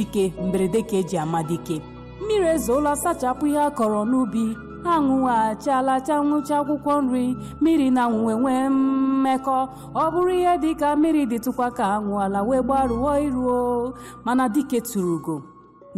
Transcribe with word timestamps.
dike 0.00 0.24
mberede 0.46 0.80
ka 0.88 0.96
eji 0.96 1.16
ama 1.18 1.42
dike 1.50 1.76
mmiri 2.22 2.46
ezoola 2.56 2.92
sachapụ 3.02 3.44
ihe 3.50 3.60
a 3.60 3.70
kọrọ 3.78 4.00
n'ubi 4.10 4.44
anwụghachiala 4.94 5.94
chanwụcha 6.06 6.54
akwụkwọ 6.60 6.92
nri. 7.04 7.24
Mmiri 7.60 7.86
na 7.94 8.00
anwụnwe 8.06 8.34
nwee 8.40 8.66
mmekọ. 8.74 9.58
Ọ 10.02 10.04
bụrụ 10.12 10.32
ihe 10.40 10.52
dịka 10.62 10.88
mmiri 10.96 11.22
dịtụkwa 11.30 11.66
ka 11.76 11.84
anwụala 11.96 12.38
wee 12.48 12.62
gbaruo 12.66 13.12
iruo. 13.26 13.58
Mana 14.24 14.44
dike 14.54 14.78
tụrugo 14.88 15.34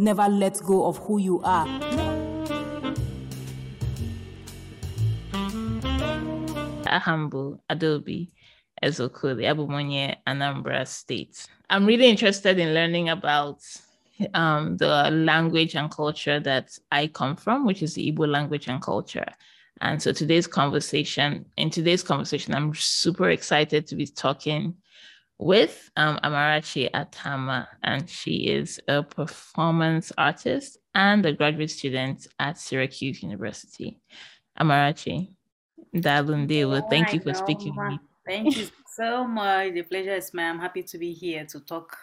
never 0.05 0.27
let 0.41 0.55
go 0.67 0.75
of 0.89 0.95
who 1.03 1.13
you 1.27 1.35
are. 1.57 1.69
Ahambu 6.85 7.59
Adobe 7.69 8.29
Ezokoli, 8.83 9.45
Abumonye, 9.45 10.15
Anambra 10.27 10.85
State. 10.87 11.47
I'm 11.69 11.85
really 11.85 12.07
interested 12.09 12.59
in 12.59 12.73
learning 12.73 13.09
about 13.09 13.59
um, 14.33 14.77
the 14.77 15.09
language 15.11 15.75
and 15.75 15.89
culture 15.91 16.39
that 16.39 16.77
I 16.91 17.07
come 17.07 17.35
from, 17.35 17.65
which 17.65 17.81
is 17.81 17.95
the 17.95 18.11
Igbo 18.11 18.27
language 18.27 18.67
and 18.67 18.81
culture. 18.81 19.25
And 19.81 20.01
so 20.01 20.11
today's 20.11 20.47
conversation, 20.47 21.45
in 21.57 21.69
today's 21.69 22.03
conversation, 22.03 22.53
I'm 22.53 22.73
super 22.73 23.29
excited 23.29 23.87
to 23.87 23.95
be 23.95 24.05
talking 24.05 24.75
with 25.39 25.89
um, 25.97 26.19
Amarachi 26.23 26.89
Attamah, 26.91 27.67
and 27.81 28.09
she 28.09 28.47
is 28.47 28.79
a 28.87 29.03
performance 29.03 30.11
artist 30.17 30.77
and 30.95 31.25
a 31.25 31.33
graduate 31.33 31.71
student 31.71 32.27
at 32.39 32.57
Syracuse 32.57 33.23
University. 33.23 33.99
Amarachi, 34.59 35.31
Dalundewa, 35.93 36.89
thank 36.89 37.13
you 37.13 37.19
for 37.19 37.33
speaking 37.33 37.75
with 37.75 37.87
me. 37.89 37.99
Thank 38.25 38.55
you 38.55 38.67
so 38.95 39.27
much. 39.27 39.73
The 39.73 39.81
pleasure 39.81 40.15
is 40.15 40.33
mine. 40.33 40.51
I'm 40.51 40.59
happy 40.59 40.83
to 40.83 40.97
be 40.97 41.11
here 41.11 41.45
to 41.45 41.59
talk 41.59 41.97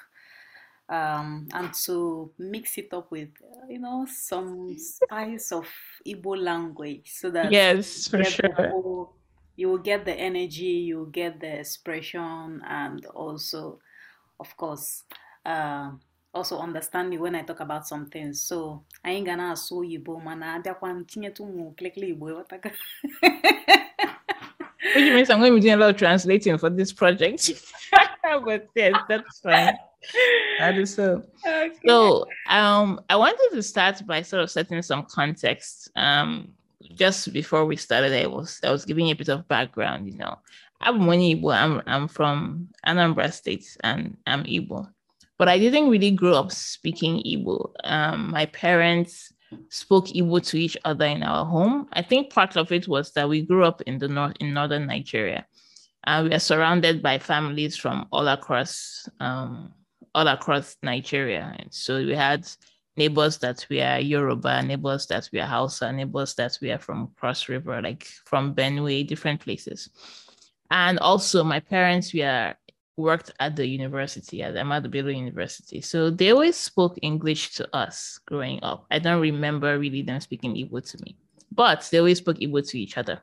um, 0.91 1.46
and 1.55 1.72
to 1.72 2.30
mix 2.38 2.77
it 2.77 2.92
up 2.92 3.10
with, 3.12 3.28
you 3.69 3.78
know, 3.78 4.06
some 4.10 4.77
spice 4.77 5.52
of 5.52 5.66
Igbo 6.06 6.36
language 6.42 7.12
so 7.14 7.30
that 7.30 7.52
Yes, 7.52 8.08
for 8.08 8.19
you 8.19 8.24
sure. 8.24 8.52
whole- 8.55 9.14
you 9.56 9.68
will 9.68 9.78
get 9.78 10.05
the 10.05 10.14
energy, 10.14 10.88
you 10.88 10.98
will 10.98 11.06
get 11.12 11.38
the 11.41 11.61
expression, 11.61 12.62
and 12.66 13.05
also, 13.06 13.78
of 14.38 14.56
course, 14.56 15.05
uh, 15.44 15.91
also 16.33 16.58
understanding 16.58 17.20
when 17.20 17.34
I 17.34 17.42
talk 17.42 17.61
about 17.61 17.86
some 17.86 18.06
things. 18.06 18.41
So, 18.42 18.84
anyị 19.05 19.24
ga 19.24 19.36
na-asụ 19.36 19.84
Igbo 19.84 20.22
mana 20.22 20.55
abịakwa 20.58 20.91
m 20.91 21.05
tinyetụ 21.05 21.44
ụmụ 21.44 21.74
klekle 21.77 22.06
Igbo? 22.08 22.44
Which 24.94 25.12
means 25.12 25.30
I'm 25.30 25.38
going 25.38 25.52
to 25.52 25.56
be 25.56 25.61
doing 25.61 25.74
a 25.74 25.77
lot 25.77 25.91
of 25.91 25.96
translating 25.96 26.58
for 26.58 26.68
this 26.70 26.92
project. 26.92 27.52
but 28.44 28.66
yes, 28.74 28.94
that's 29.08 29.41
fine. 29.41 29.74
That 30.59 30.77
is 30.77 30.95
so. 30.95 31.23
Okay. 31.47 31.70
So 31.87 32.27
um 32.48 33.01
I 33.09 33.17
wanted 33.17 33.51
to 33.53 33.62
start 33.62 34.07
by 34.07 34.23
sort 34.23 34.42
of 34.42 34.51
setting 34.51 34.83
some 34.83 35.05
context. 35.05 35.91
Um 35.97 36.53
just 36.95 37.33
before 37.33 37.67
we 37.67 37.77
started, 37.77 38.12
I 38.12 38.27
was 38.27 38.61
I 38.65 38.70
was 38.70 38.84
giving 38.84 39.11
a 39.11 39.15
bit 39.15 39.29
of 39.29 39.47
background, 39.48 40.07
you 40.07 40.17
know. 40.17 40.39
I'm 40.81 41.07
one 41.07 41.19
Igbo, 41.19 41.55
I'm 41.55 41.83
I'm 41.87 42.09
from 42.09 42.69
Anambra 42.87 43.33
State 43.33 43.77
and 43.83 44.17
I'm 44.27 44.45
Igbo. 44.45 44.89
But 45.39 45.48
I 45.48 45.59
didn't 45.59 45.89
really 45.91 46.11
grow 46.11 46.35
up 46.35 46.53
speaking 46.53 47.23
Igbo. 47.25 47.73
Um, 47.85 48.31
my 48.31 48.47
parents 48.47 49.33
spoke 49.69 50.07
Igbo 50.09 50.45
to 50.48 50.57
each 50.59 50.77
other 50.85 51.07
in 51.07 51.23
our 51.23 51.45
home. 51.45 51.89
I 51.92 52.03
think 52.03 52.33
part 52.33 52.57
of 52.57 52.73
it 52.73 52.89
was 52.89 53.12
that 53.12 53.29
we 53.29 53.42
grew 53.42 53.64
up 53.64 53.83
in 53.83 53.98
the 53.98 54.09
north 54.09 54.37
in 54.41 54.55
northern 54.55 54.87
Nigeria. 54.87 55.47
And 56.05 56.29
we 56.29 56.35
are 56.35 56.41
surrounded 56.41 57.03
by 57.03 57.19
families 57.19 57.77
from 57.77 58.07
all 58.11 58.27
across 58.29 59.07
um, 59.20 59.74
all 60.15 60.29
across 60.29 60.77
Nigeria. 60.83 61.55
And 61.59 61.73
so 61.73 61.97
we 61.98 62.15
had 62.15 62.47
neighbors 62.97 63.39
that 63.39 63.67
were 63.71 63.98
Yoruba, 63.98 64.63
neighbors 64.63 65.07
that 65.07 65.29
were 65.33 65.43
Hausa, 65.43 65.93
neighbors 65.93 66.35
that 66.35 66.59
were 66.61 66.79
from 66.79 67.11
Cross 67.17 67.48
River, 67.48 67.81
like 67.83 68.05
from 68.25 68.55
Benue, 68.55 69.07
different 69.07 69.41
places. 69.41 69.89
And 70.71 70.98
also 70.98 71.43
my 71.45 71.61
parents 71.61 72.13
were 72.15 72.55
worked 72.97 73.33
at 73.41 73.57
the 73.57 73.67
university, 73.67 74.43
at 74.43 74.55
Ahmadu 74.55 74.91
Bello 74.91 75.09
University. 75.09 75.81
So 75.81 76.11
they 76.11 76.31
always 76.31 76.57
spoke 76.57 76.98
English 77.03 77.55
to 77.55 77.69
us 77.75 78.21
growing 78.27 78.61
up. 78.63 78.87
I 78.91 78.98
don't 78.98 79.21
remember 79.21 79.79
really 79.79 80.03
them 80.03 80.21
speaking 80.21 80.55
Igbo 80.55 80.89
to 80.91 81.03
me, 81.03 81.17
but 81.51 81.89
they 81.91 81.98
always 81.98 82.19
spoke 82.19 82.39
Igbo 82.39 82.69
to 82.69 82.79
each 82.79 82.98
other. 82.98 83.23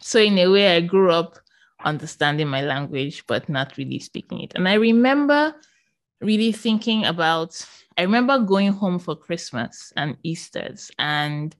So 0.00 0.20
in 0.20 0.38
a 0.38 0.48
way, 0.48 0.76
I 0.76 0.80
grew 0.80 1.10
up 1.10 1.38
understanding 1.84 2.48
my 2.48 2.62
language, 2.62 3.24
but 3.26 3.48
not 3.48 3.76
really 3.76 3.98
speaking 3.98 4.40
it. 4.40 4.52
And 4.54 4.68
I 4.68 4.74
remember 4.74 5.54
really 6.20 6.52
thinking 6.52 7.04
about, 7.04 7.64
I 7.96 8.02
remember 8.02 8.38
going 8.38 8.72
home 8.72 8.98
for 8.98 9.14
Christmas 9.16 9.92
and 9.96 10.16
Easter's 10.22 10.90
and 10.98 11.54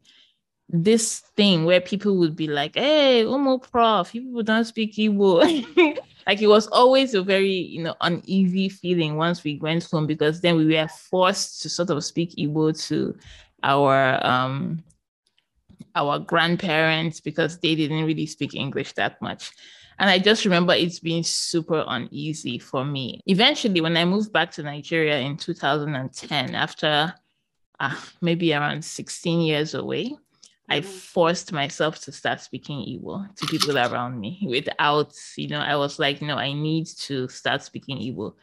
this 0.69 1.21
thing 1.37 1.65
where 1.65 1.81
people 1.81 2.19
would 2.19 2.37
be 2.37 2.47
like, 2.47 2.75
hey, 2.75 3.23
Umu 3.23 3.59
Prof, 3.59 4.13
people 4.13 4.43
don't 4.43 4.65
speak 4.65 4.95
Igbo. 4.97 5.99
like 6.27 6.43
it 6.43 6.47
was 6.47 6.67
always 6.69 7.15
a 7.15 7.23
very, 7.23 7.51
you 7.51 7.83
know, 7.83 7.95
uneasy 8.03 8.69
feeling 8.69 9.17
once 9.17 9.43
we 9.43 9.57
went 9.59 9.85
home 9.91 10.07
because 10.07 10.41
then 10.43 10.57
we 10.57 10.67
were 10.67 10.89
forced 10.89 11.63
to 11.63 11.69
sort 11.69 11.91
of 11.91 12.05
speak 12.05 12.35
Igbo 12.37 12.79
to 12.89 13.17
our 13.63 14.25
um 14.25 14.85
our 15.95 16.19
grandparents 16.19 17.21
because 17.21 17.59
they 17.59 17.75
didn't 17.75 18.05
really 18.05 18.27
speak 18.27 18.55
English 18.55 18.93
that 18.95 19.21
much. 19.23 19.51
And 19.99 20.09
I 20.09 20.19
just 20.19 20.45
remember 20.45 20.73
it's 20.75 21.01
being 21.01 21.25
super 21.25 21.85
uneasy 21.87 22.59
for 22.59 22.85
me. 22.85 23.21
Eventually, 23.27 23.81
when 23.81 23.97
I 23.97 24.05
moved 24.05 24.33
back 24.33 24.53
to 24.53 24.63
Nigeria 24.63 25.19
in 25.19 25.37
2010, 25.37 26.55
after 26.55 27.15
uh, 27.81 27.95
maybe 28.21 28.53
around 28.55 28.85
16 28.85 29.41
years 29.41 29.75
away, 29.75 30.17
I 30.69 30.81
Mhm. 30.81 30.85
forced 30.85 31.53
myself 31.53 31.99
to 32.05 32.13
start 32.13 32.41
speaking 32.41 32.81
Igbo 32.81 33.35
to 33.37 33.47
people 33.47 33.79
around 33.79 34.21
me 34.21 34.39
without, 34.47 35.15
you 35.37 35.49
know, 35.49 35.61
I 35.61 35.77
was 35.77 35.99
like, 35.99 36.21
no, 36.21 36.37
I 36.37 36.53
need 36.53 36.87
to 37.09 37.27
start 37.29 37.63
speaking 37.63 37.99
Igbo. 37.99 38.35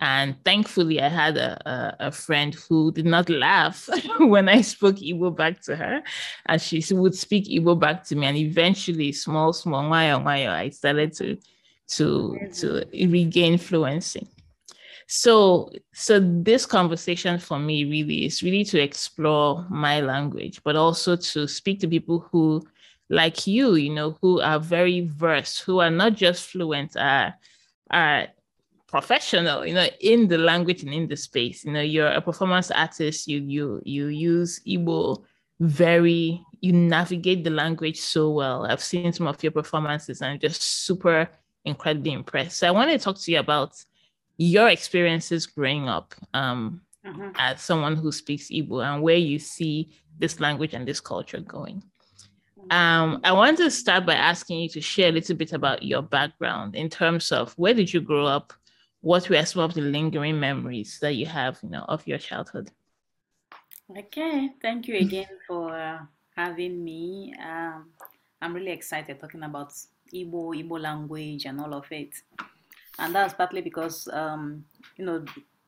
And 0.00 0.36
thankfully, 0.44 1.00
I 1.00 1.08
had 1.08 1.36
a, 1.36 1.56
a, 1.68 2.08
a 2.08 2.10
friend 2.12 2.54
who 2.54 2.92
did 2.92 3.06
not 3.06 3.28
laugh 3.28 3.88
when 4.18 4.48
I 4.48 4.60
spoke 4.60 4.96
Igbo 4.96 5.34
back 5.36 5.60
to 5.62 5.76
her. 5.76 6.02
And 6.46 6.60
she 6.60 6.82
would 6.92 7.14
speak 7.14 7.46
Igbo 7.46 7.78
back 7.78 8.04
to 8.04 8.16
me. 8.16 8.26
And 8.26 8.36
eventually, 8.36 9.12
small, 9.12 9.52
small, 9.52 9.84
wayo, 9.84 10.22
wayo, 10.22 10.50
I 10.50 10.70
started 10.70 11.14
to, 11.14 11.38
to, 11.88 12.38
to 12.54 12.84
regain 12.92 13.56
fluency. 13.56 14.26
So, 15.06 15.70
so 15.92 16.18
this 16.20 16.66
conversation 16.66 17.38
for 17.38 17.58
me 17.58 17.84
really 17.84 18.24
is 18.24 18.42
really 18.42 18.64
to 18.64 18.80
explore 18.80 19.66
my 19.70 20.00
language, 20.00 20.62
but 20.64 20.76
also 20.76 21.14
to 21.16 21.46
speak 21.46 21.80
to 21.80 21.88
people 21.88 22.26
who, 22.32 22.66
like 23.10 23.46
you, 23.46 23.74
you 23.74 23.94
know, 23.94 24.16
who 24.22 24.40
are 24.40 24.58
very 24.58 25.02
versed, 25.02 25.60
who 25.62 25.80
are 25.80 25.90
not 25.90 26.14
just 26.14 26.50
fluent, 26.50 26.96
are 26.96 27.34
are 27.90 28.26
professional, 28.94 29.66
you 29.66 29.74
know, 29.74 29.88
in 29.98 30.28
the 30.28 30.38
language 30.38 30.84
and 30.84 30.94
in 30.94 31.08
the 31.08 31.16
space. 31.16 31.64
You 31.64 31.72
know, 31.72 31.80
you're 31.94 32.14
a 32.20 32.20
performance 32.20 32.70
artist. 32.70 33.26
You 33.26 33.38
you 33.54 33.82
you 33.84 34.06
use 34.06 34.60
Igbo 34.74 35.24
very. 35.58 36.40
You 36.60 36.72
navigate 36.72 37.42
the 37.42 37.50
language 37.50 37.98
so 38.00 38.30
well. 38.30 38.64
I've 38.70 38.82
seen 38.92 39.12
some 39.12 39.26
of 39.26 39.42
your 39.42 39.50
performances, 39.60 40.22
and 40.22 40.30
I'm 40.30 40.38
just 40.38 40.62
super 40.86 41.28
incredibly 41.64 42.12
impressed. 42.12 42.58
So 42.58 42.68
I 42.68 42.70
want 42.70 42.88
to 42.90 42.98
talk 42.98 43.18
to 43.18 43.32
you 43.32 43.40
about 43.40 43.72
your 44.38 44.68
experiences 44.68 45.46
growing 45.46 45.88
up 45.88 46.14
um, 46.32 46.80
Mhm. 47.04 47.34
as 47.36 47.60
someone 47.60 47.96
who 47.96 48.10
speaks 48.12 48.46
Igbo 48.58 48.76
and 48.88 49.02
where 49.02 49.22
you 49.30 49.38
see 49.38 49.74
this 50.22 50.40
language 50.40 50.72
and 50.76 50.86
this 50.88 51.00
culture 51.00 51.40
going. 51.40 51.82
Um, 52.70 53.20
I 53.28 53.32
want 53.32 53.58
to 53.58 53.70
start 53.70 54.06
by 54.06 54.14
asking 54.14 54.60
you 54.62 54.68
to 54.70 54.80
share 54.80 55.10
a 55.10 55.16
little 55.18 55.36
bit 55.36 55.52
about 55.52 55.82
your 55.82 56.02
background 56.02 56.74
in 56.74 56.88
terms 56.88 57.32
of 57.32 57.52
where 57.58 57.74
did 57.74 57.92
you 57.92 58.00
grow 58.00 58.26
up? 58.38 58.54
What 59.04 59.28
were 59.28 59.44
some 59.44 59.60
of 59.60 59.74
the 59.74 59.82
lingering 59.82 60.40
memories 60.40 60.98
that 61.00 61.12
you 61.12 61.26
have, 61.26 61.58
you 61.62 61.68
know, 61.68 61.84
of 61.88 62.06
your 62.06 62.16
childhood? 62.16 62.70
Okay, 63.94 64.48
thank 64.62 64.88
you 64.88 64.96
again 64.96 65.28
for 65.46 65.76
uh, 65.76 65.98
having 66.34 66.82
me. 66.82 67.34
Um, 67.38 67.90
I'm 68.40 68.54
really 68.54 68.70
excited 68.70 69.20
talking 69.20 69.42
about 69.42 69.74
Igbo, 70.10 70.56
Igbo 70.56 70.80
language, 70.80 71.44
and 71.44 71.60
all 71.60 71.74
of 71.74 71.84
it. 71.92 72.14
And 72.98 73.14
that's 73.14 73.34
partly 73.34 73.60
because, 73.60 74.08
um, 74.08 74.64
you 74.96 75.04
know, 75.04 75.22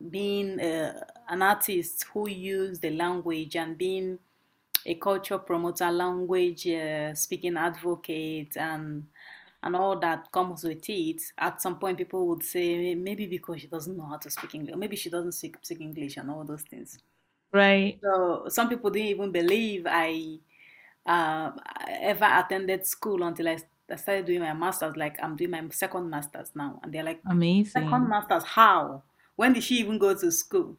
being 0.08 0.58
uh, 0.58 1.04
an 1.28 1.42
artist 1.42 2.06
who 2.14 2.30
use 2.30 2.78
the 2.78 2.90
language 2.92 3.54
and 3.54 3.76
being 3.76 4.18
a 4.86 4.94
culture 4.94 5.36
promoter, 5.36 5.90
language 5.90 6.66
uh, 6.68 7.14
speaking 7.14 7.58
advocate, 7.58 8.56
and 8.56 9.04
and 9.62 9.76
all 9.76 9.98
that 10.00 10.30
comes 10.32 10.64
with 10.64 10.88
it. 10.88 11.22
At 11.38 11.60
some 11.62 11.78
point, 11.78 11.98
people 11.98 12.26
would 12.28 12.42
say 12.44 12.94
maybe 12.94 13.26
because 13.26 13.60
she 13.60 13.66
doesn't 13.68 13.96
know 13.96 14.06
how 14.06 14.18
to 14.18 14.30
speak 14.30 14.54
English, 14.54 14.74
or 14.74 14.78
maybe 14.78 14.96
she 14.96 15.10
doesn't 15.10 15.32
speak, 15.32 15.56
speak 15.62 15.80
English, 15.80 16.16
and 16.16 16.30
all 16.30 16.44
those 16.44 16.62
things. 16.62 16.98
Right. 17.52 18.00
So 18.02 18.48
some 18.48 18.68
people 18.68 18.90
didn't 18.90 19.08
even 19.08 19.32
believe 19.32 19.86
I 19.88 20.38
uh, 21.06 21.52
ever 21.88 22.24
attended 22.26 22.86
school 22.86 23.22
until 23.22 23.48
I, 23.48 23.58
I 23.90 23.96
started 23.96 24.26
doing 24.26 24.40
my 24.40 24.52
masters. 24.52 24.96
Like 24.96 25.16
I'm 25.22 25.36
doing 25.36 25.50
my 25.50 25.68
second 25.70 26.10
masters 26.10 26.52
now, 26.54 26.80
and 26.82 26.92
they're 26.92 27.04
like, 27.04 27.22
Amazing. 27.26 27.82
second 27.82 28.08
masters? 28.08 28.44
How? 28.44 29.04
When 29.36 29.52
did 29.52 29.64
she 29.64 29.76
even 29.76 29.98
go 29.98 30.14
to 30.14 30.32
school? 30.32 30.76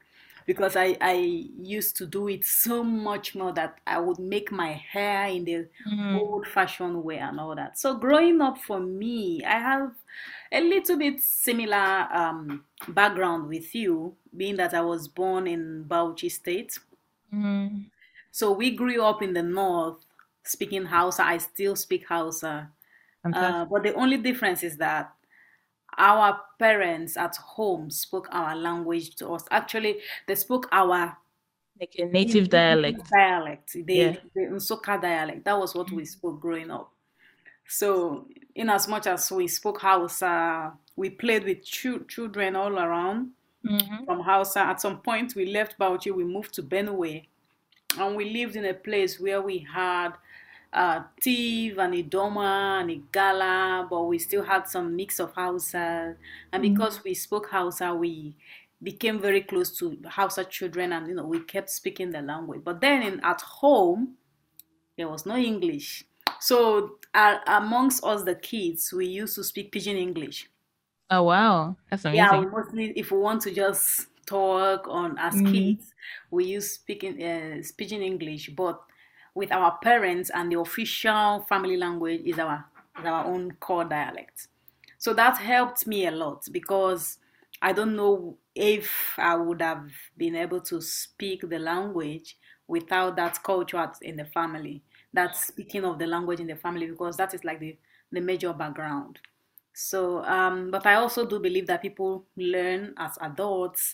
Because 0.47 0.75
I, 0.77 0.97
I 1.01 1.13
used 1.61 1.97
to 1.97 2.07
do 2.07 2.29
it 2.29 2.45
so 2.45 2.81
much 2.83 3.35
more 3.35 3.51
that 3.53 3.79
I 3.85 3.99
would 3.99 4.17
make 4.17 4.49
my 4.51 4.71
hair 4.71 5.27
in 5.27 5.43
the 5.45 5.67
Mm. 5.85 6.19
old 6.19 6.47
fashioned 6.47 7.03
way 7.03 7.17
and 7.19 7.39
all 7.39 7.53
that. 7.55 7.77
So 7.77 7.95
growing 7.95 8.41
up 8.41 8.57
for 8.57 8.79
me, 8.79 9.43
I 9.43 9.59
have 9.59 9.91
a 10.51 10.61
little 10.61 10.97
bit 10.97 11.19
similar 11.19 12.07
um, 12.11 12.63
background 12.87 13.49
with 13.49 13.75
you, 13.75 14.15
being 14.35 14.55
that 14.55 14.73
I 14.73 14.81
was 14.81 15.07
born 15.09 15.47
in 15.47 15.85
Bauchi 15.87 16.31
State. 16.31 16.79
Mm. 17.33 17.85
So 18.31 18.51
we 18.53 18.71
grew 18.71 19.03
up 19.03 19.21
in 19.21 19.33
the 19.33 19.43
north 19.43 19.97
speaking 20.43 20.85
Hausa. 20.85 21.23
I 21.25 21.39
still 21.39 21.75
speak 21.75 22.07
Hausa. 22.07 22.69
Uh, 23.33 23.65
but 23.65 23.83
the 23.83 23.93
only 23.95 24.15
difference 24.17 24.63
is 24.63 24.77
that 24.77 25.11
our 25.97 26.39
parents 26.59 27.17
at 27.17 27.35
home 27.37 27.89
spoke 27.89 28.27
our 28.31 28.55
language 28.55 29.15
to 29.15 29.29
us. 29.33 29.43
Actually, 29.51 29.99
they 30.27 30.35
spoke 30.35 30.67
our 30.71 31.17
like 31.79 31.95
a 31.99 32.05
native 32.05 32.49
dialect. 32.49 33.09
dialect, 33.09 33.73
the, 33.73 33.93
Yeah. 33.93 34.15
the 34.33 34.41
Nsukka 34.41 35.01
dialect. 35.01 35.45
That 35.45 35.57
was 35.59 35.75
what 35.75 35.91
we 35.91 36.05
spoke 36.05 36.39
growing 36.41 36.71
up. 36.71 36.91
So, 37.67 38.27
in 38.55 38.69
as 38.69 38.87
much 38.87 39.07
as 39.07 39.31
we 39.31 39.47
spoke 39.47 39.81
Hausa, 39.81 40.73
we 40.95 41.09
played 41.09 41.43
with 41.43 41.63
chil- 41.63 42.03
children 42.05 42.55
all 42.55 42.79
around 42.79 43.31
Mhm. 43.63 44.05
from 44.05 44.21
Hausa. 44.21 44.61
At 44.61 44.81
some 44.81 45.01
point, 45.01 45.35
we 45.35 45.45
left 45.47 45.77
Bauchi, 45.77 46.11
we 46.11 46.23
moved 46.23 46.53
to 46.55 46.63
Benue, 46.63 47.27
and 47.97 48.15
we 48.15 48.29
lived 48.31 48.55
in 48.55 48.65
a 48.65 48.73
place 48.73 49.19
where 49.19 49.41
we 49.41 49.59
had 49.59 50.13
uh, 50.73 51.03
Tiv 51.21 51.77
and 51.79 51.93
Idoma 51.93 52.81
and 52.81 52.89
Igala, 52.89 53.89
but 53.89 54.03
we 54.03 54.19
still 54.19 54.43
had 54.43 54.67
some 54.67 54.95
mix 54.95 55.19
of 55.19 55.33
Hausa. 55.33 56.15
And 56.51 56.61
because 56.61 57.03
we 57.03 57.13
spoke 57.13 57.49
Hausa, 57.49 57.93
we 57.93 58.35
became 58.83 59.19
very 59.19 59.41
close 59.41 59.77
to 59.79 59.97
Hausa 60.07 60.45
children, 60.45 60.93
and 60.93 61.07
you 61.07 61.15
know 61.15 61.25
we 61.25 61.39
kept 61.43 61.69
speaking 61.69 62.11
the 62.11 62.21
language. 62.21 62.61
But 62.63 62.81
then 62.81 63.01
in, 63.03 63.19
at 63.21 63.41
home, 63.41 64.17
there 64.97 65.09
was 65.09 65.25
no 65.25 65.37
English. 65.37 66.05
So 66.39 66.99
uh, 67.13 67.39
amongst 67.47 68.03
us, 68.03 68.23
the 68.23 68.35
kids, 68.35 68.93
we 68.93 69.07
used 69.07 69.35
to 69.35 69.43
speak 69.43 69.71
Pidgin 69.71 69.97
English. 69.97 70.49
Oh 71.09 71.23
wow, 71.23 71.75
that's 71.89 72.05
amazing. 72.05 72.15
Yeah, 72.15 72.39
we 72.39 72.45
mostly 72.47 72.93
if 72.95 73.11
we 73.11 73.17
want 73.19 73.41
to 73.43 73.53
just 73.53 74.07
talk 74.25 74.87
on 74.87 75.17
as 75.17 75.41
Mhm. 75.41 75.41
kids, 75.41 75.93
we 76.31 76.45
use 76.45 76.71
speaking 76.73 77.21
uh, 77.21 77.61
speaking 77.63 78.01
English, 78.01 78.49
but 78.55 78.81
with 79.37 79.51
our 79.51 79.77
parents 79.83 80.31
and 80.33 80.51
the 80.51 80.59
official 80.59 81.45
family 81.47 81.77
language 81.77 82.21
is 82.25 82.39
our 82.39 82.65
is 82.99 83.05
our 83.05 83.23
own 83.25 83.51
core 83.59 83.85
dialect. 83.85 84.47
So 84.97 85.13
that 85.13 85.37
helped 85.37 85.85
me 85.85 86.07
a 86.07 86.11
lot 86.11 86.47
because 86.51 87.19
I 87.61 87.71
don't 87.71 87.95
know 87.95 88.37
if 88.55 88.89
I 89.19 89.35
would 89.35 89.61
have 89.61 89.91
been 90.17 90.35
able 90.35 90.59
to 90.61 90.81
speak 90.81 91.47
the 91.47 91.59
language 91.59 92.35
without 92.67 93.15
that 93.17 93.41
culture 93.43 93.91
in 94.01 94.17
the 94.17 94.25
family, 94.25 94.81
that 95.13 95.35
speaking 95.37 95.85
of 95.85 95.99
the 95.99 96.07
language 96.07 96.39
in 96.39 96.47
the 96.47 96.55
family, 96.55 96.87
because 96.87 97.15
that 97.17 97.35
is 97.35 97.43
like 97.43 97.59
the, 97.59 97.77
the 98.11 98.19
major 98.19 98.53
background. 98.53 99.19
So, 99.73 100.23
um, 100.23 100.71
but 100.71 100.87
I 100.87 100.95
also 100.95 101.27
do 101.27 101.39
believe 101.39 101.67
that 101.67 101.83
people 101.83 102.25
learn 102.35 102.95
as 102.97 103.19
adults 103.21 103.93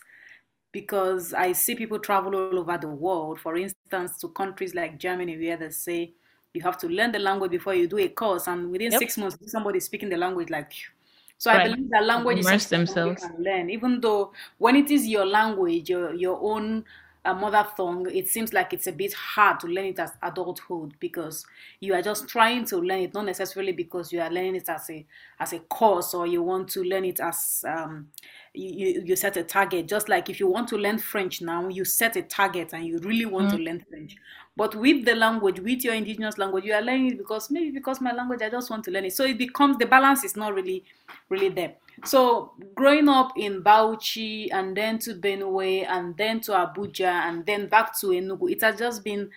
because 0.71 1.33
I 1.33 1.51
see 1.51 1.75
people 1.75 1.99
travel 1.99 2.35
all 2.35 2.59
over 2.59 2.77
the 2.77 2.87
world, 2.87 3.39
for 3.39 3.57
instance, 3.57 3.82
to 4.19 4.29
countries 4.29 4.73
like 4.75 4.99
Germany, 4.99 5.37
where 5.37 5.57
they 5.57 5.69
say 5.69 6.13
you 6.53 6.61
have 6.61 6.77
to 6.79 6.87
learn 6.87 7.11
the 7.11 7.19
language 7.19 7.51
before 7.51 7.73
you 7.75 7.87
do 7.87 7.97
a 7.97 8.09
course, 8.09 8.47
and 8.47 8.71
within 8.71 8.91
Yep. 8.91 9.01
six 9.01 9.17
months, 9.17 9.37
somebody 9.51 9.79
speaking 9.79 10.09
the 10.09 10.17
language 10.17 10.49
like 10.49 10.71
phew. 10.71 10.89
So 11.37 11.51
I 11.51 11.59
believe 11.59 11.89
that 11.89 12.05
language 12.05 12.39
is 12.39 12.49
something 12.49 12.69
themselves. 12.69 13.21
can 13.21 13.43
learn, 13.43 13.69
even 13.69 13.99
though 14.01 14.33
when 14.57 14.75
it 14.75 14.89
is 14.91 15.07
your 15.07 15.25
language, 15.25 15.89
your 15.89 16.13
your 16.13 16.39
own 16.41 16.85
uh, 17.25 17.33
mother 17.33 17.65
tongue, 17.77 18.09
it 18.13 18.27
seems 18.27 18.51
like 18.53 18.73
it's 18.73 18.87
a 18.87 18.91
bit 18.91 19.13
hard 19.13 19.59
to 19.61 19.67
learn 19.67 19.85
it 19.85 19.99
as 19.99 20.11
adulthood 20.21 20.93
because 20.99 21.45
you 21.79 21.93
are 21.93 22.01
just 22.01 22.27
trying 22.27 22.65
to 22.65 22.77
learn 22.77 22.99
it, 22.99 23.13
not 23.13 23.25
necessarily 23.25 23.71
because 23.71 24.11
you 24.11 24.19
are 24.19 24.29
learning 24.29 24.55
it 24.55 24.67
as 24.67 24.89
a 24.89 25.05
as 25.39 25.53
a 25.53 25.59
course 25.59 26.13
or 26.13 26.27
you 26.27 26.43
want 26.43 26.67
to 26.69 26.83
learn 26.83 27.05
it 27.05 27.19
as 27.19 27.63
um, 27.67 28.09
you, 28.53 28.69
you 28.69 29.03
you 29.05 29.15
set 29.15 29.37
a 29.37 29.43
target. 29.43 29.87
Just 29.87 30.09
like 30.09 30.29
if 30.29 30.39
you 30.39 30.47
want 30.47 30.67
to 30.69 30.77
learn 30.77 30.97
French 30.97 31.41
now, 31.41 31.67
you 31.69 31.85
set 31.85 32.15
a 32.15 32.21
target 32.21 32.73
and 32.73 32.85
you 32.85 32.99
really 32.99 33.25
want 33.25 33.49
to 33.51 33.57
learn 33.57 33.85
French. 33.89 34.15
But 34.55 34.75
with 34.75 35.05
the 35.05 35.15
language, 35.15 35.59
with 35.59 35.83
your 35.83 35.95
indigenous 35.95 36.37
language, 36.37 36.63
you 36.65 36.73
are 36.73 36.81
learning 36.81 37.13
it 37.13 37.17
because 37.17 37.49
maybe 37.49 37.71
because 37.71 37.99
my 37.99 38.11
language, 38.13 38.41
I 38.43 38.49
just 38.49 38.69
want 38.69 38.83
to 38.85 38.91
learn 38.91 39.05
it. 39.05 39.13
So 39.13 39.23
it 39.25 39.37
becomes 39.37 39.77
the 39.77 39.87
balance 39.87 40.23
is 40.23 40.35
not 40.35 40.53
really 40.53 40.85
really 41.29 41.49
there. 41.49 41.75
So 42.05 42.53
growing 42.75 43.09
up 43.09 43.31
in 43.37 43.63
Bauchi 43.63 44.49
and 44.51 44.75
then 44.77 44.99
to 44.99 45.15
Benue 45.15 45.85
and 45.87 46.15
then 46.17 46.39
to 46.41 46.51
Abuja 46.51 47.05
and 47.27 47.45
then 47.45 47.67
back 47.67 47.97
to 47.99 48.07
Enugu, 48.07 48.51
it 48.51 48.61
has 48.61 48.77
just 48.77 49.03
been, 49.03 49.29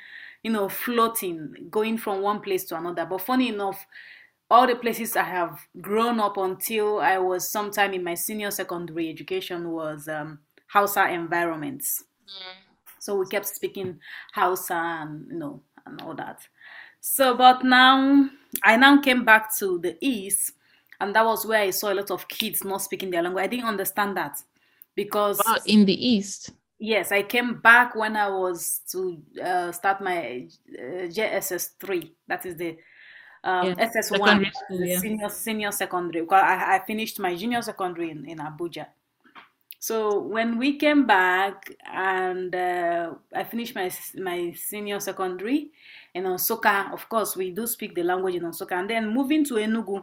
you 0.43 0.51
know, 0.51 0.69
floating, 0.69 1.69
going 1.71 1.99
from 1.99 2.23
one 2.23 2.41
place 2.41 2.65
to 2.65 2.77
another. 2.77 3.07
But 3.07 3.23
funny 3.23 3.49
enough, 3.49 3.87
all 4.51 4.67
the 4.67 4.77
places 4.77 5.17
I 5.17 5.25
have 5.25 5.67
grown 5.81 6.21
up 6.21 6.37
until 6.37 7.01
I 7.01 7.19
was 7.19 7.51
sometime 7.51 7.95
in 7.95 8.05
my 8.05 8.15
senior 8.15 8.51
secondary 8.51 9.09
education 9.11 9.71
was 9.71 10.09
um, 10.09 10.41
Hausa 10.69 11.09
environments. 11.11 12.05
So 13.07 13.17
we 13.17 13.27
kept 13.27 13.47
speaking 13.47 14.01
Hausa 14.35 14.75
and 14.75 15.27
you 15.31 15.39
know 15.39 15.63
and 15.87 16.01
all 16.03 16.15
that. 16.17 16.47
So, 17.01 17.37
but 17.37 17.65
now 17.65 18.29
I 18.65 18.77
now 18.77 19.01
came 19.01 19.25
back 19.25 19.55
to 19.59 19.79
the 19.79 19.97
east, 20.01 20.53
and 21.01 21.15
that 21.15 21.25
was 21.25 21.47
where 21.47 21.61
I 21.63 21.71
saw 21.71 21.93
a 21.93 21.95
lot 21.95 22.11
of 22.11 22.29
kids 22.29 22.65
not 22.65 22.83
speaking 22.83 23.11
their 23.11 23.23
language. 23.23 23.45
I 23.45 23.49
didn't 23.49 23.67
understand 23.67 24.17
that 24.17 24.43
because 24.95 25.41
Wow, 25.47 25.59
in 25.67 25.85
the 25.85 25.95
east. 25.95 26.51
yes, 26.79 27.13
I 27.13 27.23
came 27.23 27.61
back 27.61 27.95
when 27.95 28.17
I 28.17 28.29
was 28.29 28.81
to 28.93 29.23
uh, 29.43 29.73
start 29.73 30.01
my 30.01 30.49
uh, 30.79 31.09
JSS 31.09 31.71
three. 31.79 32.15
That 32.27 32.45
is 32.47 32.57
the 32.57 32.79
um, 33.45 33.67
Yeah, 33.69 33.75
SS 33.79 34.11
one, 34.11 34.45
secondary 34.45 34.51
school, 34.53 34.79
the 34.79 34.89
yeah. 34.89 35.01
senior 35.01 35.29
senior 35.29 35.73
secondary. 35.73 36.23
Because 36.25 36.43
I, 36.43 36.77
I 36.77 36.85
finished 36.87 37.19
my 37.21 37.35
junior 37.35 37.63
secondary 37.63 38.11
in, 38.11 38.27
in 38.27 38.39
Abuja. 38.39 38.87
So 39.79 40.19
when 40.21 40.59
we 40.59 40.77
came 40.77 41.07
back 41.07 41.71
and 41.93 42.55
uh, 42.55 43.15
I 43.35 43.45
finished 43.45 43.75
my 43.75 43.91
my 44.17 44.53
senior 44.53 45.01
secondary 45.01 45.71
in 46.15 46.25
Onsoka, 46.25 46.93
of 46.93 47.09
course 47.09 47.37
we 47.37 47.51
do 47.51 47.67
speak 47.67 47.95
the 47.95 48.03
language 48.03 48.35
in 48.35 48.43
Onsoka, 48.43 48.73
and 48.73 48.89
then 48.91 49.13
moving 49.13 49.45
to 49.45 49.55
Enugu, 49.55 50.03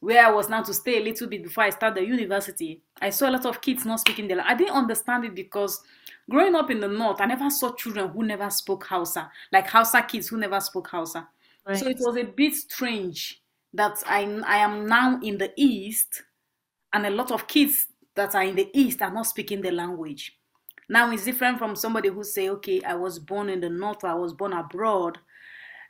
where 0.00 0.26
I 0.26 0.30
was 0.30 0.48
now 0.48 0.62
to 0.62 0.74
stay 0.74 0.98
a 0.98 1.04
little 1.04 1.28
bit 1.28 1.42
before 1.42 1.64
I 1.64 1.70
start 1.70 1.94
the 1.94 2.04
university, 2.04 2.82
I 3.00 3.10
saw 3.10 3.28
a 3.28 3.32
lot 3.32 3.46
of 3.46 3.60
kids 3.60 3.84
not 3.84 4.00
speaking 4.00 4.28
the 4.28 4.36
language. 4.36 4.54
I 4.54 4.58
didn't 4.58 4.74
understand 4.74 5.24
it 5.24 5.34
because 5.34 5.80
growing 6.28 6.54
up 6.54 6.70
in 6.70 6.80
the 6.80 6.88
north, 6.88 7.20
I 7.20 7.26
never 7.26 7.48
saw 7.50 7.72
children 7.72 8.08
who 8.10 8.22
never 8.22 8.50
spoke 8.50 8.84
Hausa, 8.84 9.30
like 9.52 9.66
Hausa 9.68 10.02
kids 10.02 10.28
who 10.28 10.36
never 10.36 10.60
spoke 10.60 10.88
Hausa. 10.88 11.28
Right. 11.66 11.76
So 11.76 11.88
it 11.88 11.96
was 11.98 12.16
a 12.16 12.24
bit 12.24 12.54
strange 12.54 13.42
that 13.72 14.02
I 14.06 14.22
I 14.46 14.58
am 14.58 14.86
now 14.86 15.18
in 15.22 15.38
the 15.38 15.52
east, 15.56 16.22
and 16.92 17.06
a 17.06 17.10
lot 17.10 17.30
of 17.32 17.46
kids 17.46 17.86
that 18.16 18.34
are 18.34 18.42
in 18.42 18.56
the 18.56 18.70
east 18.74 19.02
are 19.02 19.12
not 19.12 19.26
speaking 19.26 19.60
the 19.60 19.70
language. 19.70 20.38
Now 20.88 21.10
it's 21.10 21.24
different 21.24 21.58
from 21.58 21.76
somebody 21.76 22.08
who 22.08 22.22
say, 22.22 22.48
okay, 22.50 22.82
I 22.82 22.94
was 22.94 23.18
born 23.18 23.48
in 23.48 23.60
the 23.60 23.68
north, 23.68 24.04
or 24.04 24.08
I 24.08 24.14
was 24.14 24.32
born 24.32 24.52
abroad. 24.52 25.18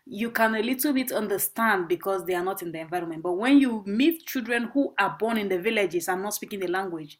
You 0.06 0.30
can 0.30 0.54
a 0.54 0.62
little 0.62 0.92
bit 0.92 1.12
understand 1.12 1.88
because 1.88 2.24
they 2.24 2.34
are 2.34 2.44
not 2.44 2.62
in 2.62 2.72
the 2.72 2.80
environment. 2.80 3.22
But 3.22 3.32
when 3.32 3.58
you 3.58 3.82
meet 3.86 4.26
children 4.26 4.70
who 4.72 4.94
are 4.98 5.16
born 5.18 5.36
in 5.36 5.48
the 5.48 5.58
villages 5.58 6.08
and 6.08 6.22
not 6.22 6.34
speaking 6.34 6.60
the 6.60 6.68
language, 6.68 7.18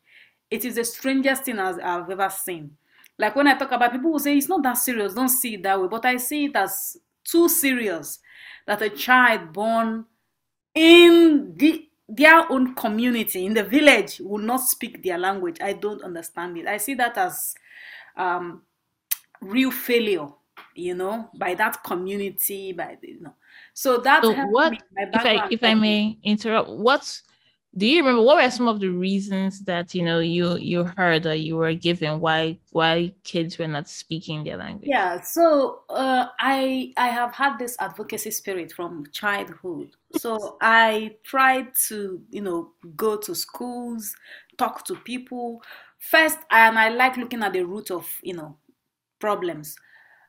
it 0.50 0.64
is 0.64 0.76
the 0.76 0.84
strangest 0.84 1.44
thing 1.44 1.58
I've 1.58 1.80
I've 1.82 2.08
ever 2.10 2.30
seen. 2.30 2.76
Like 3.18 3.34
when 3.34 3.48
I 3.48 3.56
talk 3.56 3.72
about 3.72 3.92
people 3.92 4.12
who 4.12 4.18
say 4.18 4.36
it's 4.36 4.48
not 4.48 4.62
that 4.62 4.74
serious, 4.74 5.14
don't 5.14 5.28
see 5.28 5.54
it 5.54 5.62
that 5.64 5.80
way. 5.80 5.88
But 5.88 6.04
I 6.04 6.16
see 6.16 6.46
it 6.46 6.56
as 6.56 6.96
too 7.24 7.48
serious 7.48 8.20
that 8.66 8.82
a 8.82 8.90
child 8.90 9.52
born 9.52 10.04
in 10.74 11.54
the 11.56 11.88
their 12.08 12.50
own 12.50 12.74
community 12.74 13.46
in 13.46 13.54
the 13.54 13.64
village 13.64 14.20
will 14.20 14.38
not 14.38 14.60
speak 14.60 15.02
their 15.02 15.18
language. 15.18 15.58
I 15.60 15.72
don't 15.72 16.02
understand 16.02 16.56
it. 16.56 16.66
I 16.66 16.76
see 16.76 16.94
that 16.94 17.18
as 17.18 17.54
um, 18.16 18.62
real 19.40 19.70
failure, 19.70 20.28
you 20.74 20.94
know, 20.94 21.30
by 21.36 21.54
that 21.54 21.82
community, 21.82 22.72
by 22.72 22.96
you 23.02 23.20
know. 23.20 23.34
So 23.74 23.98
that 23.98 24.22
So 24.22 24.32
what 24.32 24.72
if 24.96 25.14
I 25.14 25.48
if 25.50 25.64
I 25.64 25.74
may 25.74 26.18
interrupt, 26.22 26.70
what 26.70 27.20
do 27.76 27.86
you 27.86 27.98
remember 27.98 28.22
what 28.22 28.42
were 28.42 28.50
some 28.50 28.68
of 28.68 28.80
the 28.80 28.88
reasons 28.88 29.60
that 29.64 29.94
you 29.94 30.02
know 30.02 30.20
you 30.20 30.56
you 30.56 30.84
heard 30.96 31.26
or 31.26 31.34
you 31.34 31.56
were 31.56 31.74
given 31.74 32.20
why 32.20 32.58
why 32.72 33.12
kids 33.22 33.58
were 33.58 33.68
not 33.68 33.88
speaking 33.88 34.44
their 34.44 34.56
language? 34.56 34.88
Yeah, 34.88 35.20
so 35.20 35.82
uh, 35.90 36.28
I 36.40 36.92
I 36.96 37.08
have 37.08 37.34
had 37.34 37.58
this 37.58 37.76
advocacy 37.78 38.30
spirit 38.30 38.72
from 38.72 39.04
childhood. 39.12 39.90
So 40.16 40.56
I 40.62 41.16
tried 41.24 41.74
to, 41.88 42.22
you 42.30 42.40
know, 42.40 42.70
go 42.96 43.16
to 43.18 43.34
schools, 43.34 44.14
talk 44.56 44.84
to 44.86 44.94
people 44.94 45.62
first, 45.98 46.38
and 46.50 46.78
I 46.78 46.88
like 46.88 47.18
looking 47.18 47.42
at 47.42 47.52
the 47.52 47.64
root 47.64 47.90
of, 47.90 48.08
you 48.22 48.34
know, 48.34 48.56
problems. 49.18 49.76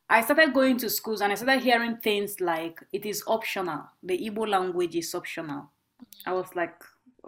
I 0.09 0.21
started 0.21 0.53
going 0.53 0.77
to 0.77 0.89
schools 0.89 1.21
and 1.21 1.31
I 1.31 1.35
started 1.35 1.63
hearing 1.63 1.97
things 1.97 2.39
like 2.39 2.81
it 2.93 3.05
is 3.05 3.23
optional. 3.27 3.83
The 4.03 4.17
Igbo 4.17 4.47
language 4.47 4.95
is 4.95 5.13
optional. 5.13 5.69
I 6.25 6.33
was 6.33 6.47
like, 6.55 6.75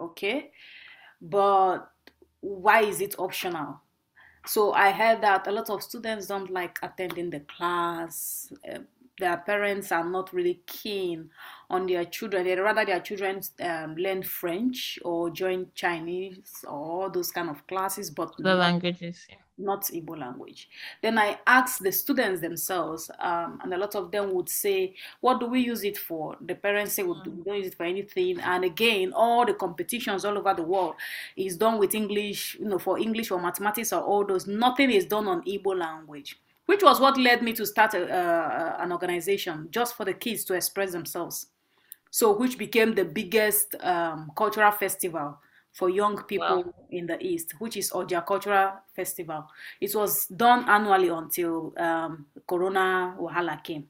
okay, 0.00 0.50
but 1.20 1.90
why 2.40 2.82
is 2.82 3.00
it 3.00 3.14
optional? 3.18 3.80
So 4.46 4.72
I 4.72 4.90
heard 4.90 5.20
that 5.22 5.46
a 5.46 5.52
lot 5.52 5.68
of 5.70 5.82
students 5.82 6.26
don't 6.26 6.50
like 6.50 6.78
attending 6.82 7.30
the 7.30 7.40
class. 7.40 8.50
Uh, 8.68 8.78
their 9.18 9.36
parents 9.36 9.92
are 9.92 10.04
not 10.04 10.32
really 10.32 10.60
keen 10.66 11.28
on 11.68 11.86
their 11.86 12.06
children. 12.06 12.44
They 12.44 12.56
rather 12.56 12.86
their 12.86 13.00
children 13.00 13.42
um, 13.60 13.96
learn 13.96 14.22
French 14.22 14.98
or 15.04 15.28
join 15.28 15.66
Chinese 15.74 16.64
or 16.66 17.10
those 17.10 17.30
kind 17.30 17.50
of 17.50 17.66
classes, 17.66 18.10
but 18.10 18.32
The 18.38 18.54
languages. 18.54 19.26
yeah. 19.28 19.36
Not 19.60 19.82
Igbo 19.84 20.18
language. 20.18 20.68
Then 21.02 21.18
I 21.18 21.38
asked 21.46 21.82
the 21.82 21.92
students 21.92 22.40
themselves, 22.40 23.10
um, 23.18 23.60
and 23.62 23.72
a 23.74 23.76
lot 23.78 23.94
of 23.94 24.10
them 24.10 24.32
would 24.34 24.48
say, 24.48 24.94
"What 25.20 25.40
do 25.40 25.46
we 25.46 25.60
use 25.60 25.84
it 25.84 25.98
for?" 25.98 26.36
The 26.40 26.54
parents 26.54 26.94
say, 26.94 27.02
"We 27.02 27.12
we 27.26 27.44
don't 27.44 27.56
use 27.56 27.66
it 27.68 27.74
for 27.76 27.84
anything." 27.84 28.40
And 28.40 28.64
again, 28.64 29.12
all 29.12 29.44
the 29.46 29.54
competitions 29.54 30.24
all 30.24 30.36
over 30.38 30.54
the 30.54 30.62
world 30.62 30.94
is 31.36 31.56
done 31.56 31.78
with 31.78 31.94
English, 31.94 32.56
you 32.58 32.66
know, 32.66 32.78
for 32.78 32.98
English 32.98 33.30
or 33.30 33.40
mathematics 33.40 33.92
or 33.92 34.02
all 34.02 34.24
those. 34.24 34.46
Nothing 34.46 34.90
is 34.90 35.04
done 35.04 35.28
on 35.28 35.42
Igbo 35.42 35.78
language, 35.78 36.38
which 36.66 36.82
was 36.82 37.00
what 37.00 37.16
led 37.18 37.42
me 37.42 37.52
to 37.52 37.66
start 37.66 37.94
a, 37.94 38.02
uh, 38.12 38.76
an 38.80 38.92
organization 38.92 39.68
just 39.70 39.96
for 39.96 40.04
the 40.04 40.14
kids 40.14 40.44
to 40.44 40.54
express 40.54 40.92
themselves. 40.92 41.46
So, 42.10 42.36
which 42.36 42.58
became 42.58 42.94
the 42.94 43.04
biggest 43.04 43.76
um, 43.80 44.32
cultural 44.36 44.72
festival 44.72 45.38
for 45.72 45.88
young 45.88 46.22
people 46.24 46.64
Wow. 46.64 46.74
in 46.90 47.06
the 47.06 47.18
East, 47.24 47.54
which 47.60 47.76
is 47.76 47.90
Oja 47.92 48.24
Cultural 48.26 48.72
Festival. 48.94 49.46
It 49.80 49.94
was 49.94 50.26
done 50.26 50.68
annually 50.68 51.08
until 51.08 51.72
um, 51.78 52.26
Corona 52.46 53.16
Wahala 53.18 53.62
came. 53.62 53.86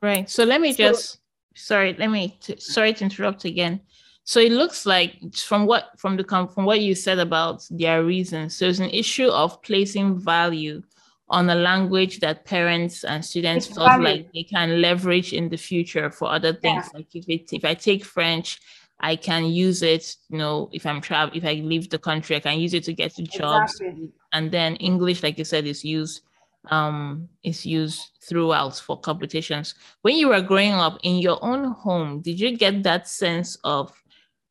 Right. 0.00 0.28
So 0.28 0.44
let 0.44 0.60
me 0.60 0.72
So- 0.72 0.88
just 0.90 1.18
sorry, 1.54 1.94
let 1.98 2.10
me 2.10 2.36
t- 2.40 2.58
sorry 2.58 2.92
to 2.94 3.04
interrupt 3.04 3.44
again. 3.44 3.80
So 4.24 4.40
it 4.40 4.52
looks 4.52 4.86
like 4.86 5.16
from 5.36 5.66
what 5.66 5.90
from 5.98 6.16
the 6.16 6.24
com- 6.24 6.48
from 6.48 6.64
what 6.64 6.80
you 6.80 6.94
said 6.94 7.18
about 7.18 7.66
their 7.70 8.04
reasons, 8.04 8.56
so 8.56 8.66
it's 8.66 8.78
an 8.78 8.90
issue 8.90 9.28
of 9.28 9.60
placing 9.62 10.18
value 10.20 10.82
on 11.28 11.48
a 11.50 11.54
language 11.54 12.20
that 12.20 12.44
parents 12.44 13.04
and 13.04 13.24
students 13.24 13.66
It's 13.66 13.76
felt 13.76 13.88
value. 13.88 14.04
like 14.04 14.32
they 14.32 14.42
can 14.44 14.80
leverage 14.80 15.32
in 15.32 15.48
the 15.48 15.56
future 15.56 16.10
for 16.10 16.30
other 16.30 16.52
things. 16.52 16.84
Like 16.94 17.14
if 17.16 17.28
it 17.28 17.52
if 17.52 17.64
I 17.64 17.74
take 17.74 18.04
French, 18.04 18.60
I 19.02 19.16
can 19.16 19.46
use 19.46 19.82
it, 19.82 20.16
you 20.30 20.38
know, 20.38 20.70
if 20.72 20.86
I'm 20.86 21.00
travel 21.00 21.36
if 21.36 21.44
I 21.44 21.54
leave 21.54 21.90
the 21.90 21.98
country, 21.98 22.36
I 22.36 22.40
can 22.40 22.60
use 22.60 22.74
it 22.74 22.84
to 22.84 22.92
get 22.92 23.14
to 23.16 23.22
jobs 23.22 23.80
Exactly. 23.80 24.12
and 24.32 24.50
then 24.52 24.76
English, 24.76 25.22
like 25.22 25.38
you 25.38 25.44
said, 25.44 25.66
is 25.66 25.84
used 25.84 26.22
um 26.70 27.28
is 27.42 27.66
used 27.66 28.12
throughout 28.28 28.76
for 28.76 28.98
competitions. 29.00 29.74
When 30.02 30.16
you 30.16 30.28
were 30.28 30.40
growing 30.40 30.72
up 30.72 30.98
in 31.02 31.16
your 31.16 31.38
own 31.44 31.72
home, 31.72 32.20
did 32.22 32.38
you 32.38 32.56
get 32.56 32.82
that 32.84 33.08
sense 33.08 33.56
of 33.64 33.92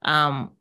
um 0.04 0.52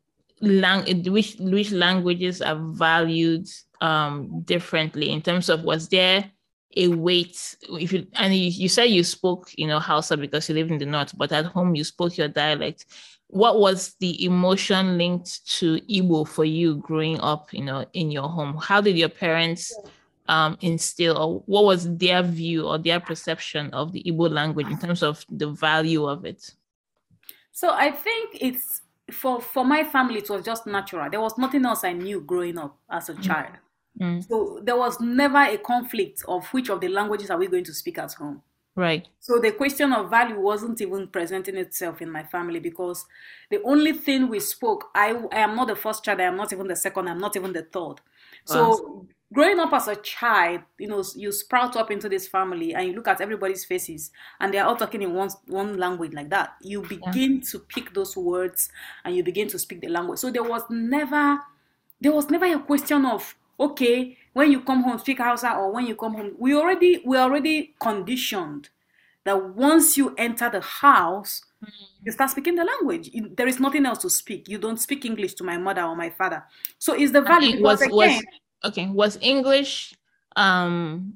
lang- 0.41 1.03
which 1.11 1.35
which 1.39 1.71
languages 1.71 2.41
are 2.41 2.59
valued 2.71 3.47
um 3.81 4.41
differently 4.45 5.09
in 5.09 5.21
terms 5.21 5.49
of 5.49 5.63
was 5.63 5.89
there 5.89 6.31
a 6.77 6.87
weight 6.87 7.55
if 7.71 7.91
you 7.91 8.07
and 8.13 8.33
you, 8.33 8.45
you 8.49 8.69
said 8.69 8.85
you 8.85 9.03
spoke 9.03 9.49
you 9.57 9.67
know 9.67 9.79
Hausa 9.79 10.15
because 10.15 10.47
you 10.47 10.55
live 10.55 10.71
in 10.71 10.77
the 10.77 10.85
north, 10.85 11.17
but 11.17 11.31
at 11.31 11.45
home 11.45 11.75
you 11.75 11.83
spoke 11.83 12.17
your 12.17 12.29
dialect. 12.29 12.85
What 13.31 13.59
was 13.59 13.95
the 13.99 14.23
emotion 14.25 14.97
linked 14.97 15.45
to 15.59 15.79
Igbo 15.89 16.27
for 16.27 16.45
you 16.45 16.75
growing 16.75 17.19
up, 17.21 17.53
you 17.53 17.63
know, 17.63 17.85
in 17.93 18.11
your 18.11 18.27
home? 18.27 18.57
How 18.57 18.81
did 18.81 18.97
your 18.97 19.09
parents 19.09 19.73
um, 20.27 20.57
instill, 20.61 21.17
or 21.17 21.39
what 21.45 21.63
was 21.63 21.93
their 21.97 22.23
view 22.23 22.67
or 22.67 22.77
their 22.77 22.99
perception 22.99 23.69
of 23.73 23.91
the 23.93 24.03
Igbo 24.03 24.29
language 24.29 24.67
in 24.67 24.77
terms 24.77 25.01
of 25.01 25.25
the 25.29 25.47
value 25.49 26.05
of 26.05 26.25
it? 26.25 26.53
So 27.51 27.71
I 27.71 27.91
think 27.91 28.37
it's 28.39 28.81
for 29.11 29.41
for 29.41 29.65
my 29.65 29.83
family. 29.83 30.19
It 30.19 30.29
was 30.29 30.43
just 30.43 30.67
natural. 30.67 31.09
There 31.09 31.21
was 31.21 31.37
nothing 31.37 31.65
else 31.65 31.83
I 31.83 31.93
knew 31.93 32.21
growing 32.21 32.57
up 32.57 32.77
as 32.89 33.09
a 33.09 33.15
child. 33.15 33.55
Mm, 33.99 34.25
So 34.25 34.59
there 34.63 34.77
was 34.77 34.99
never 35.01 35.37
a 35.39 35.57
conflict 35.57 36.23
of 36.27 36.45
which 36.53 36.69
of 36.69 36.79
the 36.79 36.87
languages 36.87 37.29
are 37.29 37.37
we 37.37 37.47
going 37.47 37.65
to 37.65 37.73
speak 37.73 37.97
at 37.97 38.13
home. 38.13 38.41
Right. 38.75 39.07
So 39.19 39.39
the 39.39 39.51
question 39.51 39.93
of 39.93 40.09
value 40.09 40.39
wasn't 40.39 40.81
even 40.81 41.07
presenting 41.07 41.55
itself 41.57 42.01
in 42.01 42.09
my 42.09 42.23
family 42.23 42.59
because 42.59 43.05
the 43.49 43.61
only 43.63 43.93
thing 43.93 44.29
we 44.29 44.39
spoke, 44.39 44.89
I, 44.95 45.11
I 45.31 45.39
am 45.39 45.55
not 45.55 45.67
the 45.67 45.75
first 45.75 46.03
child, 46.03 46.19
I 46.19 46.23
am 46.23 46.37
not 46.37 46.51
even 46.51 46.67
the 46.67 46.75
second, 46.75 47.07
I'm 47.07 47.19
not 47.19 47.35
even 47.35 47.53
the 47.53 47.63
third. 47.63 48.01
So 48.45 49.07
growing 49.33 49.59
up 49.59 49.73
as 49.73 49.87
a 49.87 49.95
child, 49.97 50.61
you 50.77 50.87
know, 50.87 51.03
you 51.15 51.31
sprout 51.31 51.75
up 51.75 51.91
into 51.91 52.09
this 52.09 52.27
family 52.27 52.73
and 52.73 52.87
you 52.87 52.93
look 52.93 53.07
at 53.07 53.21
everybody's 53.21 53.63
faces 53.63 54.11
and 54.39 54.53
they're 54.53 54.65
all 54.65 54.75
talking 54.75 55.01
in 55.01 55.13
one 55.13 55.29
one 55.47 55.77
language 55.77 56.13
like 56.13 56.29
that. 56.29 56.55
You 56.61 56.81
begin 56.81 57.41
to 57.41 57.59
pick 57.59 57.93
those 57.93 58.17
words 58.17 58.69
and 59.05 59.15
you 59.15 59.23
begin 59.23 59.47
to 59.49 59.59
speak 59.59 59.81
the 59.81 59.89
language. 59.89 60.19
So 60.19 60.31
there 60.31 60.43
was 60.43 60.63
never 60.69 61.39
there 62.01 62.11
was 62.11 62.29
never 62.29 62.45
a 62.45 62.59
question 62.59 63.05
of 63.05 63.35
okay 63.61 64.17
when 64.33 64.51
you 64.51 64.61
come 64.61 64.83
home 64.83 64.97
speak 64.97 65.19
Hausa 65.19 65.53
or 65.55 65.71
when 65.71 65.85
you 65.85 65.95
come 65.95 66.13
home 66.15 66.33
we 66.37 66.55
already 66.55 67.01
we 67.05 67.17
already 67.17 67.75
conditioned 67.79 68.69
that 69.23 69.55
once 69.55 69.97
you 69.97 70.15
enter 70.17 70.49
the 70.49 70.61
house 70.61 71.41
you 72.03 72.11
start 72.11 72.31
speaking 72.31 72.55
the 72.55 72.63
language 72.65 73.09
You- 73.13 73.31
there 73.35 73.47
is 73.47 73.59
nothing 73.59 73.85
else 73.85 73.99
to 73.99 74.09
speak 74.09 74.49
you 74.49 74.57
don't 74.57 74.77
speak 74.77 75.05
English 75.05 75.35
to 75.35 75.43
my 75.43 75.57
mother 75.57 75.83
or 75.83 75.95
my 75.95 76.09
father 76.09 76.43
so 76.79 76.95
is 76.95 77.11
the 77.11 77.21
value 77.21 77.51
because 77.55 77.81
was 77.81 77.91
was 77.91 78.23
okay. 78.63 78.87
Was 78.89 79.17
English 79.21 79.93
um 80.35 81.15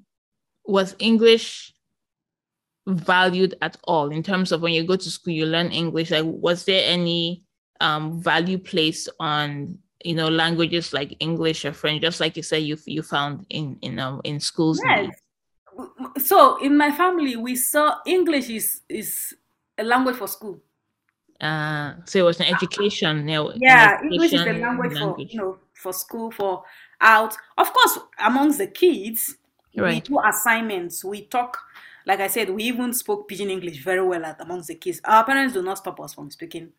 was 0.65 0.95
English 0.99 1.73
valued 2.87 3.55
at 3.61 3.77
all 3.85 4.11
in 4.11 4.21
terms 4.21 4.51
of 4.51 4.61
when 4.61 4.73
you 4.73 4.83
go 4.83 4.95
to 4.95 5.09
school 5.09 5.33
you 5.33 5.45
learn 5.45 5.71
English? 5.71 6.11
Like 6.11 6.25
was 6.25 6.65
there 6.65 6.83
any 6.85 7.43
um 7.81 8.21
value 8.21 8.57
placed 8.57 9.09
on 9.19 9.79
you 10.05 10.15
know 10.15 10.29
languages 10.29 10.93
like 10.93 11.15
English 11.19 11.65
or 11.65 11.73
French, 11.73 12.01
just 12.01 12.19
like 12.19 12.37
you 12.37 12.43
said 12.43 12.63
you 12.63 12.77
you 12.85 13.01
found 13.01 13.45
in 13.49 13.77
in 13.81 13.99
um 13.99 14.21
in 14.23 14.39
schools? 14.39 14.79
yes. 14.85 15.15
So 16.19 16.57
in 16.63 16.77
my 16.77 16.91
family 16.91 17.35
we 17.35 17.55
saw 17.55 17.97
English 18.05 18.49
is 18.49 18.81
is 18.87 19.33
a 19.77 19.83
language 19.83 20.15
for 20.15 20.27
school. 20.27 20.61
Uh, 21.41 21.95
so 22.05 22.19
it 22.19 22.21
was 22.21 22.39
an 22.39 22.45
education. 22.45 23.27
You 23.27 23.35
know, 23.35 23.49
an 23.49 23.59
yeah 23.61 23.99
english 24.03 24.31
is 24.33 24.43
the 24.45 24.53
education 24.53 24.61
language, 24.61 24.97
for 24.97 25.19
you 25.19 25.39
know 25.39 25.57
for 25.73 25.91
school 25.91 26.31
for 26.31 26.63
out. 27.01 27.35
Of 27.57 27.73
course 27.73 27.99
amongst 28.19 28.59
the 28.59 28.67
kids 28.67 29.35
we 29.75 29.99
do 30.01 30.19
assignments. 30.23 31.03
We 31.03 31.25
talk 31.25 31.57
like 32.05 32.19
i 32.19 32.27
said 32.27 32.49
we 32.51 32.63
even 32.63 32.93
spoke 32.93 33.27
pidgin 33.27 33.49
english 33.49 33.83
very 33.83 34.05
well 34.05 34.23
at 34.23 34.39
amongst 34.39 34.67
the 34.67 34.75
kids. 34.75 35.01
Our 35.03 35.25
parents 35.25 35.53
do 35.53 35.61
not 35.61 35.79
stop 35.79 35.99
us 35.99 36.13
from 36.13 36.31
speaking 36.31 36.71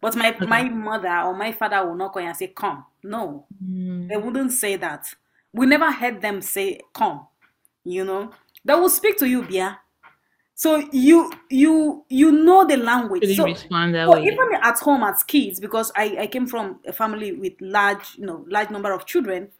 but 0.00 0.16
my 0.16 0.36
my 0.46 0.64
mother 0.64 1.20
or 1.26 1.34
my 1.34 1.52
father 1.52 1.86
will 1.86 1.94
not 1.96 2.12
come 2.12 2.24
and 2.24 2.36
say 2.36 2.48
come. 2.48 2.84
No. 3.02 3.46
Mm, 3.62 4.08
they 4.08 4.16
wouldn't 4.16 4.52
say 4.52 4.76
that. 4.76 5.14
We 5.52 5.66
never 5.66 5.90
heard 5.90 6.20
them 6.20 6.40
say 6.42 6.80
come 6.92 7.26
you 7.84 8.04
know? 8.04 8.30
They 8.64 8.74
will 8.74 8.90
speak 8.90 9.16
to 9.18 9.26
you 9.28 9.42
bia. 9.42 9.80
So 10.54 10.76
you 10.92 11.32
you 11.48 12.04
you 12.08 12.32
know 12.32 12.66
the 12.66 12.76
language. 12.76 13.24
So 13.36 13.44
respond 13.44 13.94
that 13.94 14.06
but 14.06 14.20
way. 14.20 14.26
even 14.26 14.48
at 14.62 14.78
home 14.78 15.02
as 15.04 15.22
kids, 15.24 15.58
because 15.60 15.90
I, 15.96 16.16
I 16.20 16.26
came 16.26 16.46
from 16.46 16.80
a 16.86 16.92
family 16.92 17.32
with 17.32 17.54
large, 17.60 18.16
you 18.18 18.26
know, 18.26 18.44
large 18.48 18.70
number 18.70 18.92
of 18.92 19.06
children, 19.06 19.50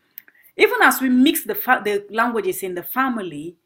even 0.57 0.83
as 0.83 1.01
we 1.01 1.09
mix 1.09 1.45
the 1.45 1.55
fa- 1.55 1.81
the 1.85 2.07
languages 2.11 2.63
in 2.63 2.75
the 2.75 2.83
family, 2.83 3.57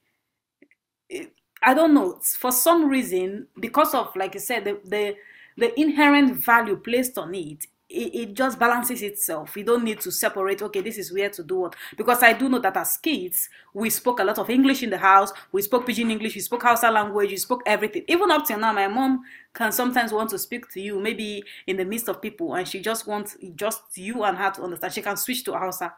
it- 1.08 1.32
I 1.62 1.72
don't 1.74 1.94
know, 1.94 2.20
for 2.22 2.52
some 2.52 2.88
reason, 2.90 3.48
because 3.58 3.94
of 3.94 4.14
like 4.16 4.36
I 4.36 4.38
said, 4.38 4.64
the 4.64 4.80
the, 4.84 5.16
the 5.56 5.78
inherent 5.78 6.36
value 6.36 6.76
placed 6.76 7.18
on 7.18 7.34
it, 7.34 7.66
it, 7.88 8.34
just 8.34 8.58
balances 8.58 9.02
itself. 9.02 9.56
You 9.56 9.64
don't 9.64 9.84
need 9.84 10.00
to 10.00 10.10
separate, 10.10 10.62
okay, 10.62 10.80
this 10.80 10.98
is 10.98 11.12
where 11.12 11.30
to 11.30 11.42
do 11.42 11.60
what. 11.60 11.76
Because 11.96 12.22
I 12.22 12.32
do 12.32 12.48
know 12.48 12.58
that 12.58 12.76
as 12.76 12.96
kids, 12.96 13.48
we 13.72 13.90
spoke 13.90 14.20
a 14.20 14.24
lot 14.24 14.38
of 14.38 14.50
English 14.50 14.82
in 14.82 14.90
the 14.90 14.98
house, 14.98 15.32
we 15.52 15.62
spoke 15.62 15.86
Pidgin 15.86 16.10
English, 16.10 16.34
we 16.34 16.40
spoke 16.40 16.62
Hausa 16.62 16.90
language, 16.90 17.30
we 17.30 17.36
spoke 17.36 17.62
everything. 17.66 18.04
Even 18.08 18.30
up 18.30 18.46
till 18.46 18.58
now, 18.58 18.72
my 18.72 18.88
mom 18.88 19.22
can 19.52 19.70
sometimes 19.70 20.12
want 20.12 20.30
to 20.30 20.38
speak 20.38 20.70
to 20.72 20.80
you, 20.80 20.98
maybe 20.98 21.44
in 21.66 21.76
the 21.76 21.84
midst 21.84 22.08
of 22.08 22.20
people, 22.20 22.54
and 22.54 22.66
she 22.66 22.80
just 22.80 23.06
wants 23.06 23.36
just 23.54 23.82
you 23.96 24.24
and 24.24 24.36
her 24.38 24.50
to 24.50 24.62
understand. 24.62 24.92
She 24.92 25.02
can 25.02 25.16
switch 25.16 25.44
to 25.44 25.52
Hausa. 25.52 25.94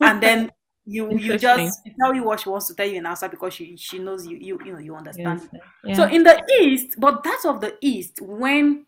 And 0.00 0.22
then 0.22 0.50
you 0.86 1.10
you 1.18 1.38
just 1.38 1.80
tell 1.98 2.14
you 2.14 2.24
what 2.24 2.40
she 2.40 2.48
wants 2.48 2.66
to 2.68 2.74
tell 2.74 2.86
you 2.86 2.98
in 2.98 3.06
answer 3.06 3.28
because 3.28 3.54
she, 3.54 3.76
she 3.76 3.98
knows 3.98 4.26
you, 4.26 4.36
you 4.36 4.58
you 4.64 4.72
know 4.72 4.78
you 4.78 4.94
understand. 4.94 5.40
Yes. 5.52 5.62
Yeah. 5.84 5.94
So 5.96 6.04
in 6.04 6.22
the 6.22 6.42
east, 6.60 7.00
but 7.00 7.22
that's 7.22 7.44
of 7.44 7.60
the 7.60 7.76
east, 7.80 8.20
when 8.20 8.84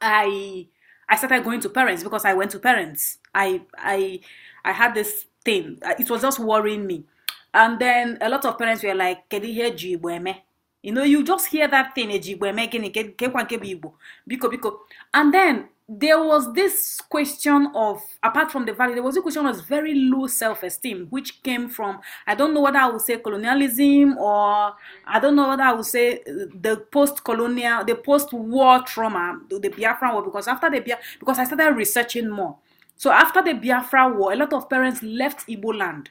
I 0.00 0.66
I 1.08 1.16
started 1.16 1.44
going 1.44 1.60
to 1.60 1.68
parents 1.70 2.02
because 2.02 2.24
I 2.24 2.34
went 2.34 2.50
to 2.52 2.58
parents. 2.58 3.18
I 3.34 3.62
I 3.76 4.20
I 4.64 4.72
had 4.72 4.94
this 4.94 5.26
thing. 5.44 5.78
uh, 5.82 5.94
It 5.98 6.08
was 6.10 6.22
just 6.22 6.38
worrying 6.38 6.86
me. 6.86 7.04
And 7.52 7.78
then 7.80 8.18
a 8.20 8.28
lot 8.28 8.44
of 8.44 8.56
parents 8.58 8.82
were 8.84 8.94
like, 8.94 9.28
"Can 9.28 9.42
you 9.44 9.52
hear 9.52 9.70
Jibweme?" 9.72 10.36
You 10.82 10.92
know, 10.92 11.02
you 11.02 11.22
just 11.24 11.48
hear 11.48 11.68
that 11.68 11.94
thing, 11.94 12.08
Ejibweme, 12.10 12.70
gini, 12.70 12.90
ke- 12.90 13.12
ke- 13.16 13.28
kwa 13.30 13.42
nke 13.44 13.58
bụ 13.58 13.66
Igbo, 13.66 13.92
biko 14.28 14.48
biko. 14.48 14.78
And 15.12 15.34
then 15.34 15.68
there 15.92 16.22
was 16.22 16.52
this 16.54 17.00
question 17.00 17.72
of, 17.74 18.00
apart 18.22 18.52
from 18.52 18.64
the 18.64 18.72
value, 18.72 18.94
there 18.94 19.02
was 19.02 19.16
a 19.16 19.20
question 19.20 19.44
of 19.44 19.66
very 19.66 19.92
low 19.96 20.28
self-esteem, 20.28 21.08
which 21.10 21.42
came 21.42 21.68
from, 21.68 22.00
I 22.28 22.36
don't 22.36 22.54
know 22.54 22.60
whether 22.60 22.78
I 22.78 22.88
would 22.88 23.00
say 23.00 23.16
colonialism 23.18 24.16
or 24.16 24.72
I 25.04 25.18
don't 25.20 25.34
know 25.34 25.48
whether 25.48 25.64
I 25.64 25.72
would 25.72 25.84
say 25.84 26.18
uh, 26.20 26.46
the 26.60 26.86
post-colonial, 26.92 27.84
the 27.84 27.96
post-war 27.96 28.82
trauma, 28.86 29.40
the 29.48 29.58
the 29.58 29.68
Biafra 29.68 30.12
war, 30.12 30.22
because 30.22 30.46
after 30.46 30.70
the 30.70 30.78
Biafra, 30.78 31.02
because 31.18 31.40
I 31.40 31.44
started 31.44 31.74
researching 31.74 32.30
more. 32.30 32.56
So 32.94 33.10
after 33.10 33.42
the 33.42 33.54
Biafra 33.54 34.10
war, 34.16 34.32
a 34.32 34.36
lot 34.36 34.52
of 34.52 34.70
parents 34.70 35.02
left 35.02 35.48
Igbo 35.48 35.76
land 35.76 36.10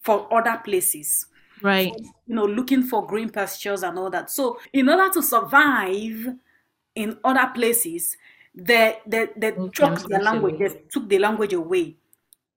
for 0.00 0.26
other 0.34 0.60
places 0.64 1.26
Right. 1.62 1.92
you 2.26 2.34
know, 2.34 2.46
looking 2.46 2.82
for 2.82 3.06
green 3.06 3.28
pastures 3.28 3.82
and 3.82 3.98
all 3.98 4.08
that. 4.10 4.30
So, 4.30 4.58
in 4.72 4.88
order 4.88 5.12
to 5.12 5.22
survive 5.22 6.34
in 6.94 7.18
other 7.22 7.50
places, 7.54 8.16
they 8.54 8.98
they, 9.06 9.28
they 9.36 9.52
Okay, 9.52 9.70
took 9.72 10.08
their 10.08 10.22
language, 10.22 10.58
they 10.58 10.68
took 10.90 11.08
the 11.08 11.18
language 11.18 11.52
away. 11.52 11.96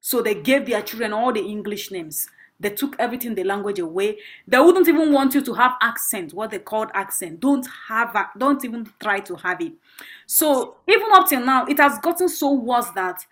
So 0.02 0.22
they 0.22 0.36
gave 0.36 0.66
their 0.66 0.82
children 0.82 1.14
all 1.14 1.32
the 1.32 1.40
English 1.42 1.92
names. 1.92 2.28
They 2.60 2.70
took 2.70 2.96
everything 3.00 3.36
the 3.36 3.44
language 3.44 3.80
away. 3.80 4.20
They 4.48 4.60
wouldn't 4.60 4.88
even 4.88 5.12
want 5.12 5.34
you 5.34 5.42
to 5.44 5.54
have 5.54 5.74
accent, 5.82 6.34
what 6.34 6.52
they 6.52 6.60
called 6.60 6.90
accent. 6.94 7.40
Don't 7.40 7.68
have 7.90 8.16
a, 8.16 8.30
don't 8.38 8.64
even 8.64 8.90
try 9.02 9.20
to 9.22 9.36
have 9.36 9.60
it. 9.62 9.74
So 10.26 10.78
even 10.88 11.08
up 11.14 11.28
till 11.28 11.44
now, 11.44 11.66
it 11.66 11.78
has 11.80 12.00
gotten 12.00 12.30
so 12.30 12.54
worse 12.54 12.90
that 12.92 13.26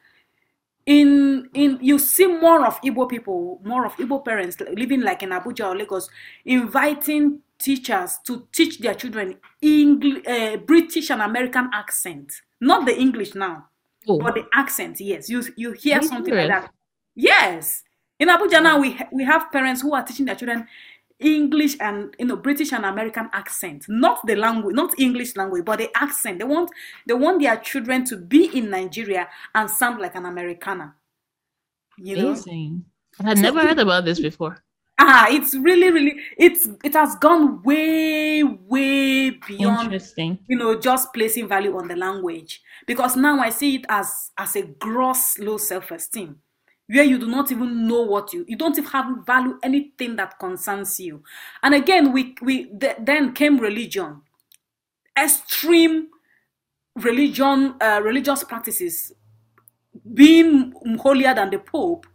in 0.85 1.49
in 1.53 1.77
you 1.81 1.99
see 1.99 2.25
more 2.27 2.65
of 2.65 2.81
Igbo 2.81 3.07
people, 3.09 3.61
more 3.63 3.85
of 3.85 3.95
Igbo 3.97 4.23
parents 4.25 4.57
living 4.75 5.01
like 5.01 5.23
in 5.23 5.29
Abuja 5.29 5.69
or 5.69 5.77
Lagos, 5.77 6.09
inviting 6.45 7.39
teachers 7.61 8.17
to 8.25 8.47
teach 8.51 8.79
their 8.79 8.93
children 8.95 9.37
English, 9.61 10.25
uh, 10.27 10.57
British 10.57 11.09
and 11.11 11.21
American 11.21 11.69
accent, 11.73 12.33
not 12.59 12.85
the 12.85 12.97
English 12.99 13.35
now, 13.35 13.67
Oh, 14.07 14.17
but 14.19 14.33
the 14.35 14.45
accent. 14.53 14.99
Yes, 14.99 15.29
you 15.29 15.43
you 15.55 15.73
hear 15.73 16.01
you 16.01 16.07
something 16.07 16.33
like 16.33 16.47
that. 16.47 16.71
Yes, 17.15 17.83
in 18.19 18.29
Abuja 18.29 18.61
now 18.61 18.79
we 18.79 18.97
we 19.11 19.23
have 19.23 19.51
parents 19.51 19.81
who 19.81 19.93
are 19.93 20.03
teaching 20.03 20.25
their 20.25 20.35
children 20.35 20.67
English 21.19 21.75
and 21.79 22.15
you 22.17 22.25
know 22.25 22.35
British 22.35 22.73
and 22.73 22.83
American 22.85 23.29
accent, 23.31 23.85
not 23.87 24.25
the 24.25 24.35
language, 24.35 24.75
not 24.75 24.99
English 24.99 25.35
language, 25.35 25.63
but 25.63 25.77
the 25.77 25.89
accent. 25.95 26.39
They 26.39 26.45
want 26.45 26.71
they 27.07 27.13
want 27.13 27.41
their 27.41 27.57
children 27.57 28.03
to 28.05 28.17
be 28.17 28.45
in 28.57 28.69
Nigeria 28.71 29.27
and 29.53 29.69
sound 29.69 30.01
like 30.01 30.15
an 30.15 30.25
Americana. 30.25 30.95
You 31.97 32.17
know, 32.17 32.27
amazing. 32.31 32.85
I 33.19 33.23
had 33.29 33.37
never 33.37 33.61
heard 33.61 33.77
about 33.77 34.05
this 34.05 34.19
before. 34.19 34.63
Ah, 35.01 35.27
it's 35.29 35.55
really, 35.55 35.91
really, 35.91 36.15
it's 36.37 36.67
it 36.83 36.93
has 36.93 37.15
gone 37.15 37.61
way, 37.63 38.43
way 38.43 39.31
beyond 39.31 39.85
Interesting. 39.85 40.39
you 40.47 40.57
know 40.57 40.79
just 40.79 41.13
placing 41.13 41.47
value 41.47 41.75
on 41.77 41.87
the 41.87 41.95
language. 41.95 42.61
Because 42.85 43.15
now 43.15 43.39
I 43.39 43.49
see 43.49 43.75
it 43.75 43.85
as 43.89 44.31
as 44.37 44.55
a 44.55 44.63
gross 44.63 45.39
low 45.39 45.57
self-esteem 45.57 46.37
where 46.87 47.03
you 47.03 47.17
do 47.17 47.27
not 47.27 47.51
even 47.51 47.87
know 47.87 48.01
what 48.01 48.33
you 48.33 48.45
you 48.47 48.57
don't 48.57 48.77
even 48.77 48.89
have 48.91 49.25
value 49.25 49.57
anything 49.63 50.15
that 50.17 50.37
concerns 50.39 50.99
you. 50.99 51.23
And 51.63 51.73
again 51.73 52.11
we 52.11 52.35
we 52.41 52.65
th- 52.65 52.97
then 52.99 53.33
came 53.33 53.57
religion. 53.57 54.21
Extreme 55.17 56.07
religion 56.95 57.75
uh, 57.81 58.01
religious 58.03 58.43
practices 58.43 59.13
being 60.13 60.73
holier 60.99 61.33
than 61.33 61.49
the 61.49 61.59
pope 61.59 62.05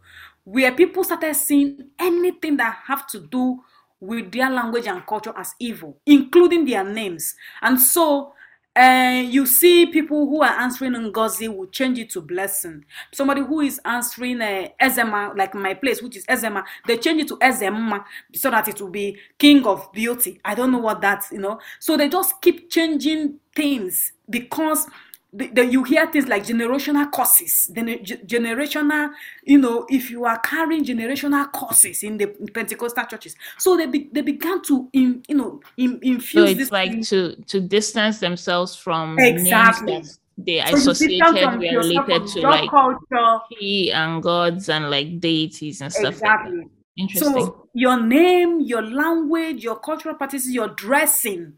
where 0.47 0.71
people 0.71 1.03
started 1.03 1.35
seeing 1.35 1.89
anything 1.99 2.55
that 2.55 2.73
have 2.87 3.05
to 3.05 3.19
do 3.19 3.61
with 3.99 4.31
their 4.31 4.49
language 4.49 4.87
and 4.87 5.05
culture 5.05 5.33
as 5.35 5.53
evil 5.59 5.97
including 6.05 6.63
their 6.63 6.85
names 6.85 7.35
and 7.61 7.77
so 7.81 8.31
uh, 8.77 9.23
you 9.27 9.45
see 9.47 9.87
people 9.87 10.27
who 10.27 10.43
are 10.43 10.59
answering 10.59 10.93
Ngozi 10.93 11.47
will 11.47 11.65
change 11.67 11.97
it 11.97 12.11
to 12.11 12.21
blessing. 12.21 12.85
Somebody 13.11 13.41
who 13.41 13.61
is 13.61 13.81
answering 13.83 14.39
uh, 14.39 14.67
Ezema, 14.79 15.35
like 15.35 15.55
my 15.55 15.73
place, 15.73 15.99
which 16.01 16.15
is 16.15 16.25
Ezema, 16.27 16.63
they 16.85 16.97
change 16.97 17.21
it 17.21 17.27
to 17.29 17.37
Ezema 17.37 18.05
so 18.35 18.51
that 18.51 18.67
it 18.67 18.79
will 18.79 18.91
be 18.91 19.17
King 19.39 19.65
of 19.65 19.91
Beauty. 19.93 20.39
I 20.45 20.53
don't 20.53 20.71
know 20.71 20.77
what 20.77 21.01
that's, 21.01 21.31
you 21.31 21.39
know. 21.39 21.59
So 21.79 21.97
they 21.97 22.07
just 22.07 22.39
keep 22.39 22.69
changing 22.69 23.39
things 23.55 24.11
because 24.29 24.85
the, 25.33 25.65
you 25.65 25.83
hear 25.83 26.07
things 26.07 26.27
like 26.27 26.45
generational 26.45 27.11
curses, 27.11 27.69
the 27.73 27.99
ge- 28.01 28.21
generational, 28.25 29.11
you 29.43 29.57
know, 29.57 29.85
if 29.89 30.09
you 30.09 30.25
are 30.25 30.39
carrying 30.39 30.85
generational 30.85 31.51
curses 31.53 32.01
in 32.03 32.17
the 32.17 32.27
Pentecostal 32.53 33.05
churches, 33.05 33.35
so 33.57 33.75
they 33.77 33.85
be, 33.87 34.09
they 34.11 34.21
began 34.21 34.61
to, 34.63 34.89
in, 34.93 35.21
you 35.27 35.35
know, 35.35 35.59
in, 35.75 35.91
So 35.93 35.99
infuse 36.01 36.49
it's 36.51 36.59
this 36.59 36.71
like 36.71 36.91
thing. 36.91 37.03
to 37.03 37.35
to 37.47 37.59
distance 37.59 38.19
themselves 38.19 38.75
from 38.75 39.17
Exactly. 39.19 40.03
they 40.37 40.61
So 40.65 40.75
associated 40.77 41.33
were 41.33 41.57
related 41.59 42.27
to 42.27 42.41
like 42.41 42.69
culture. 42.69 43.39
he 43.49 43.91
and 43.91 44.23
gods 44.23 44.69
and 44.69 44.89
like 44.89 45.19
deities 45.19 45.81
and 45.81 45.91
stuff 45.91 46.03
like 46.05 46.13
Exactly. 46.13 46.57
that. 46.57 46.69
Interesting. 46.99 47.33
So 47.45 47.67
your 47.73 48.01
name, 48.01 48.61
your 48.61 48.81
language, 48.81 49.63
your 49.63 49.77
cultural 49.79 50.15
practices, 50.15 50.51
your 50.51 50.69
dressing. 50.69 51.53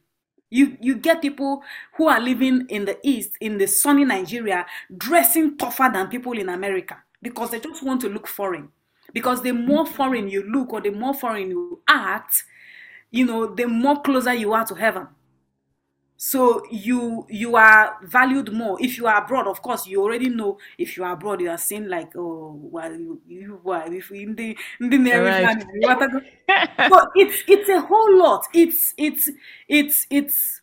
You 0.49 0.77
you 0.81 0.95
get 0.95 1.21
people 1.21 1.63
who 1.93 2.07
are 2.07 2.19
living 2.19 2.65
in 2.69 2.85
the 2.85 2.97
east, 3.03 3.31
in 3.39 3.57
the 3.57 3.67
sunny 3.67 4.05
Nigeria, 4.05 4.65
dressing 4.95 5.57
tougher 5.57 5.89
than 5.93 6.07
people 6.07 6.33
in 6.33 6.49
America 6.49 6.97
because 7.21 7.51
they 7.51 7.59
just 7.59 7.83
want 7.83 8.01
to 8.01 8.09
look 8.09 8.27
foreign. 8.27 8.69
Because 9.13 9.41
the 9.41 9.51
more 9.51 9.85
foreign 9.85 10.29
you 10.29 10.43
look 10.43 10.71
or 10.73 10.81
the 10.81 10.91
more 10.91 11.13
foreign 11.13 11.49
you 11.49 11.81
act, 11.87 12.43
you 13.11 13.25
know, 13.25 13.47
the 13.53 13.65
more 13.65 14.01
closer 14.01 14.33
you 14.33 14.53
are 14.53 14.65
to 14.65 14.75
heaven. 14.75 15.07
So 16.21 16.63
you 16.69 17.25
you 17.29 17.55
are 17.55 17.95
valued 18.03 18.51
more. 18.51 18.77
If 18.81 18.97
you 18.97 19.07
are 19.07 19.23
abroad, 19.23 19.47
of 19.47 19.61
course, 19.61 19.87
you 19.87 20.01
already 20.01 20.27
know. 20.27 20.57
If 20.77 20.97
you 20.97 21.05
are 21.05 21.13
abroad, 21.13 21.39
you 21.39 21.49
are 21.49 21.57
seen 21.57 21.89
like, 21.89 22.13
oh, 22.13 22.59
well, 22.61 22.91
you 22.93 23.21
you 23.25 23.61
are 23.65 23.89
if 23.89 24.11
in 24.11 24.35
the 24.35 24.57
in 24.81 24.89
the 24.89 24.97
Right. 24.97 25.63
so 26.89 27.07
it's 27.15 27.41
it's 27.47 27.69
a 27.69 27.79
whole 27.79 28.19
lot. 28.19 28.43
It's 28.53 28.93
it's 28.97 29.29
it's 29.69 30.07
it's 30.09 30.59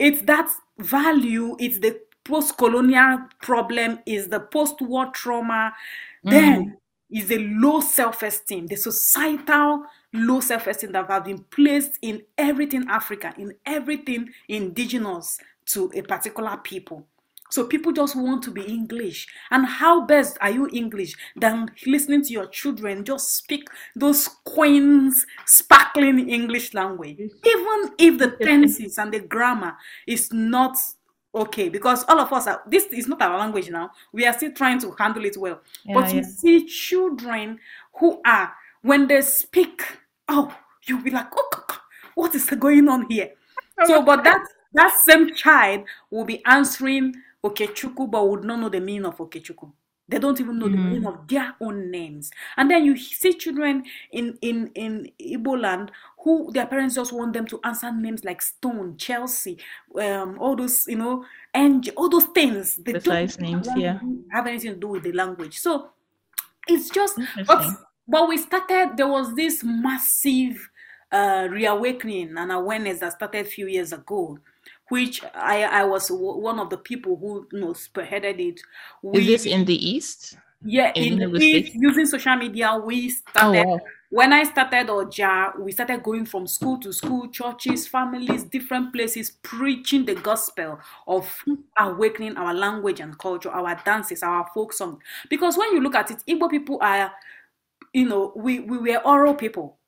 it's 0.00 0.22
that 0.22 0.50
value. 0.78 1.56
It's 1.60 1.78
the 1.78 2.00
post-colonial 2.24 3.28
problem. 3.40 4.00
Is 4.06 4.26
the 4.26 4.40
post-war 4.40 5.12
trauma. 5.14 5.72
Mm. 6.26 6.30
Then 6.32 6.76
is 7.10 7.28
the 7.28 7.38
low 7.38 7.80
self-esteem, 7.80 8.66
the 8.66 8.74
societal 8.74 9.84
low 10.16 10.40
self-esteem 10.40 10.92
that 10.92 11.08
have 11.08 11.24
been 11.24 11.44
placed 11.50 11.98
in 12.02 12.22
everything 12.38 12.84
Africa, 12.88 13.34
in 13.38 13.54
everything 13.64 14.30
indigenous 14.48 15.38
to 15.66 15.90
a 15.94 16.02
particular 16.02 16.56
people. 16.58 17.06
So 17.50 17.64
people 17.64 17.92
just 17.92 18.16
want 18.16 18.42
to 18.44 18.50
be 18.50 18.62
English. 18.62 19.28
And 19.50 19.66
how 19.66 20.04
best 20.04 20.36
are 20.40 20.50
you 20.50 20.68
English 20.72 21.14
than 21.36 21.70
listening 21.86 22.22
to 22.24 22.32
your 22.32 22.46
children 22.46 23.04
just 23.04 23.36
speak 23.36 23.68
those 23.94 24.28
quaint, 24.44 25.14
sparkling 25.44 26.28
English 26.28 26.74
language? 26.74 27.18
Even 27.18 27.92
if 27.98 28.18
the 28.18 28.36
tenses 28.42 28.98
and 28.98 29.12
the 29.12 29.20
grammar 29.20 29.76
is 30.06 30.32
not 30.32 30.76
okay, 31.34 31.68
because 31.68 32.04
all 32.08 32.18
of 32.18 32.32
us 32.32 32.46
are 32.46 32.62
this 32.66 32.84
is 32.86 33.06
not 33.06 33.22
our 33.22 33.38
language 33.38 33.70
now. 33.70 33.90
We 34.12 34.26
are 34.26 34.32
still 34.32 34.52
trying 34.52 34.80
to 34.80 34.90
handle 34.98 35.24
it 35.24 35.36
well. 35.36 35.60
but 35.92 36.12
you 36.12 36.20
yeah. 36.20 36.26
see 36.26 36.66
children 36.66 37.60
who 37.94 38.20
are 38.24 38.52
when 38.82 39.06
they 39.06 39.20
speak, 39.20 39.82
oh, 40.28 40.56
you'll 40.86 41.02
be 41.02 41.10
like, 41.10 41.28
oh, 41.34 41.78
what 42.14 42.34
is 42.34 42.46
going 42.50 42.88
on 42.88 43.06
here? 43.10 43.32
So, 43.84 44.02
but 44.02 44.24
that 44.24 44.42
that 44.72 44.94
same 45.04 45.34
child 45.34 45.84
will 46.10 46.24
be 46.24 46.42
answering 46.46 47.14
Okechukwu, 47.44 48.10
but 48.10 48.28
would 48.28 48.44
not 48.44 48.60
know 48.60 48.68
the 48.68 48.80
meaning 48.80 49.06
of 49.06 49.18
Okechukwu. 49.18 49.72
They 50.08 50.18
don't 50.20 50.40
even 50.40 50.58
know 50.58 50.68
the 50.68 50.76
meaning 50.76 51.04
of 51.06 51.26
their 51.26 51.54
own 51.60 51.90
names. 51.90 52.30
And 52.56 52.70
then 52.70 52.84
you 52.84 52.96
see 52.96 53.32
children 53.34 53.84
in 54.12 54.38
in 54.40 54.68
in 54.74 55.10
Igbo 55.20 55.60
land 55.60 55.90
who 56.22 56.52
their 56.52 56.66
parents 56.66 56.94
just 56.94 57.12
want 57.12 57.32
them 57.32 57.44
to 57.46 57.60
answer 57.64 57.90
names 57.92 58.24
like 58.24 58.40
Stone, 58.40 58.98
Chelsea, 58.98 59.58
um, 60.00 60.38
all 60.38 60.54
those 60.54 60.86
you 60.86 60.96
know, 60.96 61.24
and 61.52 61.90
all 61.96 62.08
those 62.08 62.26
things. 62.26 62.76
They 62.76 62.92
Precise 62.92 63.36
don't 63.36 63.50
names, 63.50 63.68
yeah. 63.76 63.98
have 64.32 64.46
anything 64.46 64.74
to 64.74 64.78
do 64.78 64.88
with 64.88 65.02
the 65.02 65.12
language. 65.12 65.58
So 65.58 65.90
it's 66.68 66.88
just 66.90 67.18
but. 67.46 67.66
But 68.08 68.28
we 68.28 68.36
started 68.36 68.96
there 68.96 69.08
was 69.08 69.34
this 69.34 69.62
massive 69.64 70.70
uh 71.12 71.46
reawakening 71.50 72.36
and 72.36 72.50
awareness 72.52 73.00
that 73.00 73.12
started 73.12 73.46
a 73.46 73.48
few 73.48 73.66
years 73.66 73.92
ago 73.92 74.38
which 74.88 75.22
i 75.34 75.62
i 75.64 75.84
was 75.84 76.08
w- 76.08 76.38
one 76.38 76.58
of 76.58 76.70
the 76.70 76.78
people 76.78 77.16
who 77.16 77.46
you 77.52 77.60
know 77.60 77.72
spearheaded 77.72 78.38
it 78.40 78.60
we 79.02 79.20
Is 79.20 79.26
this 79.26 79.46
in 79.46 79.64
the 79.64 79.74
east? 79.74 80.36
yeah 80.64 80.92
in 80.94 81.20
in 81.22 81.32
we, 81.34 81.40
State? 81.40 81.74
using 81.74 82.06
social 82.06 82.36
media 82.36 82.76
we 82.84 83.08
Oh 83.40 83.52
started 83.52 83.64
wow. 83.64 83.80
when 84.08 84.32
I 84.32 84.44
started 84.44 84.86
Oja, 84.86 85.58
we 85.58 85.72
started 85.72 86.00
going 86.04 86.26
from 86.26 86.46
school 86.46 86.78
to 86.78 86.92
school, 86.92 87.28
churches, 87.28 87.88
families, 87.88 88.44
different 88.44 88.92
places, 88.92 89.32
preaching 89.42 90.04
the 90.04 90.14
gospel 90.14 90.78
of 91.08 91.28
awakening 91.76 92.36
our 92.36 92.54
language 92.54 93.00
and 93.00 93.18
culture, 93.18 93.50
our 93.50 93.74
dances, 93.84 94.22
our 94.22 94.46
folk 94.54 94.72
songs. 94.72 95.02
Because 95.28 95.58
when 95.58 95.72
you 95.72 95.80
look 95.80 95.96
at 95.96 96.12
it, 96.12 96.22
Igbo 96.28 96.48
people 96.48 96.78
are, 96.80 97.12
you 97.96 98.06
know, 98.06 98.30
we, 98.36 98.60
we 98.60 98.76
were 98.76 98.98
oral 99.06 99.34
people. 99.34 99.78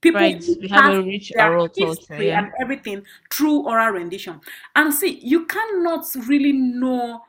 People 0.00 0.20
Right. 0.20 0.44
We 0.60 0.68
have 0.68 0.94
a 0.94 1.02
rich 1.02 1.32
oral 1.36 1.68
culture, 1.68 2.22
yeah. 2.22 2.38
and 2.38 2.52
everything 2.60 3.02
through 3.32 3.66
oral 3.66 3.90
rendition. 3.94 4.40
And 4.76 4.94
see, 4.94 5.18
you 5.20 5.46
cannot 5.46 6.04
really 6.28 6.52
know 6.52 7.22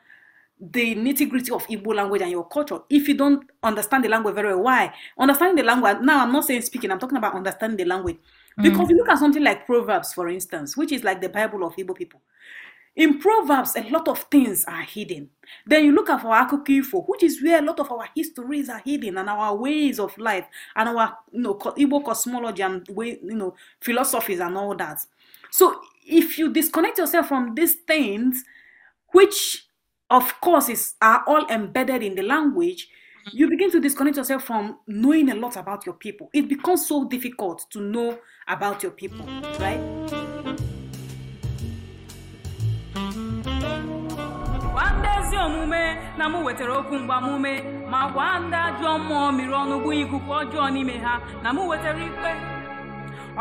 the 0.60 0.96
nitty 0.96 1.28
gritty 1.30 1.52
of 1.52 1.66
Igbo 1.68 1.96
language 1.96 2.22
and 2.22 2.32
your 2.32 2.48
culture 2.48 2.80
if 2.90 3.08
you 3.08 3.16
don't 3.16 3.48
understand 3.64 4.04
the 4.04 4.10
language 4.10 4.36
very 4.36 4.50
well. 4.54 4.64
Why? 4.66 4.94
Understanding 5.18 5.56
the 5.56 5.64
language, 5.64 5.98
now 6.02 6.24
I'm 6.24 6.32
not 6.32 6.46
saying 6.46 6.62
speaking, 6.62 6.92
I'm 6.92 7.00
talking 7.00 7.18
about 7.18 7.34
understanding 7.34 7.78
the 7.78 7.86
language. 7.86 8.18
Mm. 8.60 8.64
Because 8.64 8.90
you 8.90 8.98
look 8.98 9.10
at 9.10 9.18
something 9.18 9.44
like 9.44 9.66
Proverbs, 9.66 10.14
for 10.14 10.28
instance, 10.30 10.78
which 10.78 10.92
is 10.92 11.04
like 11.04 11.20
the 11.20 11.30
Bible 11.30 11.64
of 11.66 11.76
Igbo 11.76 11.96
people. 11.96 12.22
In 12.98 13.20
Proverbs, 13.20 13.76
a 13.76 13.82
lot 13.92 14.08
of 14.08 14.24
things 14.24 14.66
are 14.66 14.82
hidden. 14.82 15.30
Then 15.68 15.86
you 15.86 15.92
look 15.94 16.10
at 16.10 16.26
our 16.26 16.48
Akukifo, 16.48 17.08
which 17.08 17.22
is 17.22 17.42
where 17.44 17.60
a 17.60 17.62
lot 17.62 17.80
of 17.80 17.92
our 17.92 18.10
histories 18.16 18.70
are 18.70 18.82
hidden 18.84 19.20
and 19.20 19.30
our 19.30 19.56
ways 19.56 20.00
of 20.00 20.18
life 20.18 20.46
and 20.76 20.90
our 20.90 21.16
you 21.32 21.42
know 21.42 21.54
Igbo 21.54 22.04
cosmology 22.04 22.64
and 22.64 22.86
way 22.90 23.20
you 23.24 23.36
know 23.36 23.54
philosophies 23.82 24.40
and 24.40 24.58
all 24.58 24.76
that. 24.76 25.00
So 25.52 25.80
if 26.08 26.40
you 26.40 26.52
disconnect 26.52 26.98
yourself 26.98 27.28
from 27.28 27.54
these 27.54 27.76
things, 27.76 28.44
which 29.14 29.68
of 30.10 30.42
course 30.42 30.68
is 30.68 30.96
are 31.00 31.24
all 31.28 31.46
embedded 31.52 32.02
in 32.02 32.16
the 32.16 32.24
language, 32.24 32.90
mm-hmm. 33.28 33.38
you 33.38 33.48
begin 33.48 33.70
to 33.74 33.80
disconnect 33.80 34.18
yourself 34.18 34.44
from 34.44 34.80
knowing 34.88 35.30
a 35.30 35.36
lot 35.36 35.56
about 35.56 35.86
your 35.86 35.96
people. 35.96 36.32
It 36.34 36.50
becomes 36.50 36.88
so 36.88 37.08
difficult 37.08 37.68
to 37.70 37.80
know 37.80 38.18
about 38.48 38.82
your 38.82 38.92
people, 38.92 39.28
right? 39.60 40.27
Na 46.18 46.26
mụ 46.32 46.40
wetara 46.46 46.74
okwu 46.80 46.96
mgbamume 47.00 47.54
ma 47.92 48.00
gwa 48.14 48.28
ndị 48.40 48.58
ajọ 48.68 48.90
mmụọ 49.00 49.28
mmiri 49.32 49.54
ọnụ 49.62 49.76
bụ 49.84 49.90
ikuku 50.02 50.32
ọjọọ 50.40 50.66
n'ime 50.74 50.96
ha 51.06 51.14
na 51.44 51.50
mụ 51.56 51.62
wetara 51.70 52.02
ikpe. 52.08 52.32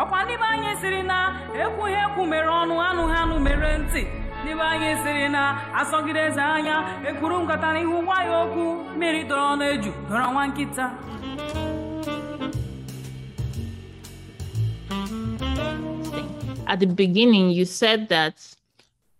Ọkwa 0.01 0.19
ndị 0.25 0.35
be 0.41 0.47
anyị 0.53 0.71
siri 0.81 1.03
na 1.11 1.19
ekwughị 1.63 1.97
ekwu 2.05 2.23
mere 2.33 2.51
ọnụ 2.61 2.75
anụ 2.89 3.03
ha 3.13 3.19
anụ 3.25 3.37
mere 3.47 3.71
ntị. 3.83 4.03
Ndị 4.43 4.53
anyị 4.71 4.91
siri 5.03 5.29
na 5.35 5.43
asọgide 5.81 6.21
eze 6.29 6.43
anya 6.57 6.77
ekwuru 7.09 7.37
nkata 7.43 7.69
n'ihu 7.75 7.97
gwa 8.07 8.19
ya 8.29 8.35
okwu 8.45 8.65
mmiri 8.97 9.21
dọrọ 9.31 9.51
n'eju 9.59 9.91
dọrọ 10.09 10.27
nwa 10.33 10.43
nkịta. 10.49 10.87
At 16.69 16.81
the 16.81 16.87
beginning, 16.87 17.51
you 17.51 17.65
said 17.65 18.09
that 18.09 18.35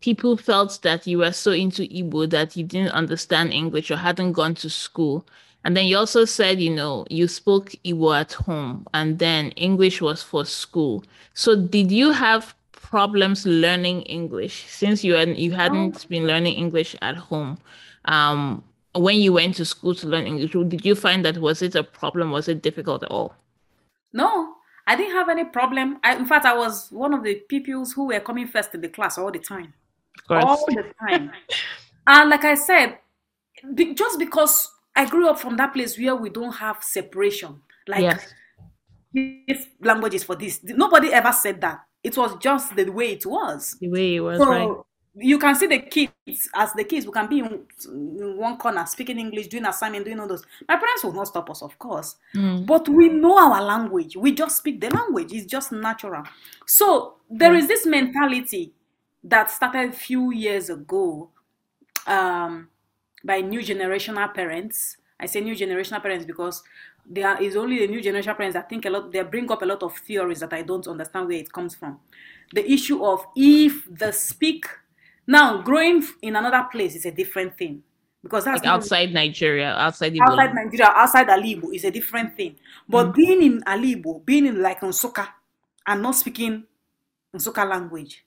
people 0.01 0.37
felt 0.37 0.81
that 0.83 1.07
you 1.07 1.19
were 1.19 1.33
so 1.33 1.53
into 1.53 1.83
Igbo 1.83 2.29
that 2.31 2.57
you 2.57 2.65
didn't 2.65 2.93
understand 2.93 3.53
English 3.53 3.91
or 3.91 3.97
hadn't 3.97 4.33
gone 4.33 4.55
to 4.57 4.71
school. 4.71 5.27
And 5.65 5.77
then 5.77 5.87
you 5.87 5.97
also 5.99 6.25
said, 6.25 6.61
you 6.61 6.71
know, 6.75 7.07
you 7.11 7.27
spoke 7.27 7.71
Igbo 7.85 8.17
at 8.19 8.35
home 8.35 8.87
and 8.95 9.19
then 9.19 9.51
English 9.53 10.01
was 10.01 10.23
for 10.23 10.45
school. 10.45 11.03
So 11.35 11.57
did 11.57 11.91
you 11.91 12.13
have 12.13 12.55
problems 12.73 13.45
learning 13.47 14.03
English 14.03 14.67
since 14.69 15.03
you 15.03 15.15
had 15.15 15.37
you 15.37 15.53
hadn't 15.53 16.09
been 16.09 16.27
learning 16.27 16.55
English 16.55 16.95
at 17.03 17.17
home? 17.17 17.59
Um, 18.05 18.63
when 18.95 19.17
you 19.17 19.33
went 19.33 19.57
to 19.57 19.65
school 19.65 19.95
to 19.97 20.07
learn 20.07 20.27
English, 20.27 20.53
did 20.53 20.85
you 20.85 20.95
find 20.95 21.25
that 21.25 21.39
was 21.39 21.63
it 21.63 21.75
a 21.75 21.83
problem? 21.83 22.31
Was 22.31 22.49
it 22.49 22.63
difficult 22.63 23.03
at 23.03 23.11
all? 23.11 23.35
No, 24.13 24.55
I 24.87 24.95
didn't 24.97 25.13
have 25.17 25.29
any 25.29 25.45
problem. 25.45 25.99
I, 26.05 26.15
in 26.15 26.27
fact, 26.27 26.47
I 26.47 26.55
was 26.57 26.89
one 26.91 27.13
of 27.13 27.25
the 27.25 27.35
pupils 27.49 27.93
who 27.93 28.07
were 28.07 28.21
coming 28.21 28.47
first 28.47 28.73
in 28.75 28.81
the 28.81 28.89
class 28.89 29.19
all 29.19 29.33
the 29.33 29.41
time. 29.41 29.75
All 30.31 30.65
the 30.67 30.85
time. 31.01 31.31
and 32.07 32.31
like 32.31 32.45
I 32.45 32.55
said, 32.55 32.99
be, 33.75 33.95
just 33.95 34.19
because 34.19 34.71
I 34.95 35.07
grew 35.09 35.29
up 35.29 35.39
from 35.39 35.57
that 35.57 35.73
place 35.73 35.99
where 35.99 36.17
we 36.17 36.31
don't 36.31 36.53
have 36.55 36.83
separation, 36.83 37.61
like 37.89 38.03
Yes. 38.03 38.33
this 39.13 39.67
language 39.81 40.15
is 40.15 40.25
for 40.25 40.37
this. 40.37 40.61
Nobody 40.65 41.13
ever 41.13 41.33
said 41.33 41.61
that. 41.61 41.81
It 42.03 42.17
was 42.17 42.37
just 42.39 42.75
the 42.77 42.89
way 42.91 43.13
it 43.13 43.27
was. 43.27 43.77
The 43.81 43.89
way 43.89 44.17
it 44.17 44.21
was, 44.21 44.39
So 44.39 44.49
right? 44.49 44.77
you 45.17 45.39
can 45.39 45.55
see 45.57 45.67
the 45.67 45.81
kids 45.81 46.49
as 46.55 46.73
the 46.75 46.85
kids. 46.85 47.07
We 47.07 47.13
can 47.13 47.27
be 47.29 47.39
in, 47.41 47.67
in 47.87 48.37
one 48.37 48.57
corner 48.59 48.85
speaking 48.87 49.19
English, 49.19 49.49
doing 49.49 49.65
assignment, 49.67 50.05
doing 50.05 50.21
all 50.21 50.29
those. 50.29 50.45
My 50.69 50.77
parents 50.77 51.03
will 51.03 51.13
not 51.15 51.27
stop 51.29 51.51
us, 51.51 51.63
of 51.63 51.79
course, 51.79 52.17
Mm. 52.35 52.67
but 52.67 52.89
we 52.89 53.09
know 53.09 53.39
our 53.39 53.63
language. 53.63 54.17
We 54.17 54.33
just 54.33 54.59
speak 54.59 54.81
the 54.81 54.91
language. 54.91 55.33
It's 55.33 55.47
just 55.47 55.73
natural. 55.73 56.23
So 56.67 57.17
there 57.31 57.55
is 57.55 57.67
this 57.67 57.87
mentality 57.87 58.73
that 59.25 59.51
started 59.51 59.91
a 59.91 59.93
few 59.93 60.33
years 60.33 60.71
ago 60.71 61.31
um, 62.07 62.69
by 63.25 63.41
new 63.41 63.61
generational 63.61 64.33
parents. 64.33 64.97
I 65.19 65.27
say 65.27 65.41
new 65.41 65.55
generational 65.55 66.03
parents 66.03 66.25
because 66.25 66.63
there 67.09 67.41
is 67.43 67.57
only 67.57 67.79
the 67.79 67.87
new 67.87 68.01
generational 68.01 68.37
parents 68.37 68.55
that 68.55 68.69
think 68.69 68.85
a 68.85 68.91
lot. 68.91 69.13
They 69.13 69.23
bring 69.23 69.51
up 69.51 69.63
a 69.63 69.67
lot 69.67 69.83
of 69.83 69.97
theories 69.97 70.41
that 70.41 70.53
I 70.53 70.63
don't 70.63 70.87
understand 70.87 71.29
where 71.29 71.39
it 71.39 71.53
comes 71.53 71.75
from. 71.75 72.01
The 72.53 72.71
issue 72.71 73.05
of 73.05 73.27
if 73.35 73.87
the 73.91 74.13
speak 74.13 74.67
now 75.27 75.63
growing 75.63 76.05
in 76.23 76.37
another 76.37 76.67
place 76.71 76.95
is 76.95 77.07
a 77.07 77.11
different 77.11 77.57
thing 77.57 77.83
because 78.23 78.45
that's 78.45 78.63
Like 78.63 78.73
outside 78.73 79.13
Nigeria, 79.13 79.75
outside 79.75 80.13
the 80.13 80.21
outside 80.21 80.55
Nigeria, 80.55 80.93
outside 80.95 81.29
Alibo 81.29 81.75
is 81.75 81.85
a 81.85 81.91
different 81.91 82.37
thing. 82.37 82.57
But 82.89 83.15
being 83.15 83.43
in 83.43 83.61
Alibo, 83.63 84.25
being 84.25 84.47
in 84.47 84.63
like 84.63 84.81
Nsukka 84.81 85.29
and 85.87 86.03
not 86.03 86.15
speaking 86.17 86.65
Nsukka 87.35 87.69
language, 87.69 88.25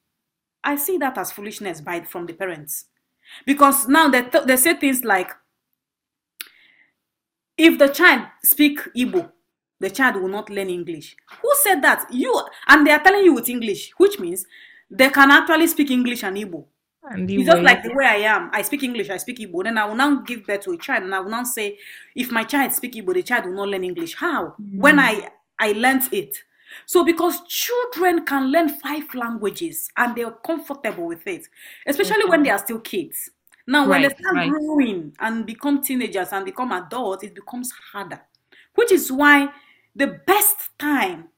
I 0.64 0.76
see 0.76 0.98
that 0.98 1.18
as 1.18 1.32
foolishness 1.32 1.82
by 1.82 2.02
from 2.02 2.26
the 2.26 2.34
parents. 2.34 2.86
Because 3.46 3.88
now 3.88 4.10
they, 4.10 4.24
th- 4.24 4.46
they 4.46 4.58
say 4.58 4.74
things 4.76 5.04
like, 5.04 5.32
if 7.58 7.78
the 7.78 7.90
child 7.90 8.24
speak 8.44 8.80
Igbo, 8.96 9.32
the 9.80 9.90
child 9.90 10.16
will 10.18 10.30
not 10.30 10.50
learn 10.50 10.70
English. 10.70 11.16
Who 11.42 11.52
said 11.64 11.82
that? 11.82 12.06
You 12.12 12.42
and 12.68 12.86
they 12.86 12.92
are 12.92 13.00
telling 13.04 13.24
you 13.24 13.34
with 13.34 13.50
English, 13.50 13.92
which 13.98 14.20
means 14.20 14.46
they 14.90 15.10
can 15.10 15.32
actually 15.32 15.68
speak 15.68 15.92
English 15.92 16.24
and 16.24 16.36
Igbo. 16.38 16.66
and 17.04 17.30
It's 17.30 17.46
just 17.46 17.62
like 17.62 17.84
the 17.84 17.94
way 17.94 18.06
I 18.06 18.16
am. 18.36 18.50
I 18.54 18.62
speak 18.62 18.84
English, 18.84 19.10
I 19.10 19.18
speak 19.18 19.40
Igbo. 19.40 19.64
Then 19.64 19.78
I 19.78 19.86
will 19.86 19.96
now 19.96 20.16
give 20.22 20.46
birth 20.46 20.62
to 20.62 20.72
a 20.72 20.78
child, 20.78 21.04
and 21.04 21.16
I 21.16 21.20
will 21.20 21.32
now 21.32 21.44
say, 21.44 21.78
if 22.16 22.32
my 22.32 22.44
child 22.44 22.74
speak 22.74 22.94
Igbo, 22.94 23.14
the 23.14 23.24
child 23.24 23.46
will 23.46 23.54
not 23.54 23.70
learn 23.70 23.84
English. 23.84 24.16
How? 24.16 24.56
When 24.76 24.98
mm. 24.98 25.00
I 25.02 25.30
I 25.60 25.72
learnt 25.74 26.12
it. 26.14 26.38
So 26.86 27.04
because 27.04 27.42
children 27.48 28.26
can 28.26 28.52
learn 28.52 28.70
five 28.70 29.14
languages 29.14 29.90
and 29.98 30.16
they're 30.16 30.32
comfortable 30.32 31.08
with 31.08 31.26
it, 31.28 31.48
especially 31.86 32.26
when 32.26 32.44
they 32.44 32.50
are 32.50 32.60
still 32.60 32.80
kids. 32.80 33.30
Now, 33.68 33.88
when 33.88 34.02
they 34.02 34.10
start 34.10 34.36
right. 34.36 34.50
growing 34.50 35.16
and 35.20 35.46
become 35.46 35.82
teenagers 35.82 36.30
and 36.32 36.44
become 36.44 36.72
adults, 36.72 37.24
it 37.24 37.36
becomes 37.36 37.72
harder. 37.92 38.20
Which 38.74 38.92
is 38.92 39.12
why 39.12 39.50
the 39.96 40.20
best 40.26 40.70
time 40.80 41.30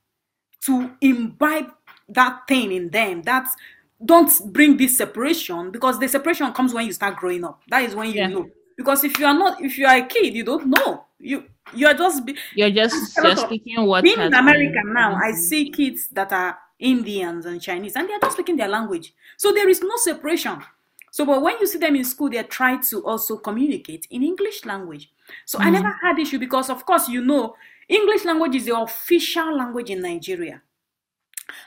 to 0.61 0.91
imbibe 1.01 1.71
that 2.09 2.41
thing 2.47 2.71
in 2.71 2.89
them 2.89 3.21
that's 3.23 3.55
don't 4.03 4.31
bring 4.51 4.77
this 4.77 4.97
separation 4.97 5.71
because 5.71 5.99
the 5.99 6.07
separation 6.07 6.51
comes 6.53 6.73
when 6.73 6.85
you 6.85 6.91
start 6.91 7.15
growing 7.17 7.43
up 7.43 7.61
that 7.69 7.83
is 7.83 7.95
when 7.95 8.11
you 8.11 8.15
Yeah. 8.15 8.27
know 8.27 8.49
because 8.77 9.03
if 9.03 9.17
you 9.19 9.25
are 9.25 9.33
not 9.33 9.61
if 9.61 9.77
you 9.77 9.85
are 9.85 9.95
a 9.97 10.05
kid 10.05 10.33
you 10.33 10.43
don't 10.43 10.67
know. 10.67 11.05
You 11.19 11.45
you 11.73 11.87
are 11.87 11.93
just 11.93 12.25
be, 12.25 12.35
You're 12.55 12.71
just 12.71 13.15
you're 13.17 13.35
speaking 13.35 13.85
what 13.85 14.03
being 14.03 14.19
in 14.19 14.31
been- 14.31 14.93
now 14.93 15.15
i 15.15 15.31
Mhm. 15.31 15.35
see 15.35 15.69
kids 15.69 16.07
that 16.09 16.31
are 16.33 16.57
indians 16.79 17.45
and 17.45 17.61
chinese 17.61 17.95
and 17.95 18.09
they 18.09 18.13
are 18.13 18.19
just 18.19 18.33
speaking 18.33 18.57
their 18.57 18.67
language. 18.67 19.13
So 19.37 19.51
there 19.51 19.69
is 19.69 19.81
no 19.81 19.95
separation. 19.97 20.57
So 21.11 21.25
but 21.25 21.41
when 21.41 21.57
you 21.59 21.67
see 21.67 21.77
them 21.77 21.95
in 21.95 22.03
school 22.05 22.29
they 22.29 22.41
try 22.43 22.77
to 22.89 23.05
also 23.05 23.37
communicate 23.37 24.07
in 24.09 24.23
english 24.23 24.65
language. 24.65 25.11
So 25.45 25.59
i 25.59 25.69
never 25.69 25.91
had 26.01 26.17
issue 26.19 26.39
because 26.39 26.69
of 26.69 26.85
course 26.85 27.07
you 27.07 27.21
know 27.23 27.55
english 27.87 28.25
language 28.25 28.55
is 28.55 28.65
the 28.65 28.75
official 28.77 29.55
language 29.55 29.89
in 29.91 30.01
nigeria. 30.01 30.61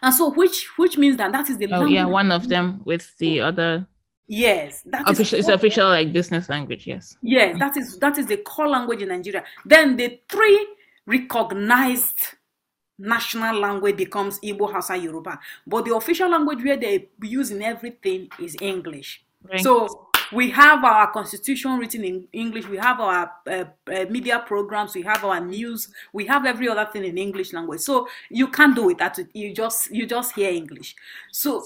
And 0.02 0.14
so 0.14 0.30
which 0.30 0.66
which 0.78 0.96
means 0.98 1.16
that 1.18 1.32
that 1.32 1.48
is 1.50 1.58
the 1.58 1.66
Oh 1.66 1.70
language 1.78 1.92
yeah, 1.92 2.06
one 2.06 2.32
of 2.32 2.48
them 2.48 2.80
with 2.84 3.16
the 3.18 3.40
other 3.40 3.86
yes 4.26 4.82
that 4.87 5.08
is 5.10 5.20
official. 5.20 5.38
It's 5.38 5.48
official 5.48 5.88
like 5.88 6.12
business 6.12 6.48
language. 6.48 6.87
Yes. 6.87 7.16
Yes, 7.22 7.58
that 7.58 7.76
is 7.76 7.98
that 7.98 8.18
is 8.18 8.26
the 8.26 8.38
core 8.38 8.68
language 8.68 9.02
in 9.02 9.08
Nigeria. 9.08 9.44
Then 9.64 9.96
the 9.96 10.20
three 10.28 10.66
recognized 11.06 12.18
national 12.98 13.58
language 13.58 13.96
becomes 13.96 14.38
Igbo, 14.40 14.72
Hausa, 14.72 14.96
Yoruba. 14.96 15.38
But 15.66 15.84
the 15.84 15.94
official 15.94 16.30
language 16.30 16.62
where 16.62 16.76
they 16.76 17.08
use 17.22 17.50
in 17.50 17.62
everything 17.62 18.28
is 18.40 18.56
English. 18.60 19.22
Right. 19.42 19.60
So 19.60 20.08
we 20.32 20.50
have 20.50 20.82
our 20.84 21.10
constitution 21.12 21.78
written 21.78 22.04
in 22.04 22.28
English. 22.32 22.66
We 22.68 22.78
have 22.78 23.00
our 23.00 23.30
uh, 23.46 23.64
uh, 23.92 24.06
media 24.08 24.42
programs. 24.46 24.94
We 24.94 25.02
have 25.02 25.24
our 25.24 25.40
news. 25.40 25.88
We 26.12 26.26
have 26.26 26.46
every 26.46 26.68
other 26.68 26.88
thing 26.90 27.04
in 27.04 27.18
English 27.18 27.52
language. 27.52 27.80
So 27.80 28.08
you 28.30 28.48
can't 28.48 28.74
do 28.74 28.90
it. 28.90 28.98
That 28.98 29.18
you 29.34 29.52
just 29.54 29.90
you 29.90 30.06
just 30.06 30.34
hear 30.34 30.50
English. 30.50 30.94
So 31.30 31.64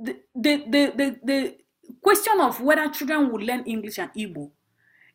the 0.00 0.16
the 0.34 0.56
the 0.68 0.92
the, 0.96 1.16
the 1.22 1.57
question 2.02 2.40
of 2.40 2.60
whether 2.60 2.88
children 2.88 3.30
will 3.30 3.40
learn 3.40 3.64
English 3.64 3.98
and 3.98 4.12
Igbo 4.14 4.50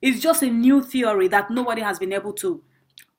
is 0.01 0.21
just 0.21 0.43
a 0.43 0.49
new 0.49 0.81
theory 0.81 1.27
that 1.29 1.49
nobody 1.49 1.81
has 1.81 1.97
been 1.97 2.11
able 2.13 2.33
to, 2.33 2.61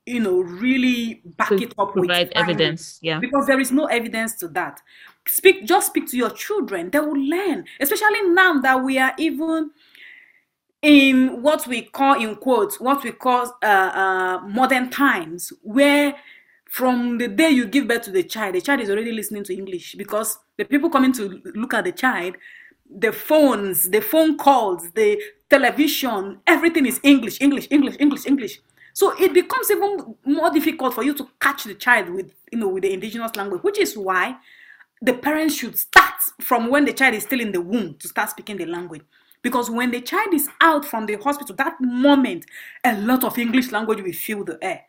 you 0.06 0.20
know, 0.20 0.40
really 0.40 1.22
back 1.24 1.48
To 1.48 1.62
it 1.62 1.74
up 1.78 1.92
provide 1.92 2.28
with 2.28 2.36
evidence. 2.36 2.98
Yeah. 3.02 3.18
because 3.18 3.46
there 3.46 3.60
is 3.60 3.72
no 3.72 3.86
evidence 3.86 4.34
to 4.36 4.48
that. 4.48 4.80
Speak, 5.26 5.64
just 5.64 5.86
speak 5.88 6.10
to 6.10 6.16
your 6.16 6.30
children; 6.30 6.90
they 6.90 7.00
will 7.00 7.18
learn. 7.18 7.64
Especially 7.80 8.22
now 8.28 8.60
that 8.60 8.84
we 8.84 8.98
are 8.98 9.14
even 9.18 9.70
in 10.82 11.40
what 11.40 11.66
we 11.66 11.80
call, 11.80 12.20
in 12.22 12.36
quotes, 12.36 12.78
what 12.78 13.02
we 13.02 13.10
call 13.12 13.56
uh, 13.62 13.66
uh, 13.66 14.40
modern 14.46 14.90
times, 14.90 15.50
where 15.62 16.14
from 16.66 17.16
the 17.16 17.28
day 17.28 17.48
you 17.48 17.64
give 17.66 17.88
birth 17.88 18.02
to 18.02 18.10
the 18.10 18.22
child, 18.22 18.54
the 18.54 18.60
child 18.60 18.80
is 18.80 18.90
already 18.90 19.12
listening 19.12 19.44
to 19.44 19.54
English 19.54 19.94
because 19.94 20.38
the 20.58 20.64
people 20.64 20.90
coming 20.90 21.12
to 21.12 21.40
look 21.54 21.72
at 21.72 21.84
the 21.84 21.92
child, 21.92 22.36
the 22.94 23.12
phones, 23.12 23.90
the 23.90 24.00
phone 24.00 24.38
calls, 24.38 24.90
the 24.92 25.20
television, 25.50 26.38
everything 26.46 26.86
is 26.86 27.00
English, 27.02 27.40
English, 27.40 27.68
English, 27.70 27.96
English, 27.98 28.26
English. 28.26 28.60
So 28.92 29.12
it 29.20 29.34
becomes 29.34 29.70
even 29.70 30.14
more 30.24 30.50
difficult 30.50 30.94
for 30.94 31.02
you 31.02 31.14
to 31.14 31.28
catch 31.40 31.64
the 31.64 31.74
child 31.74 32.10
with, 32.10 32.32
you 32.52 32.58
know, 32.58 32.68
with 32.68 32.84
the 32.84 32.92
indigenous 32.92 33.34
language, 33.34 33.62
which 33.62 33.78
is 33.78 33.96
why 33.96 34.36
the 35.02 35.14
parents 35.14 35.56
should 35.56 35.76
start 35.76 36.14
from 36.40 36.70
when 36.70 36.84
the 36.84 36.92
child 36.92 37.14
is 37.14 37.24
still 37.24 37.40
in 37.40 37.52
the 37.52 37.60
womb 37.60 37.94
to 37.94 38.08
start 38.08 38.30
speaking 38.30 38.56
the 38.56 38.66
language. 38.66 39.02
Because 39.42 39.68
when 39.68 39.90
the 39.90 40.00
child 40.00 40.32
is 40.32 40.48
out 40.60 40.84
from 40.84 41.06
the 41.06 41.16
hospital, 41.16 41.54
that 41.56 41.78
moment, 41.80 42.46
a 42.84 42.96
lot 42.96 43.24
of 43.24 43.36
English 43.36 43.72
language 43.72 44.00
will 44.00 44.12
fill 44.12 44.44
the 44.44 44.58
air. 44.62 44.82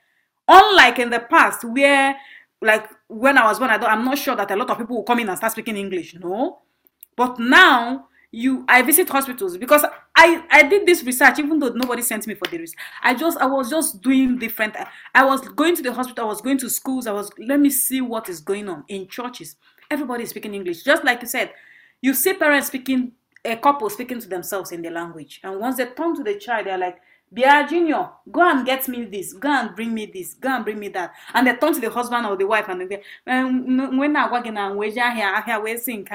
Unlike 0.47 0.99
in 0.99 1.09
the 1.09 1.19
past, 1.19 1.65
where 1.65 2.15
like 2.61 2.87
when 3.07 3.37
I 3.37 3.45
was 3.45 3.59
born, 3.59 3.71
I 3.71 3.77
don't, 3.77 3.89
I'm 3.89 4.05
not 4.05 4.17
sure 4.17 4.35
that 4.35 4.49
a 4.51 4.55
lot 4.55 4.69
of 4.69 4.77
people 4.77 4.97
will 4.97 5.03
come 5.03 5.19
in 5.19 5.29
and 5.29 5.37
start 5.37 5.51
speaking 5.51 5.77
English. 5.77 6.15
No, 6.15 6.59
but 7.15 7.39
now 7.39 8.07
you, 8.31 8.65
I 8.67 8.81
visit 8.81 9.07
hospitals 9.07 9.57
because 9.57 9.85
I 10.15 10.43
I 10.51 10.63
did 10.63 10.85
this 10.85 11.03
research 11.03 11.39
even 11.39 11.59
though 11.59 11.69
nobody 11.69 12.01
sent 12.01 12.27
me 12.27 12.35
for 12.35 12.47
the 12.49 12.57
research. 12.57 12.77
I 13.01 13.13
just 13.13 13.37
I 13.37 13.45
was 13.45 13.69
just 13.69 14.01
doing 14.01 14.37
different. 14.37 14.75
I 15.13 15.23
was 15.23 15.47
going 15.49 15.75
to 15.77 15.81
the 15.81 15.93
hospital. 15.93 16.25
I 16.25 16.27
was 16.27 16.41
going 16.41 16.57
to 16.59 16.69
schools. 16.69 17.07
I 17.07 17.13
was 17.13 17.31
let 17.37 17.59
me 17.59 17.69
see 17.69 18.01
what 18.01 18.27
is 18.27 18.41
going 18.41 18.67
on 18.67 18.83
in 18.87 19.07
churches. 19.07 19.55
Everybody 19.89 20.23
is 20.23 20.31
speaking 20.31 20.53
English, 20.53 20.83
just 20.83 21.03
like 21.03 21.21
you 21.21 21.27
said. 21.27 21.51
You 22.01 22.13
see 22.13 22.33
parents 22.33 22.67
speaking 22.67 23.13
a 23.45 23.55
couple 23.55 23.89
speaking 23.89 24.19
to 24.19 24.27
themselves 24.27 24.71
in 24.71 24.81
their 24.81 24.91
language, 24.91 25.39
and 25.43 25.59
once 25.59 25.77
they 25.77 25.85
turn 25.85 26.15
to 26.15 26.23
the 26.23 26.35
child, 26.35 26.67
they're 26.67 26.77
like, 26.77 26.97
Bia 27.35 27.67
Junior, 27.69 28.09
go 28.31 28.41
and 28.49 28.65
get 28.65 28.87
me 28.87 29.03
this, 29.05 29.33
go 29.33 29.49
and 29.49 29.75
bring 29.75 29.93
me 29.93 30.05
this, 30.05 30.35
go 30.35 30.49
and 30.49 30.63
bring 30.63 30.79
me 30.79 30.87
that. 30.87 31.11
And 31.33 31.45
they 31.45 31.55
turn 31.57 31.73
to 31.73 31.81
the 31.81 31.89
husband 31.89 32.25
or 32.25 32.37
the 32.37 32.47
wife 32.47 32.69
and 32.69 32.89
they 32.89 33.01
"Um, 33.27 33.97
when 33.97 34.15
I 34.15 34.31
work 34.31 34.45
in 34.47 34.55
here, 34.55 35.41
here, 35.41 35.59
we 35.59 35.77
sing, 35.77 36.07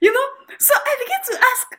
you 0.00 0.12
know. 0.12 0.26
So 0.58 0.74
I 0.74 0.96
begin 0.98 1.38
to 1.38 1.44
ask, 1.52 1.78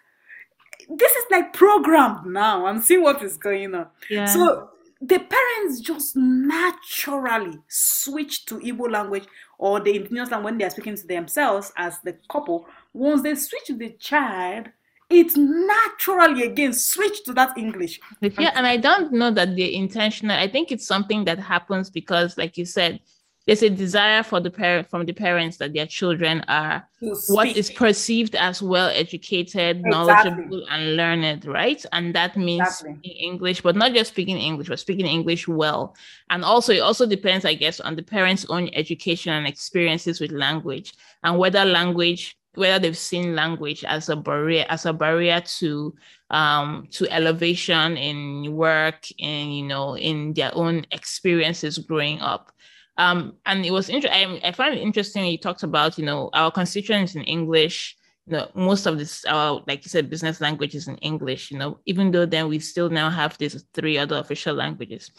this 0.97 1.11
is 1.11 1.25
like 1.31 1.53
programmed 1.53 2.27
now. 2.27 2.67
I'm 2.67 2.79
seeing 2.81 3.01
what 3.01 3.23
is 3.23 3.35
going 3.37 3.73
on. 3.73 3.87
Yeah. 4.09 4.25
So 4.25 4.69
the 5.01 5.17
parents 5.17 5.79
just 5.81 6.15
naturally 6.15 7.57
switch 7.67 8.45
to 8.45 8.59
Igbo 8.59 8.91
language 8.91 9.25
or 9.57 9.79
the 9.79 9.95
indigenous 9.95 10.29
language 10.29 10.51
when 10.51 10.57
they 10.59 10.65
are 10.65 10.69
speaking 10.69 10.95
to 10.95 11.07
themselves 11.07 11.71
as 11.77 11.99
the 12.03 12.17
couple. 12.29 12.67
Once 12.93 13.23
they 13.23 13.33
switch 13.33 13.65
to 13.65 13.75
the 13.75 13.89
child, 13.99 14.67
it 15.11 15.35
naturally 15.35 16.43
again 16.43 16.73
switch 16.73 17.23
to 17.25 17.33
that 17.33 17.57
English. 17.57 17.99
Yeah, 18.21 18.51
and 18.55 18.65
I 18.65 18.77
don't 18.77 19.11
know 19.11 19.31
that 19.31 19.55
they're 19.55 19.69
intentional. 19.69 20.37
I 20.37 20.47
think 20.47 20.71
it's 20.71 20.87
something 20.87 21.25
that 21.25 21.39
happens 21.39 21.89
because, 21.89 22.37
like 22.37 22.57
you 22.57 22.65
said, 22.65 22.99
there's 23.47 23.63
a 23.63 23.69
desire 23.69 24.21
for 24.21 24.39
the 24.39 24.51
parent 24.51 24.89
from 24.89 25.05
the 25.05 25.13
parents 25.13 25.57
that 25.57 25.73
their 25.73 25.87
children 25.87 26.45
are 26.47 26.87
what 27.27 27.47
is 27.47 27.71
perceived 27.71 28.35
as 28.35 28.61
well 28.61 28.89
educated, 28.93 29.77
Exactly. 29.77 29.89
knowledgeable, 29.89 30.65
and 30.69 30.95
learned, 30.95 31.45
right? 31.45 31.83
And 31.91 32.13
that 32.13 32.37
means 32.37 32.67
Exactly. 32.67 33.01
English, 33.03 33.61
but 33.61 33.75
not 33.75 33.93
just 33.93 34.11
speaking 34.11 34.37
English, 34.37 34.69
but 34.69 34.79
speaking 34.79 35.07
English 35.07 35.47
well. 35.47 35.95
And 36.29 36.45
also, 36.45 36.71
it 36.71 36.79
also 36.79 37.07
depends, 37.07 37.43
I 37.43 37.55
guess, 37.55 37.79
on 37.79 37.95
the 37.95 38.03
parents' 38.03 38.45
own 38.47 38.69
education 38.73 39.33
and 39.33 39.47
experiences 39.47 40.21
with 40.21 40.31
language 40.31 40.93
and 41.23 41.39
whether 41.39 41.65
language, 41.65 42.37
whether 42.55 42.79
they've 42.79 42.97
seen 42.97 43.35
language 43.35 43.83
as 43.85 44.09
a 44.09 44.15
barrier, 44.15 44.65
as 44.69 44.85
a 44.85 44.93
barrier 44.93 45.41
to 45.59 45.95
um 46.29 46.87
to 46.91 47.09
elevation 47.11 47.97
in 47.97 48.53
work 48.53 49.05
and 49.19 49.55
you 49.55 49.63
know 49.63 49.97
in 49.97 50.33
their 50.33 50.51
own 50.55 50.85
experiences 50.91 51.77
growing 51.77 52.19
up 52.19 52.51
um, 52.97 53.37
and 53.45 53.65
it 53.65 53.71
was 53.71 53.89
interesting. 53.89 54.39
I, 54.43 54.51
find 54.51 54.75
it 54.75 54.81
interesting 54.81 55.25
you 55.25 55.37
talked 55.37 55.63
about, 55.63 55.97
you 55.97 56.05
know, 56.05 56.29
our 56.33 56.51
constituents 56.51 57.15
in 57.15 57.23
English. 57.23 57.97
You 58.27 58.37
know, 58.37 58.51
most 58.53 58.85
of 58.85 58.99
this, 58.99 59.25
our 59.25 59.63
like 59.67 59.83
you 59.83 59.89
said, 59.89 60.09
business 60.09 60.39
language 60.41 60.75
is 60.75 60.87
in 60.87 60.97
English. 60.97 61.51
You 61.51 61.57
know, 61.57 61.79
even 61.85 62.11
though 62.11 62.25
then 62.25 62.47
we 62.47 62.59
still 62.59 62.89
now 62.89 63.09
have 63.09 63.37
these 63.37 63.63
three 63.73 63.97
other 63.97 64.17
official 64.17 64.53
languages. 64.53 65.09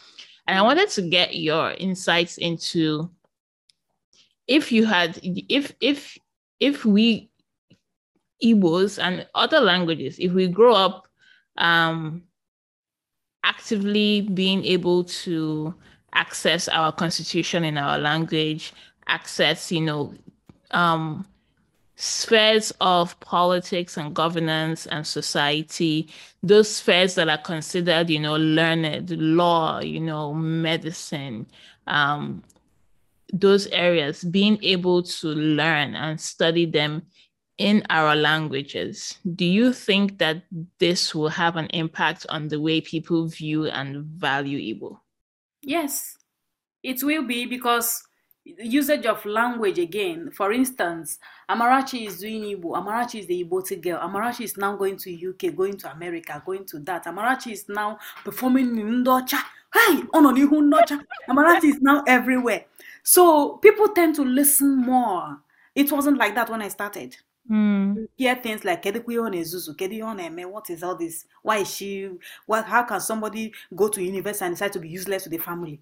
And 0.47 0.59
I 0.59 0.62
wanted 0.62 0.90
to 0.90 1.03
get 1.03 1.35
your 1.35 1.73
insights 1.73 2.38
into 2.38 3.11
if 4.47 4.71
you 4.71 4.85
had, 4.85 5.18
if 5.23 5.73
if 5.81 6.16
if 6.62 6.85
we 6.85 7.29
Igbos 8.42 9.03
and 9.03 9.27
other 9.35 9.61
languages, 9.61 10.16
if 10.18 10.33
we 10.33 10.46
grow 10.46 10.75
up 10.75 11.09
um, 11.59 12.22
actively 13.44 14.22
being 14.22 14.64
able 14.64 15.05
to 15.05 15.75
access 16.14 16.68
our 16.68 16.92
constitution 16.92 17.64
in 17.64 17.79
our 17.79 17.98
language, 17.98 18.72
access, 19.07 19.72
you 19.72 19.81
know, 19.81 20.14
um, 20.70 21.27
spheres 21.96 22.72
of 22.81 23.18
politics 23.20 23.96
and 23.96 24.14
governance 24.14 24.87
and 24.87 25.07
society, 25.07 26.09
those 26.42 26.68
spheres 26.68 27.14
that 27.16 27.29
are 27.29 27.38
considered, 27.38 28.11
you 28.11 28.20
know, 28.20 28.37
learned, 28.37 29.11
law, 29.11 29.81
you 29.81 30.01
know, 30.01 30.33
medicine, 30.35 31.46
um, 31.87 32.42
those 33.33 33.66
areas, 33.68 34.23
being 34.25 34.59
able 34.62 35.03
to 35.03 35.29
learn 35.29 35.95
and 35.95 36.21
study 36.21 36.66
them 36.66 37.03
in 37.59 37.85
our 37.90 38.14
languages. 38.16 39.18
Do 39.37 39.45
you 39.45 39.73
think 39.73 40.18
that 40.18 40.42
this 40.79 41.14
will 41.14 41.29
have 41.29 41.57
an 41.57 41.66
impact 41.68 42.27
on 42.29 42.49
the 42.49 42.61
way 42.61 42.81
people 42.81 43.27
view 43.29 43.66
and 43.66 44.05
value 44.05 44.59
Igbo? 44.75 44.99
Yes, 45.62 46.16
it 46.83 47.03
will 47.03 47.23
be 47.27 47.47
because 47.47 48.03
usage 48.45 49.07
of 49.07 49.25
language 49.25 49.79
again. 49.79 50.31
For 50.33 50.53
instance, 50.53 51.18
Amarachi 51.49 52.07
is 52.09 52.18
doing 52.21 52.42
Igbo. 52.42 52.73
Amarachi 52.75 53.21
is 53.21 53.27
the 53.27 53.45
Igboti 53.45 53.81
girl. 53.81 54.01
Amarachi 54.01 54.40
is 54.45 54.57
now 54.57 54.75
going 54.77 54.97
to 54.97 55.29
UK, 55.31 55.55
going 55.55 55.77
to 55.79 55.92
America, 55.92 56.42
going 56.45 56.64
to 56.66 56.81
that. 56.81 57.05
Amarachi 57.05 57.53
is 57.53 57.64
now 57.68 57.99
performing 58.25 58.77
in 58.79 59.05
Ndocha. 59.05 59.38
Hey, 59.73 60.03
n'ihu 60.03 60.51
Ndocha. 60.71 61.01
Amarachi 61.29 61.64
is 61.66 61.81
now 61.81 62.03
everywhere. 62.07 62.64
So 63.03 63.57
people 63.59 63.88
tend 63.88 64.15
to 64.17 64.23
listen 64.25 64.77
more. 64.77 65.38
It 65.75 65.91
wasn't 65.91 66.19
like 66.19 66.35
that 66.35 66.51
when 66.51 66.62
I 66.62 66.69
started. 66.69 67.17
Hmm. 67.49 67.95
hear 68.17 68.37
things 68.37 68.65
like 68.65 68.83
kedu 68.83 69.03
kwa 69.03 69.12
ihe 69.15 69.21
ọ 69.21 69.31
na-ezuzu 69.31 69.75
kedu 69.75 69.95
ihe 69.95 70.45
what 70.47 70.71
is 70.71 70.83
all 70.85 70.97
this 70.97 71.27
why 71.43 71.59
is 71.59 71.69
she 71.69 72.09
what 72.47 72.65
how 72.65 72.85
can 72.85 73.01
somebody 73.01 73.53
go 73.75 73.88
to 73.88 74.01
university 74.01 74.45
and 74.45 74.55
decide 74.55 74.73
to 74.73 74.79
be 74.79 74.88
useless 74.88 75.25
to 75.25 75.29
the 75.29 75.38
family 75.38 75.81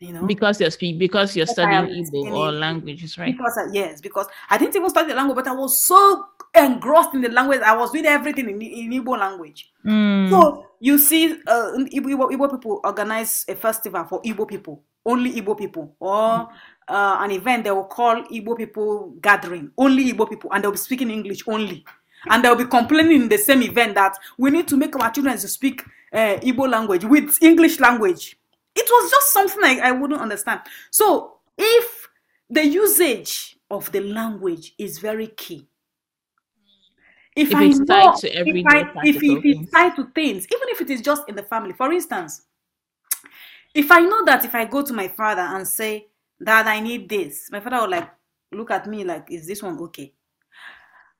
you 0.00 0.12
know 0.12 0.26
Because 0.26 0.60
you're 0.60 0.70
speak 0.72 0.98
because 0.98 1.36
you're 1.36 1.46
studying 1.46 2.04
Igbo 2.04 2.32
or 2.32 2.52
languages, 2.52 3.16
right? 3.18 3.32
because 3.36 3.56
uh, 3.58 3.68
yes 3.72 4.00
because 4.00 4.26
i 4.50 4.58
didn't 4.58 4.74
even 4.74 4.90
study 4.90 5.08
the 5.08 5.14
language 5.14 5.36
but 5.36 5.46
i 5.46 5.52
was 5.52 5.78
so 5.78 6.24
engrossed 6.54 7.14
in 7.14 7.20
the 7.20 7.28
language 7.28 7.60
i 7.60 7.76
was 7.76 7.92
doing 7.92 8.06
everything 8.06 8.48
in, 8.50 8.60
in 8.60 8.90
igbo 8.92 9.16
language 9.18 9.70
Hmm. 9.84 10.28
so 10.30 10.66
you 10.80 10.98
see 10.98 11.32
uh, 11.46 11.72
igbo, 11.94 12.30
igbo 12.30 12.50
people 12.50 12.80
organize 12.84 13.44
a 13.48 13.54
festival 13.54 14.04
for 14.04 14.20
igbo 14.22 14.46
people 14.48 14.82
only 15.08 15.40
igbo 15.40 15.56
people 15.56 15.94
or 16.00 16.48
uh, 16.88 17.16
an 17.20 17.30
event 17.30 17.64
they 17.64 17.70
will 17.70 17.84
call 17.84 18.22
igbo 18.24 18.56
people 18.56 19.14
gathering. 19.20 19.70
Only 19.76 20.12
igbo 20.12 20.28
people. 20.28 20.52
And 20.52 20.62
they'll 20.62 20.70
be 20.72 20.78
speaking 20.78 21.10
english 21.10 21.42
only. 21.46 21.84
And 22.30 22.44
they'll 22.44 22.56
be 22.56 22.64
complaining 22.64 23.22
in 23.22 23.28
the 23.28 23.38
same 23.38 23.62
event 23.62 23.94
that 23.94 24.16
we 24.38 24.50
need 24.50 24.68
to 24.68 24.76
make 24.76 24.94
our 24.96 25.10
children 25.10 25.36
to 25.38 25.48
speak 25.48 25.82
uh, 26.12 26.36
igbo 26.40 26.68
language 26.68 27.04
with 27.04 27.42
english 27.42 27.80
language. 27.80 28.38
It 28.74 28.88
was 28.88 29.10
just 29.10 29.32
something 29.32 29.64
I, 29.64 29.88
I 29.88 29.92
wouldn't 29.92 30.20
understand. 30.20 30.60
So 30.90 31.38
if 31.56 32.08
the 32.48 32.64
usage 32.64 33.58
of 33.70 33.90
the 33.92 34.00
language 34.00 34.74
is 34.78 34.98
very 34.98 35.26
key 35.28 35.66
if, 37.38 37.50
If 37.50 37.54
I 37.54 37.64
it's 37.64 37.78
know, 37.78 37.86
tied 37.86 38.16
to 38.16 38.48
if, 38.48 38.66
I, 38.66 38.90
if, 39.04 39.16
if 39.22 39.44
it's 39.44 39.70
tied 39.70 39.94
to 39.96 40.06
things, 40.12 40.46
even 40.52 40.68
if 40.70 40.80
it 40.80 40.90
is 40.90 41.00
just 41.00 41.22
in 41.28 41.36
the 41.36 41.42
family, 41.44 41.72
for 41.72 41.92
instance, 41.92 42.42
if 43.78 43.90
I 43.92 44.00
know 44.00 44.24
that 44.24 44.44
if 44.44 44.54
I 44.54 44.64
go 44.64 44.82
to 44.82 44.92
my 44.92 45.06
father 45.08 45.42
and 45.42 45.66
say, 45.66 46.08
Dad, 46.44 46.66
I 46.66 46.80
need 46.80 47.08
this, 47.08 47.48
my 47.50 47.60
father 47.60 47.78
will 47.82 47.90
like 47.90 48.10
look 48.52 48.70
at 48.72 48.86
me 48.88 49.04
like, 49.04 49.30
Is 49.30 49.46
this 49.46 49.62
one 49.62 49.78
okay? 49.80 50.12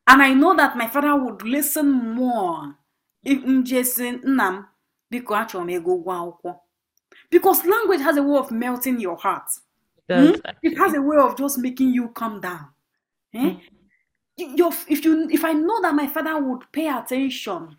And 0.06 0.22
I 0.22 0.34
know 0.34 0.56
that 0.56 0.76
my 0.76 0.88
father 0.88 1.14
would 1.16 1.42
listen 1.42 1.88
more 2.14 2.74
if 3.22 3.42
Nam 4.24 4.66
biko 5.12 5.34
achọrọ 5.34 5.62
m 5.64 5.70
ego 5.70 5.92
ụgwọ 5.96 6.12
akwụkwọ. 6.18 6.60
Because 7.30 7.64
language 7.64 8.00
has 8.00 8.16
a 8.16 8.22
way 8.22 8.38
of 8.38 8.50
melting 8.50 8.98
your 9.00 9.16
heart. 9.16 9.48
Does 10.08 10.40
Hmm? 10.40 10.50
It 10.62 10.76
has 10.78 10.94
a 10.94 11.00
way 11.02 11.16
of 11.18 11.36
just 11.36 11.58
making 11.58 11.92
you 11.94 12.08
calm 12.08 12.40
down. 12.40 12.66
Eh? 13.34 13.54
You- 14.36 14.72
if 14.88 15.04
you 15.04 15.28
if 15.30 15.44
I 15.44 15.52
know 15.52 15.80
that 15.82 15.94
my 15.94 16.06
father 16.06 16.38
would 16.42 16.70
pay 16.72 16.88
attention 16.88 17.76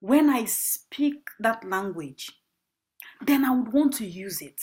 when 0.00 0.30
I 0.30 0.44
speak 0.46 1.28
that 1.40 1.64
language, 1.64 2.39
then 3.22 3.44
I 3.44 3.50
would 3.54 3.72
want 3.72 3.94
to 3.94 4.06
use 4.06 4.40
it. 4.42 4.60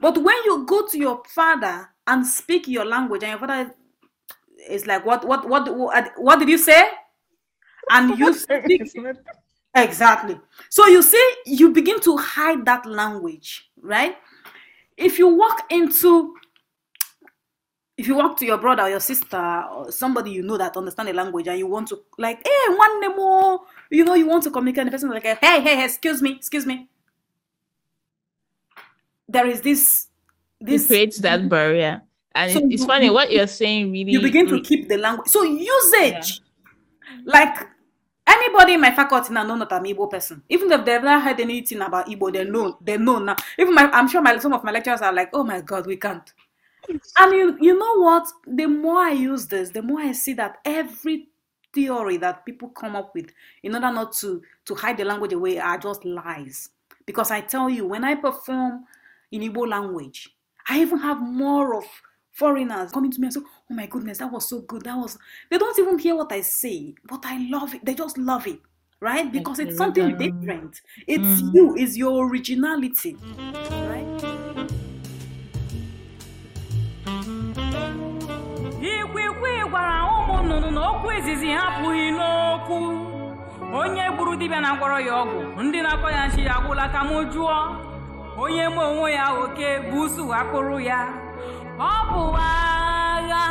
But 0.00 0.16
when 0.18 0.36
you 0.44 0.64
go 0.66 0.86
to 0.86 0.98
your 0.98 1.22
father 1.28 1.88
and 2.06 2.26
speak 2.26 2.68
your 2.68 2.84
language, 2.84 3.22
and 3.22 3.30
your 3.30 3.38
father 3.38 3.74
is 4.68 4.86
like, 4.86 5.04
"What? 5.04 5.26
What? 5.26 5.48
What? 5.48 5.76
What, 5.76 6.12
what 6.16 6.38
did 6.38 6.48
you 6.48 6.58
say?" 6.58 6.84
And 7.90 8.18
you 8.18 8.32
speak 8.38 8.82
Exactly. 9.76 10.40
So 10.68 10.86
you 10.86 11.02
see, 11.02 11.34
you 11.46 11.72
begin 11.72 12.00
to 12.02 12.16
hide 12.16 12.64
that 12.64 12.86
language, 12.86 13.70
right? 13.82 14.16
If 14.96 15.18
you 15.18 15.26
walk 15.28 15.64
into, 15.70 16.34
if 17.96 18.06
you 18.06 18.14
walk 18.14 18.38
to 18.38 18.46
your 18.46 18.58
brother 18.58 18.84
or 18.84 18.88
your 18.90 19.00
sister 19.00 19.64
or 19.72 19.90
somebody 19.90 20.30
you 20.30 20.42
know 20.42 20.56
that 20.56 20.76
understand 20.76 21.08
the 21.08 21.12
language 21.12 21.48
and 21.48 21.58
you 21.58 21.66
want 21.66 21.88
to 21.88 22.00
like, 22.18 22.46
hey, 22.46 22.74
one 22.74 23.16
more, 23.16 23.62
you 23.90 24.04
know, 24.04 24.14
you 24.14 24.28
want 24.28 24.44
to 24.44 24.50
communicate, 24.52 24.82
and 24.82 24.88
the 24.88 24.92
person 24.92 25.08
is 25.08 25.14
like, 25.14 25.24
hey, 25.24 25.36
hey, 25.40 25.60
hey, 25.60 25.84
excuse 25.84 26.22
me, 26.22 26.36
excuse 26.36 26.66
me. 26.66 26.88
There 29.28 29.46
is 29.46 29.60
this, 29.60 30.08
it 30.60 30.66
this 30.66 30.86
creates 30.86 31.18
that 31.20 31.48
barrier. 31.48 32.02
And 32.34 32.52
So 32.52 32.58
it's 32.68 32.82
you- 32.82 32.86
funny 32.86 33.10
what 33.10 33.30
you're 33.32 33.46
saying. 33.46 33.92
Really, 33.92 34.12
you 34.12 34.20
begin 34.20 34.46
to 34.48 34.60
keep 34.60 34.88
the 34.88 34.98
language. 34.98 35.28
So 35.28 35.42
usage, 35.44 36.40
like 37.24 37.66
anybody 38.26 38.74
in 38.74 38.80
my 38.80 38.90
faculty 38.94 39.32
now 39.32 39.44
know 39.44 39.58
that 39.58 39.72
I'm 39.72 39.84
Igbo 39.84 40.10
person. 40.10 40.42
Even 40.48 40.70
if 40.72 40.84
they've 40.84 41.02
never 41.02 41.20
heard 41.20 41.40
anything 41.40 41.80
about 41.80 42.06
Igbo, 42.06 42.32
they 42.32 42.44
know. 42.44 42.76
They 42.80 42.96
know 42.98 43.18
now. 43.18 43.36
Even 43.58 43.74
my, 43.74 43.90
I'm 43.90 44.08
sure 44.08 44.20
my 44.20 44.36
some 44.38 44.52
of 44.52 44.64
my 44.64 44.72
lecturers 44.72 45.00
are 45.00 45.12
like, 45.12 45.30
"Oh 45.32 45.44
my 45.44 45.60
God, 45.60 45.86
we 45.86 45.96
can't." 45.96 46.32
And 47.18 47.32
you, 47.32 47.56
you 47.60 47.78
know 47.78 48.02
what? 48.02 48.26
The 48.46 48.66
more 48.66 48.98
I 48.98 49.12
use 49.12 49.46
this, 49.46 49.70
the 49.70 49.80
more 49.82 50.00
I 50.00 50.12
see 50.12 50.34
that 50.34 50.58
every 50.66 51.28
theory 51.72 52.18
that 52.18 52.44
people 52.44 52.68
come 52.68 52.94
up 52.94 53.14
with 53.14 53.30
in 53.62 53.74
order 53.74 53.90
not 53.90 54.12
to 54.14 54.42
to 54.66 54.74
hide 54.74 54.96
the 54.98 55.04
language 55.04 55.32
away 55.32 55.58
are 55.58 55.78
just 55.78 56.04
lies. 56.04 56.70
Because 57.06 57.30
I 57.30 57.40
tell 57.42 57.70
you, 57.70 57.86
when 57.86 58.04
I 58.04 58.14
perform 58.16 58.84
in 59.34 59.40
Igbo 59.42 59.66
language, 59.68 60.20
I 60.68 60.80
even 60.80 60.98
have 60.98 61.20
more 61.20 61.74
of 61.78 61.84
foreigners 62.32 62.90
coming 62.92 63.10
to 63.12 63.20
me 63.20 63.26
and 63.26 63.34
say, 63.34 63.40
"Oh 63.70 63.74
my 63.74 63.86
goodness, 63.86 64.18
that 64.18 64.30
was 64.32 64.48
so 64.48 64.60
good. 64.70 64.82
That 64.84 64.96
was." 64.96 65.18
They 65.50 65.58
don't 65.58 65.78
even 65.78 65.98
hear 65.98 66.14
what 66.16 66.32
I 66.32 66.40
say, 66.42 66.94
but 67.10 67.22
I 67.24 67.36
love 67.50 67.74
it. 67.74 67.84
They 67.84 67.94
just 67.94 68.16
love 68.18 68.46
it, 68.46 68.60
right? 69.00 69.30
Because 69.30 69.58
it's 69.58 69.76
something 69.76 70.16
different. 70.16 70.80
It's 71.14 71.32
Mm. 71.42 71.54
you. 71.54 71.64
It's 71.82 71.96
your 71.96 72.14
originality, 72.28 73.12
right? 73.92 74.24
ikwikwi 78.80 79.50
gwara 79.70 79.96
ụmụ 80.16 80.34
nnụnụ 80.42 80.70
na 80.74 80.80
okwu 80.90 81.08
izizi 81.18 81.48
ha 81.56 81.62
apụghị 81.68 82.06
n'okwu 82.18 82.76
onye 83.80 84.04
gburu 84.14 84.32
dibịa 84.40 84.60
na-agwọrọ 84.60 84.98
ya 85.06 85.12
ọgwụ 85.22 85.62
ndị 85.62 85.78
na-akọ 85.82 86.08
ya 86.16 86.22
nchi 86.28 86.42
ya 86.48 86.54
gwụla 86.64 86.84
ka 86.92 87.00
m 87.04 87.10
jụọ 87.32 87.56
onye 88.42 88.68
ma 88.74 88.82
onwe 88.90 89.08
ya 89.18 89.26
oke 89.42 89.68
akpụrụ 90.40 90.78
ya 90.90 91.00
ọ 91.78 91.92
bụ 92.10 92.22
agha 92.36 93.44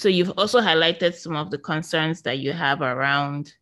so 0.00 0.08
you've 0.08 0.32
also 0.38 0.60
highlighted 0.60 1.14
some 1.14 1.36
of 1.36 1.50
the 1.50 1.58
concerns 1.58 2.22
that 2.22 2.38
you 2.38 2.52
have 2.52 2.80
around 2.80 3.52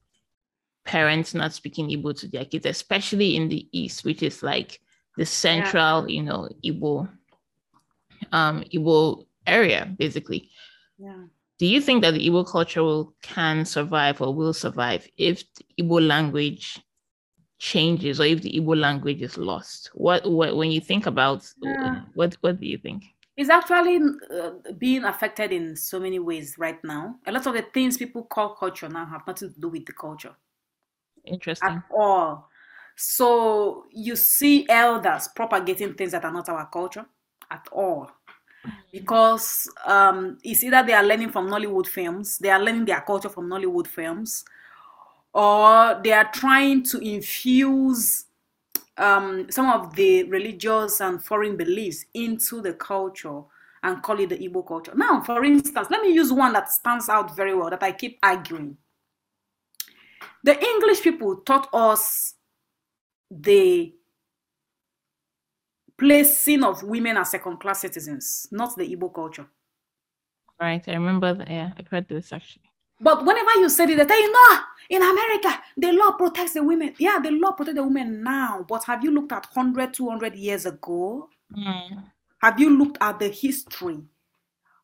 parents 0.89 1.35
not 1.35 1.53
speaking 1.53 1.91
Igbo 1.91 2.17
to 2.19 2.29
their 2.29 2.47
kids, 2.47 2.65
especially 2.65 3.37
in 3.37 3.49
the 3.49 3.69
East, 3.73 4.05
which 4.05 4.23
is 4.23 4.43
like 4.43 4.81
the 5.19 5.27
central, 5.27 6.09
you 6.09 6.23
know, 6.23 6.49
Igbo, 6.65 7.09
um, 8.33 8.65
Igbo 8.73 9.27
area, 9.47 9.93
basically. 9.99 10.49
Yeah. 10.99 11.25
Do 11.59 11.67
you 11.67 11.81
think 11.81 12.03
that 12.03 12.13
the 12.15 12.29
Igbo 12.29 12.47
culture 12.47 12.83
will 12.83 13.15
can 13.23 13.65
survive 13.65 14.21
or 14.21 14.33
will 14.35 14.55
survive 14.55 15.09
if 15.17 15.43
the 15.55 15.83
Igbo 15.83 16.07
language 16.07 16.81
changes 17.59 18.21
or 18.21 18.25
if 18.25 18.43
the 18.43 18.53
Igbo 18.61 18.79
language 18.79 19.23
is 19.23 19.37
lost? 19.37 19.91
What, 19.95 20.31
what 20.31 20.57
when 20.57 20.71
you 20.71 20.81
think 20.81 21.07
about 21.07 21.47
Yeah. 21.61 22.03
what 22.15 22.37
what 22.41 22.61
do 22.61 22.67
you 22.67 22.79
think? 22.79 23.05
It's 23.37 23.51
actually 23.51 24.01
uh, 24.35 24.51
being 24.79 25.05
affected 25.05 25.53
in 25.53 25.77
so 25.77 26.01
many 26.01 26.19
ways 26.19 26.57
right 26.59 26.83
now. 26.83 27.17
A 27.27 27.31
lot 27.33 27.47
of 27.47 27.55
the 27.55 27.63
things 27.63 27.97
people 27.97 28.25
call 28.25 28.55
culture 28.57 28.89
now 28.89 29.07
have 29.07 29.27
nothing 29.27 29.53
to 29.53 29.61
do 29.61 29.69
with 29.69 29.87
the 29.87 29.93
culture 29.93 30.35
Interesting. 31.25 31.69
at 31.69 31.83
all. 31.97 32.49
So 32.97 33.85
you 33.93 34.17
see 34.17 34.67
elders 34.69 35.29
propagating 35.35 35.95
things 35.95 36.13
that 36.13 36.25
are 36.25 36.33
not 36.33 36.49
our 36.49 36.67
culture 36.67 37.07
at 37.51 37.69
all. 37.71 38.11
Because 38.93 39.69
um, 39.87 40.39
it's 40.43 40.65
either 40.65 40.83
they 40.83 40.93
are 40.93 41.05
learning 41.05 41.31
from 41.31 41.49
Nollywood 41.49 41.87
films, 41.87 42.39
they 42.39 42.51
are 42.51 42.61
learning 42.61 42.87
their 42.87 43.01
culture 43.01 43.29
from 43.29 43.49
Nollywood 43.49 43.87
films, 43.87 44.45
or 45.33 46.01
they 46.03 46.13
are 46.13 46.31
trying 46.33 46.83
to 46.85 46.99
infuse 46.99 48.27
um, 48.97 49.51
some 49.51 49.71
of 49.71 49.95
the 49.95 50.25
religious 50.25 51.01
and 51.01 51.23
foreign 51.23 51.57
beliefs 51.57 52.05
into 52.15 52.61
the 52.61 52.73
culture 52.75 53.43
and 53.83 54.03
call 54.03 54.19
it 54.19 54.31
the 54.31 54.37
Igbo 54.39 54.67
culture. 54.67 54.93
Now, 54.97 55.21
for 55.21 55.45
instance, 55.45 55.89
let 55.91 56.03
me 56.03 56.13
use 56.13 56.33
one 56.33 56.53
that 56.55 56.71
stands 56.71 57.09
out 57.09 57.35
very 57.37 57.55
well 57.55 57.71
that 57.71 57.83
I 57.83 57.93
keep 57.93 58.19
arguing. 58.23 58.77
The 60.43 60.61
English 60.63 61.03
people 61.03 61.37
taught 61.37 61.69
us 61.73 62.35
the 63.31 63.95
placing 65.99 66.63
of 66.63 66.83
women 66.83 67.17
as 67.17 67.31
second 67.31 67.59
class 67.59 67.81
citizens, 67.81 68.47
not 68.51 68.77
the 68.77 68.97
Igbo 68.97 69.13
culture. 69.13 69.47
Right. 70.61 70.83
I 70.89 70.93
remember 70.93 71.35
that. 71.35 71.51
Yeah, 71.51 71.71
I've 71.77 71.89
heard 71.89 72.09
this 72.09 72.33
actually. 72.33 72.63
But 73.01 73.25
whenever 73.25 73.53
you 73.61 73.69
said 73.69 73.91
it, 73.91 73.97
they 73.99 74.05
tell 74.05 74.21
you, 74.21 74.33
no, 74.33 74.59
in 74.91 75.03
America, 75.03 75.61
the 75.77 75.93
law 75.93 76.13
protects 76.13 76.55
the 76.55 76.65
women. 76.65 76.95
Yeah, 76.99 77.21
the 77.23 77.31
law 77.31 77.53
protects 77.53 77.77
the 77.77 77.85
women 77.85 78.23
now. 78.25 78.65
But 78.69 78.85
have 78.85 79.05
you 79.05 79.13
looked 79.13 79.31
at 79.33 79.47
100, 79.53 79.95
200 79.95 80.35
years 80.35 80.67
ago? 80.67 81.29
Mm. 81.57 82.05
Have 82.43 82.59
you 82.59 82.77
looked 82.77 82.99
at 83.01 83.19
the 83.21 83.29
history? 83.29 84.01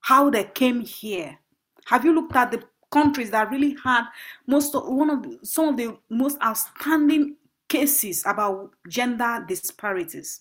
How 0.01 0.31
they 0.31 0.45
came 0.45 0.81
here? 0.81 1.39
Have 1.87 2.05
you 2.05 2.15
looked 2.15 2.37
at 2.37 2.53
the 2.53 2.63
countries 2.93 3.31
that 3.33 3.51
really 3.51 3.77
had 3.83 4.05
most 4.47 4.75
of 4.77 4.87
one 4.87 5.11
of 5.11 5.23
the, 5.23 5.39
some 5.43 5.71
of 5.71 5.77
the 5.77 5.97
most 6.09 6.39
outstanding 6.41 7.37
cases 7.69 8.23
about 8.27 8.71
gender 8.89 9.45
disparities? 9.49 10.39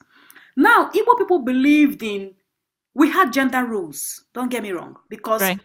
Now, 0.56 0.90
Igbo 0.92 1.18
people 1.18 1.40
believed 1.40 2.04
in 2.04 2.34
we 2.94 3.10
had 3.10 3.34
gender 3.34 3.66
roles. 3.66 4.26
Don't 4.34 4.50
get 4.50 4.62
me 4.64 4.72
wrong, 4.72 4.96
because 5.10 5.42
Right. 5.42 5.60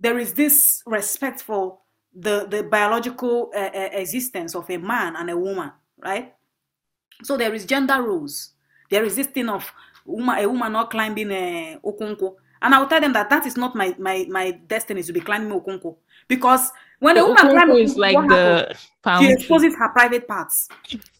there 0.00 0.18
is 0.18 0.34
this 0.34 0.82
respect 0.86 1.42
for 1.42 1.78
the 2.14 2.46
the 2.48 2.62
biological 2.64 3.50
uh, 3.54 3.58
uh, 3.74 3.88
existence 3.92 4.54
of 4.54 4.68
a 4.70 4.76
man 4.78 5.16
and 5.16 5.30
a 5.30 5.36
woman, 5.36 5.70
right? 6.04 6.34
So 7.22 7.36
there 7.36 7.54
is 7.54 7.64
gender 7.66 8.02
roles. 8.02 8.50
There 8.90 9.04
is 9.04 9.16
this 9.16 9.28
thing 9.28 9.48
of 9.48 9.70
woman, 10.04 10.38
a 10.44 10.48
woman 10.48 10.72
not 10.72 10.90
climbing 10.90 11.30
a 11.30 11.78
okunko, 11.84 12.34
and 12.60 12.74
I 12.74 12.80
will 12.80 12.88
tell 12.88 13.00
them 13.00 13.12
that 13.12 13.30
that 13.30 13.46
is 13.46 13.56
not 13.56 13.74
my 13.76 13.94
my 13.98 14.26
my 14.28 14.50
destiny 14.50 15.02
to 15.04 15.12
be 15.12 15.20
climbing 15.20 15.52
okunko 15.58 15.96
because 16.28 16.70
when 16.98 17.16
a 17.16 17.20
The 17.20 17.28
woman 17.28 17.48
climbs 17.50 17.78
is 17.80 17.96
like 17.96 18.16
what 18.16 18.28
happens? 18.28 18.90
she 19.20 19.32
exposes 19.32 19.74
her 19.76 19.88
private 19.90 20.26
parts. 20.26 20.68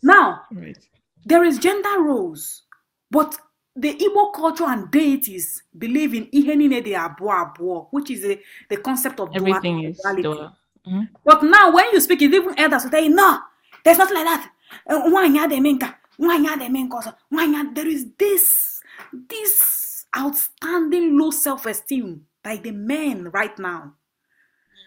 Now 0.02 0.42
Right. 0.50 0.76
there 1.24 1.44
is 1.44 1.58
gender 1.58 2.00
roles, 2.02 2.62
but 3.12 3.36
the 3.76 3.94
Igbo 3.94 4.32
culture 4.32 4.64
and 4.64 4.90
deities 4.90 5.62
believe 5.76 6.14
in 6.14 6.24
ihe 6.32 6.54
niile 6.56 6.80
abụọ 6.96 7.32
abụọ, 7.42 7.86
which 7.90 8.10
is 8.10 8.22
the, 8.22 8.40
the 8.70 8.76
concept 8.78 9.20
of 9.20 9.28
Everything 9.34 9.84
is 9.84 10.00
dual. 10.22 10.56
Mhm. 10.86 11.08
But 11.24 11.42
now 11.42 11.72
when 11.72 11.84
you 11.92 12.00
speak, 12.00 12.22
it 12.22 12.34
even 12.34 12.58
elders 12.58 12.84
will 12.84 12.90
tell 12.90 13.04
you, 13.04 13.10
no, 13.14 13.38
there's 13.84 13.98
nothing 13.98 14.16
like 14.16 14.24
that. 14.26 14.50
Uh, 14.86 14.98
nwaanyị 15.08 15.38
adịghị 15.44 15.56
eme 15.56 15.72
nka, 15.72 15.88
nwaanyị 16.18 16.48
adịghị 16.52 16.66
eme 16.66 16.80
nke 16.84 16.96
ọzọ, 17.00 17.12
nwaanyị 17.30 17.74
There 17.74 17.88
is 17.96 18.06
this, 18.18 18.80
this 19.28 20.06
outstanding 20.16 21.16
low 21.18 21.30
self-esteem 21.30 22.20
by 22.42 22.56
the 22.56 22.72
men 22.72 23.30
right 23.30 23.58
now. 23.58 23.92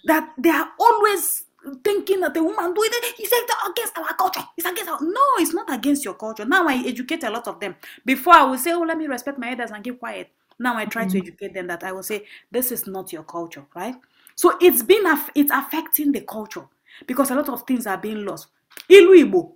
That 0.06 0.34
they 0.38 0.52
are 0.52 0.70
always 0.80 1.45
thinking 1.84 2.20
that 2.22 2.34
the 2.34 2.44
woman 2.44 2.74
doing 2.74 2.90
it 2.94 3.20
is 3.20 3.30
oh, 3.34 3.72
against 3.72 3.98
our 3.98 4.14
culture. 4.16 4.44
It's 4.58 4.68
against 4.68 4.90
our 4.90 5.00
no, 5.02 5.22
it's 5.40 5.54
not 5.54 5.72
against 5.74 6.06
your 6.06 6.14
culture. 6.16 6.46
Now 6.46 6.68
I 6.68 6.76
educate 6.86 7.24
a 7.24 7.30
lot 7.30 7.48
of 7.48 7.60
them. 7.60 7.76
Before 8.06 8.34
I 8.34 8.44
would 8.44 8.60
say, 8.60 8.74
Oh, 8.74 8.82
let 8.82 8.98
me 8.98 9.08
respect 9.08 9.40
my 9.40 9.50
elders 9.52 9.72
and 9.72 9.84
keep 9.84 10.00
quiet. 10.00 10.30
Now 10.60 10.78
I 10.78 10.86
try 10.86 11.06
to 11.06 11.18
mm. 11.18 11.22
educate 11.22 11.54
them 11.54 11.68
that 11.68 11.84
I 11.84 11.92
will 11.92 12.04
say, 12.04 12.26
This 12.52 12.72
is 12.72 12.88
not 12.88 13.12
your 13.12 13.24
culture, 13.24 13.66
right? 13.76 13.96
So 14.36 14.58
it's 14.62 14.84
been 14.84 15.04
it's 15.34 15.52
affecting 15.52 16.12
the 16.12 16.22
culture 16.22 16.68
because 17.08 17.32
a 17.32 17.36
lot 17.36 17.50
of 17.50 17.64
things 17.64 17.88
are 17.88 17.98
being 17.98 18.26
lost. 18.26 18.48
Ilu 18.90 19.16
Igbo 19.26 19.54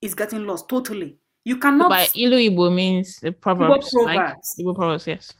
is 0.00 0.14
getting 0.14 0.46
lost 0.46 0.68
totally. 0.68 1.16
You 1.44 1.56
cannot 1.58 1.90
By 1.90 2.06
Ilu 2.14 2.36
Igbo 2.36 2.74
means 2.74 3.18
the 3.20 3.32
proverbs, 3.32 3.92
like 3.94 4.16
proverbs. 4.16 4.56
Igbo 4.58 4.74
proverbs, 4.74 5.06
yes. 5.06 5.32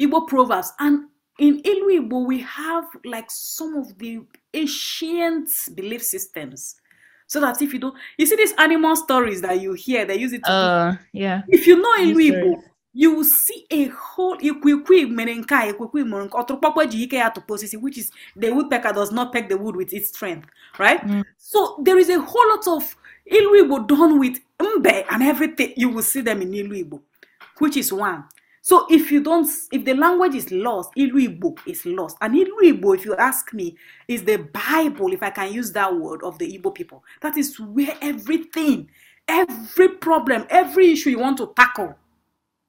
Igbo 0.00 0.26
proverbs. 0.26 0.72
And 0.78 1.06
in 1.38 1.60
Ilu 1.64 2.00
Igbo, 2.00 2.26
we 2.26 2.40
have 2.40 2.84
like 3.04 3.30
some 3.30 3.76
of 3.76 3.96
the 3.98 4.20
ancient 4.54 5.48
belief 5.74 6.02
systems. 6.02 6.76
So 7.26 7.40
that 7.40 7.60
if 7.60 7.72
you 7.74 7.78
don't, 7.78 7.94
you 8.16 8.24
see 8.26 8.36
these 8.36 8.54
animal 8.56 8.96
stories 8.96 9.42
that 9.42 9.60
you 9.60 9.74
hear, 9.74 10.06
they 10.06 10.16
use 10.16 10.32
it 10.32 10.42
to. 10.44 10.50
Uh, 10.50 10.96
yeah. 11.12 11.42
if 11.48 11.66
you 11.66 11.76
know 11.80 11.94
Ilu 12.02 12.14
these 12.16 12.64
you 12.94 13.14
will 13.14 13.24
see 13.24 13.66
a 13.70 13.84
whole 13.88 14.36
ikwikwi 14.38 15.06
mere 15.10 15.34
nke 15.34 15.52
a, 15.54 15.68
ikwikwi 15.72 16.04
mere 16.04 16.24
nke 16.24 16.36
ọtụrụkpọkpọ 16.38 16.84
ji 16.90 17.02
ike 17.04 17.16
ya 17.16 17.30
tụpụ 17.30 17.52
osisi, 17.54 17.76
which 17.76 17.98
is 17.98 18.10
the 18.36 18.50
woodpecker 18.50 18.92
does 18.92 19.12
not 19.12 19.32
peck 19.32 19.48
the 19.48 19.56
wood 19.56 19.76
with 19.76 19.92
its 19.92 20.08
strength, 20.08 20.48
right? 20.78 21.00
Mm. 21.04 21.22
So 21.36 21.78
there 21.84 21.98
is 21.98 22.08
a 22.08 22.18
whole 22.18 22.48
lot 22.48 22.66
of 22.66 22.96
Ilu 23.26 23.62
Igbo 23.62 23.86
done 23.86 24.18
with 24.18 24.38
mbe 24.58 25.04
and 25.10 25.22
everything. 25.22 25.74
You 25.76 25.90
will 25.90 26.02
see 26.02 26.22
them 26.22 26.42
in 26.42 26.52
Ilu 26.54 26.74
Igbo, 26.84 27.00
which 27.58 27.76
is 27.76 27.92
one. 27.92 28.24
So 28.68 28.84
if 28.90 29.10
you 29.10 29.22
don't, 29.22 29.48
if 29.72 29.86
the 29.86 29.94
language 29.94 30.34
is 30.34 30.50
lost, 30.52 30.90
Ilu 30.94 31.26
Igbo 31.26 31.58
is 31.66 31.86
lost. 31.86 32.18
And 32.20 32.34
Ilu 32.34 32.60
Igbo, 32.64 32.94
if 32.94 33.06
you 33.06 33.16
ask 33.16 33.54
me, 33.54 33.74
is 34.06 34.24
the 34.24 34.36
Bible, 34.36 35.10
if 35.14 35.22
I 35.22 35.30
can 35.30 35.50
use 35.54 35.72
that 35.72 35.96
word, 35.96 36.22
of 36.22 36.36
the 36.38 36.58
Igbo 36.58 36.74
people. 36.74 37.02
That 37.22 37.38
is 37.38 37.58
where 37.58 37.96
everything, 38.02 38.90
every 39.26 39.88
problem, 39.88 40.44
every 40.50 40.92
issue 40.92 41.08
you 41.08 41.18
want 41.18 41.38
to 41.38 41.50
tackle 41.56 41.94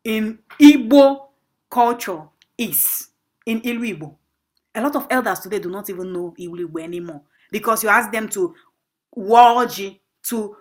in 0.06 0.40
Igbo 0.58 1.26
culture 1.70 2.22
is 2.58 3.10
in 3.46 3.60
Ilu 3.66 3.82
Igbo. 3.98 4.16
A 4.76 4.82
lot 4.82 4.96
of 4.96 5.06
elders 5.10 5.42
today 5.42 5.60
do 5.60 5.70
not 5.70 5.90
even 5.90 6.14
know 6.14 6.34
Ilu 6.40 6.66
Igbo 6.70 6.82
anymore 6.82 7.24
because 7.52 7.84
you 7.84 7.90
ask 7.90 8.10
them 8.10 8.30
to 8.30 8.56
warji, 9.18 10.00
to 10.30 10.56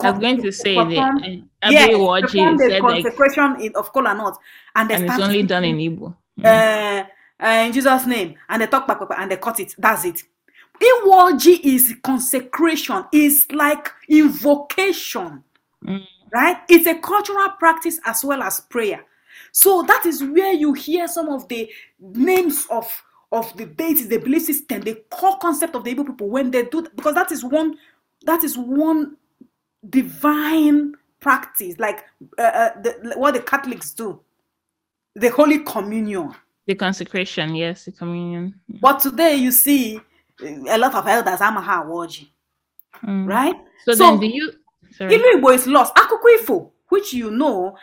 I 0.00 0.10
was 0.10 0.20
going 0.20 0.42
to 0.42 0.52
say 0.52 0.74
perform- 0.76 1.18
that 1.20 1.72
yeah, 1.72 1.86
Abe 1.86 1.94
Waji 2.00 2.56
the 2.58 2.58
said 2.58 2.82
like, 2.82 3.02
consecration 3.02 3.60
in, 3.60 3.72
of 3.76 3.92
kola 3.92 4.14
nut, 4.14 4.36
and 4.74 4.90
and 4.90 5.04
it's 5.04 5.18
only 5.18 5.42
done 5.42 5.64
in 5.64 5.76
Igbo. 5.76 6.14
uh, 6.44 7.04
uh, 7.40 7.46
in 7.66 7.72
Jesus' 7.72 8.06
name, 8.06 8.34
and 8.48 8.62
they 8.62 8.66
talk 8.66 8.86
back, 8.86 8.98
and 9.16 9.30
they 9.30 9.36
cut 9.36 9.60
it. 9.60 9.74
That's 9.78 10.04
it. 10.04 10.22
Iwoji 10.80 11.60
is 11.64 11.94
consecration. 12.02 13.04
Is 13.12 13.46
like 13.52 13.90
invocation, 14.08 15.44
Mm. 15.84 16.06
right? 16.32 16.58
It's 16.68 16.86
a 16.86 16.94
cultural 16.96 17.48
practice 17.58 17.98
as 18.04 18.24
well 18.24 18.40
as 18.42 18.60
prayer. 18.60 19.04
So 19.50 19.82
that 19.82 20.06
is 20.06 20.22
where 20.22 20.52
you 20.52 20.72
hear 20.74 21.08
some 21.08 21.28
of 21.28 21.48
the 21.48 21.68
names 22.00 22.66
of 22.70 23.02
of 23.32 23.56
the 23.56 23.64
deities, 23.66 24.08
the 24.08 24.18
belief 24.18 24.42
system, 24.42 24.82
the 24.82 24.94
core 25.10 25.38
concept 25.38 25.74
of 25.74 25.82
the 25.84 25.94
Igbo 25.94 26.06
people 26.06 26.28
when 26.28 26.50
they 26.50 26.64
do 26.64 26.82
because 26.94 27.14
that 27.14 27.32
is 27.32 27.42
one 27.44 27.76
that 28.24 28.44
is 28.44 28.56
one 28.56 29.16
divine 29.88 30.94
practice, 31.20 31.78
like 31.78 32.04
uh, 32.38 32.42
uh, 32.42 32.80
the, 32.82 33.12
what 33.16 33.34
the 33.34 33.40
Catholics 33.40 33.92
do, 33.92 34.20
the 35.14 35.28
Holy 35.30 35.60
Communion. 35.60 36.34
The 36.66 36.74
consecration, 36.74 37.54
yes, 37.54 37.84
the 37.86 37.92
communion. 37.92 38.54
But 38.68 39.00
today 39.00 39.34
you 39.36 39.50
see 39.50 40.00
a 40.68 40.78
lot 40.78 40.94
of 40.94 41.06
elders 41.06 41.40
Amaha 41.40 41.84
Awoji, 41.84 42.28
Mm. 43.02 43.26
right? 43.26 43.56
So, 43.84 43.94
So- 43.94 44.04
then 44.04 44.20
do 44.20 44.26
you 44.26 44.52
sorry. 44.96 45.14
Is 45.54 45.66
lost. 45.66 45.94
Akụkọ 45.96 46.38
ifo, 46.38 46.70
which 46.88 47.12
you 47.14 47.30
know, 47.30 47.76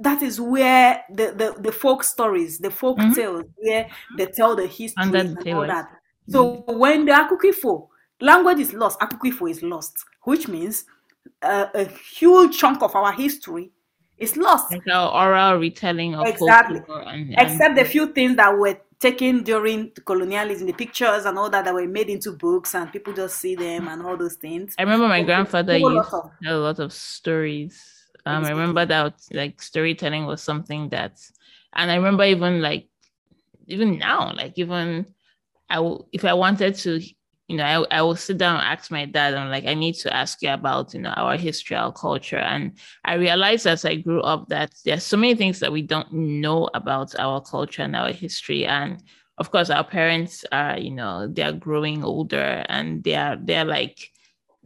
that 0.00 0.20
is 0.22 0.38
where 0.40 1.04
the, 1.10 1.32
the, 1.32 1.54
the 1.62 1.72
folk 1.72 2.02
stories, 2.04 2.58
the 2.58 2.70
folk 2.70 2.98
Mhm. 2.98 3.14
tales, 3.14 3.44
where 3.56 3.88
they 4.16 4.26
tell 4.26 4.54
the 4.56 4.66
history 4.66 5.02
and 5.02 5.36
the 5.38 5.52
all 5.52 5.66
that. 5.66 5.88
So 6.28 6.64
when 6.66 7.06
the 7.06 7.12
Akụkọ 7.12 7.52
ifo, 7.54 7.88
language 8.20 8.60
is 8.60 8.74
lost, 8.74 8.98
Akụkọ 9.00 9.32
ifo 9.32 9.50
is 9.50 9.62
lost, 9.62 10.04
which 10.24 10.48
means 10.48 10.84
uh, 11.42 11.66
a 11.74 11.84
huge 11.84 12.56
chunk 12.58 12.82
of 12.82 12.94
our 12.94 13.12
history 13.12 13.70
is 14.16 14.36
lost. 14.36 14.72
like 14.72 14.82
our 14.92 15.30
oral 15.32 15.60
retelling 15.60 16.14
of 16.14 16.26
Exactly. 16.26 16.80
and, 16.88 17.34
and 17.34 17.40
except 17.40 17.76
the 17.76 17.84
few 17.84 18.08
things 18.12 18.36
that 18.36 18.56
were 18.56 18.78
taken 18.98 19.44
during 19.44 19.92
colonialism, 20.04 20.66
the 20.66 20.72
pictures 20.72 21.24
and 21.24 21.38
all 21.38 21.48
that 21.50 21.64
that 21.64 21.72
were 21.72 21.86
made 21.86 22.10
into 22.10 22.32
books, 22.32 22.74
and 22.74 22.92
people 22.92 23.12
just 23.12 23.38
see 23.38 23.54
them 23.54 23.86
and 23.88 24.02
all 24.02 24.16
those 24.16 24.34
things. 24.34 24.74
I 24.78 24.82
remember 24.82 25.06
my 25.08 25.22
grandfather 25.22 25.76
used 25.76 26.12
lot 26.12 26.24
of- 26.24 26.30
to 26.32 26.44
tell 26.44 26.58
a 26.58 26.64
lot 26.64 26.78
of 26.80 26.92
stories. 26.92 27.94
Um, 28.26 28.44
I 28.44 28.50
remember 28.50 28.84
that 28.86 29.14
like 29.32 29.62
storytelling 29.62 30.26
was 30.26 30.42
something 30.42 30.88
that, 30.90 31.18
and 31.72 31.90
I 31.90 31.94
remember 31.94 32.24
even 32.24 32.60
like, 32.60 32.88
even 33.68 33.98
now, 33.98 34.32
like 34.34 34.54
even 34.58 35.06
I 35.70 35.80
will, 35.80 36.08
if 36.12 36.24
I 36.24 36.34
wanted 36.34 36.74
to, 36.76 37.00
you 37.48 37.56
know, 37.56 37.64
I, 37.90 37.98
I 37.98 38.02
will 38.02 38.14
sit 38.14 38.36
down 38.36 38.56
and 38.56 38.64
ask 38.64 38.90
my 38.90 39.06
dad, 39.06 39.32
I'm 39.32 39.50
like, 39.50 39.64
I 39.64 39.72
need 39.72 39.94
to 39.94 40.14
ask 40.14 40.42
you 40.42 40.50
about, 40.50 40.92
you 40.92 41.00
know, 41.00 41.10
our 41.10 41.38
history, 41.38 41.76
our 41.76 41.92
culture. 41.92 42.36
And 42.36 42.78
I 43.06 43.14
realized 43.14 43.66
as 43.66 43.86
I 43.86 43.96
grew 43.96 44.20
up 44.20 44.48
that 44.48 44.74
there's 44.84 45.02
so 45.02 45.16
many 45.16 45.34
things 45.34 45.58
that 45.60 45.72
we 45.72 45.80
don't 45.80 46.12
know 46.12 46.68
about 46.74 47.18
our 47.18 47.40
culture 47.40 47.82
and 47.82 47.96
our 47.96 48.12
history. 48.12 48.66
And 48.66 49.02
of 49.38 49.50
course, 49.50 49.70
our 49.70 49.82
parents 49.84 50.44
are, 50.52 50.78
you 50.78 50.90
know, 50.90 51.26
they're 51.26 51.52
growing 51.52 52.04
older 52.04 52.66
and 52.68 53.02
they 53.02 53.14
are, 53.14 53.36
they're 53.36 53.64
like, 53.64 54.10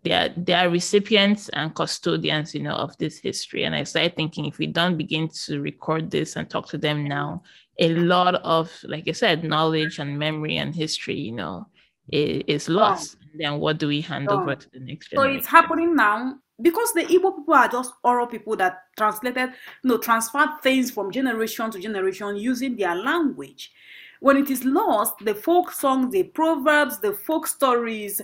they 0.03 0.13
are, 0.13 0.31
they 0.37 0.55
are 0.55 0.69
recipients 0.69 1.49
and 1.51 1.77
custodians, 1.77 2.53
you 2.53 2.63
know, 2.65 2.75
of 2.75 2.99
this 2.99 3.19
history. 3.19 3.63
And 3.63 3.77
I 3.77 3.85
started 3.85 4.17
thinking 4.17 4.47
if 4.47 4.59
we 4.59 4.67
don't 4.67 4.97
begin 4.97 5.29
to 5.45 5.61
record 5.61 6.11
this 6.11 6.35
and 6.35 6.51
talk 6.51 6.69
to 6.71 6.79
them 6.79 7.05
now, 7.05 7.45
a 7.79 7.95
lot 7.95 8.35
of, 8.35 8.73
like 8.83 9.07
I 9.07 9.13
said, 9.13 9.45
knowledge 9.45 10.01
and 10.01 10.19
memory 10.19 10.57
and 10.57 10.75
history, 10.75 11.15
you 11.17 11.33
know, 11.33 11.69
is, 12.13 12.43
is 12.47 12.69
lost. 12.69 13.17
Then 13.35 13.59
what 13.59 13.79
do 13.79 13.89
we 13.89 14.01
hand 14.03 14.29
over 14.29 14.53
oh. 14.53 14.55
to 14.55 14.71
the 14.71 14.81
next 14.81 15.11
generation? 15.11 15.33
So 15.35 15.39
it's 15.39 15.47
happening 15.47 15.97
now 15.97 16.37
because 16.61 16.93
the 16.93 17.03
Igbo 17.03 17.37
people 17.37 17.55
are 17.55 17.69
just 17.69 17.93
oral 18.05 18.27
people 18.27 18.57
that 18.57 18.79
translated, 18.97 19.51
you 19.83 19.91
know, 19.91 19.99
transferred 19.99 20.61
things 20.63 20.91
from 20.91 21.11
generation 21.11 21.71
to 21.71 21.79
generation 21.81 22.37
using 22.37 22.77
their 22.77 22.95
language. 22.95 23.73
When 24.21 24.37
it 24.37 24.51
is 24.51 24.65
lost, 24.65 25.15
the 25.25 25.35
folk 25.35 25.73
songs, 25.73 26.13
the 26.13 26.23
proverbs, 26.25 27.01
the 27.01 27.13
folk 27.13 27.47
stories, 27.47 28.21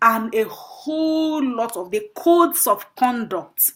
and 0.00 0.34
a 0.34 0.44
whole 0.48 1.44
lot 1.44 1.76
of 1.76 1.90
the 1.90 2.08
codes 2.16 2.66
of 2.66 2.86
conduct, 2.96 3.72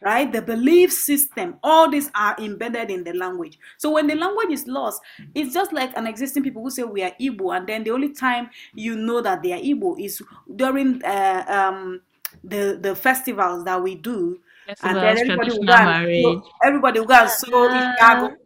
right? 0.00 0.30
The 0.32 0.42
belief 0.42 0.92
system, 0.92 1.56
all 1.62 1.90
these 1.90 2.10
are 2.14 2.36
embedded 2.38 2.90
in 2.90 3.04
the 3.04 3.12
language. 3.12 3.58
So 3.78 3.90
when 3.92 4.06
the 4.06 4.14
language 4.14 4.50
is 4.50 4.66
lost, 4.66 5.00
it's 5.34 5.52
just 5.54 5.72
like 5.72 5.96
an 5.96 6.06
existing 6.06 6.42
people 6.42 6.62
who 6.62 6.70
say 6.70 6.82
we 6.84 7.02
are 7.02 7.12
Igbo, 7.20 7.56
and 7.56 7.66
then 7.66 7.84
the 7.84 7.90
only 7.90 8.12
time 8.12 8.50
you 8.74 8.96
know 8.96 9.20
that 9.20 9.42
they 9.42 9.52
are 9.52 9.58
Igbo 9.60 9.98
is 10.00 10.22
during 10.56 11.02
uh, 11.04 11.44
um, 11.48 12.00
the 12.42 12.78
the 12.80 12.94
festivals 12.94 13.64
that 13.64 13.82
we 13.82 13.94
do, 13.94 14.38
and 14.82 14.96
then 15.02 15.16
everybody 15.18 15.50
will 15.52 15.64
go 15.64 15.74
and 15.74 16.12
so 16.22 16.42
everybody 16.62 17.00
will 17.00 17.06
go 17.06 17.14
and 17.14 17.30
sew 17.30 17.68
Chicago, 17.70 18.36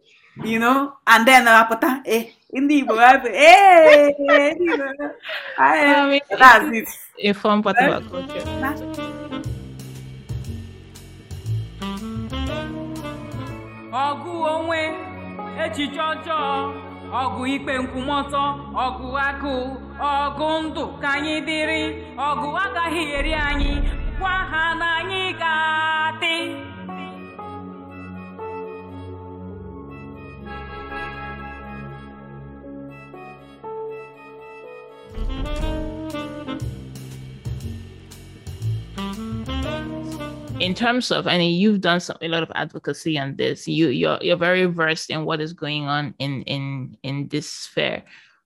you 0.43 0.59
know, 0.59 0.93
and 1.07 1.27
then 1.27 1.47
uh, 1.47 2.01
eh, 2.05 2.29
in 2.51 2.67
the 2.67 2.81
Igbo, 2.83 2.97
eh, 3.27 4.53
you 4.59 4.77
know, 4.77 5.11
I- 5.57 5.95
I 5.95 6.09
mean, 6.09 6.21
that's 6.39 6.65
it. 7.17 7.29
a 7.29 7.33
fun 7.33 7.61
part 7.61 7.77
of 7.81 7.89
our 7.89 8.01
culture. 8.01 9.08
Ọgụ 14.05 14.31
onwe 14.53 14.79
echiche 15.63 16.01
ọjọọ 16.11 16.49
ọgụ 17.21 17.41
ikpe 17.55 17.73
nkwụmọtọ 17.81 18.43
ọgụ 18.85 19.07
agụụ 19.27 19.55
ọgụ 20.13 20.47
ndụ 20.63 20.83
ka 21.01 21.09
anyị 21.17 21.35
dịrị 21.47 21.81
ọgụ 22.27 22.47
agaghị 22.63 23.03
eri 23.17 23.33
anyị 23.49 23.71
gwa 24.19 24.33
ha 24.51 24.63
na 24.79 24.87
anyị 24.99 25.21
ga-adị. 25.41 26.35
In 40.59 40.73
terms 40.73 41.11
of, 41.11 41.27
I 41.27 41.37
mean, 41.37 41.59
you've 41.59 41.81
done 41.81 41.99
some, 41.99 42.17
a 42.21 42.27
lot 42.27 42.43
of 42.43 42.51
advocacy 42.55 43.17
on 43.17 43.35
this. 43.35 43.67
You 43.67 43.89
you're 43.89 44.19
you're 44.21 44.37
very 44.37 44.65
versed 44.65 45.09
in 45.09 45.25
what 45.25 45.41
is 45.41 45.53
going 45.53 45.87
on 45.87 46.13
in 46.19 46.43
in 46.43 46.97
in 47.03 47.27
this 47.29 47.49
sphere. 47.49 48.03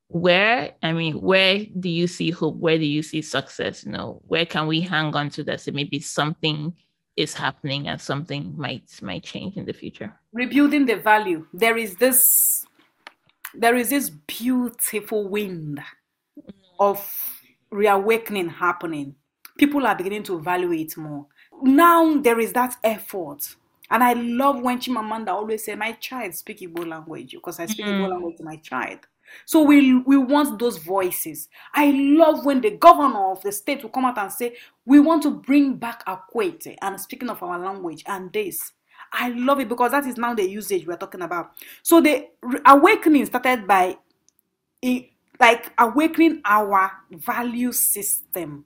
Where 0.08 0.74
I 0.84 0.94
mean, 0.94 1.22
where 1.22 1.66
do 1.80 1.90
you 1.90 2.08
see 2.08 2.30
hope? 2.32 2.58
Where 2.58 2.78
do 2.78 2.86
you 2.86 3.02
see 3.02 3.22
success? 3.22 3.84
You 3.86 3.92
know, 3.94 4.22
where 4.28 4.46
can 4.46 4.68
we 4.68 4.82
hang 4.82 5.16
on 5.16 5.30
to 5.32 5.44
that? 5.46 5.62
So 5.62 5.72
maybe 5.72 6.00
something 6.00 6.74
is 7.16 7.34
happening 7.34 7.88
and 7.88 8.00
something 8.00 8.54
might 8.58 8.84
might 9.02 9.24
change 9.24 9.58
in 9.58 9.66
the 9.66 9.74
future. 9.74 10.12
rebuilding 10.32 10.86
the 10.86 10.96
value 10.96 11.46
there 11.54 11.78
is 11.78 11.96
this 11.98 12.66
there 13.54 13.76
is 13.76 13.90
this 13.92 14.10
beautiful 14.10 15.28
wind 15.30 15.80
of 16.80 17.00
reawakening 17.70 18.50
happening 18.50 19.16
people 19.60 19.86
are 19.86 19.96
beginning 19.96 20.24
to 20.24 20.40
value 20.42 20.72
it 20.74 20.98
more 20.98 21.28
now 21.64 22.18
there 22.22 22.40
is 22.40 22.54
that 22.54 22.76
effort. 22.84 23.56
And 23.90 24.04
i 24.04 24.14
love 24.14 24.62
when 24.62 24.80
chimamanda 24.80 25.30
always 25.30 25.66
say 25.66 25.76
my 25.76 25.92
child 25.94 26.34
speak 26.34 26.60
igbo 26.62 26.88
language 26.88 27.32
because 27.34 27.60
i 27.60 27.66
speak 27.68 27.88
igbo 27.88 28.08
Mm. 28.08 28.10
language 28.10 28.38
to 28.38 28.44
my 28.44 28.56
child. 28.58 29.00
So 29.46 29.62
we 29.64 29.96
we 30.00 30.18
want 30.18 30.60
those 30.60 30.78
voices. 30.78 31.50
I 31.74 31.92
love 31.92 32.46
when 32.46 32.62
the 32.62 32.72
governor 32.72 33.32
of 33.32 33.42
the 33.44 33.52
state 33.52 33.84
will 33.84 33.90
come 33.90 34.06
out 34.06 34.18
and 34.18 34.32
say 34.32 34.56
we 34.86 35.00
want 35.00 35.24
to 35.24 35.32
bring 35.32 35.76
back 35.76 36.06
akwete 36.06 36.76
and 36.82 37.00
speaking 37.00 37.30
of 37.30 37.42
our 37.44 37.60
language 37.60 38.04
and 38.08 38.32
this. 38.34 38.74
I 39.12 39.30
love 39.30 39.60
it 39.60 39.70
because 39.70 39.92
that 39.92 40.06
is 40.08 40.18
now 40.18 40.34
the 40.34 40.48
usage 40.50 40.88
we're 40.88 40.98
talking 40.98 41.22
about. 41.22 41.52
So 41.84 42.02
the 42.02 42.28
awakening 42.66 43.26
started 43.28 43.68
by 43.68 43.98
it, 44.82 45.10
like 45.40 45.72
awakening 45.78 46.42
our 46.46 46.92
value 47.12 47.72
system, 47.72 48.66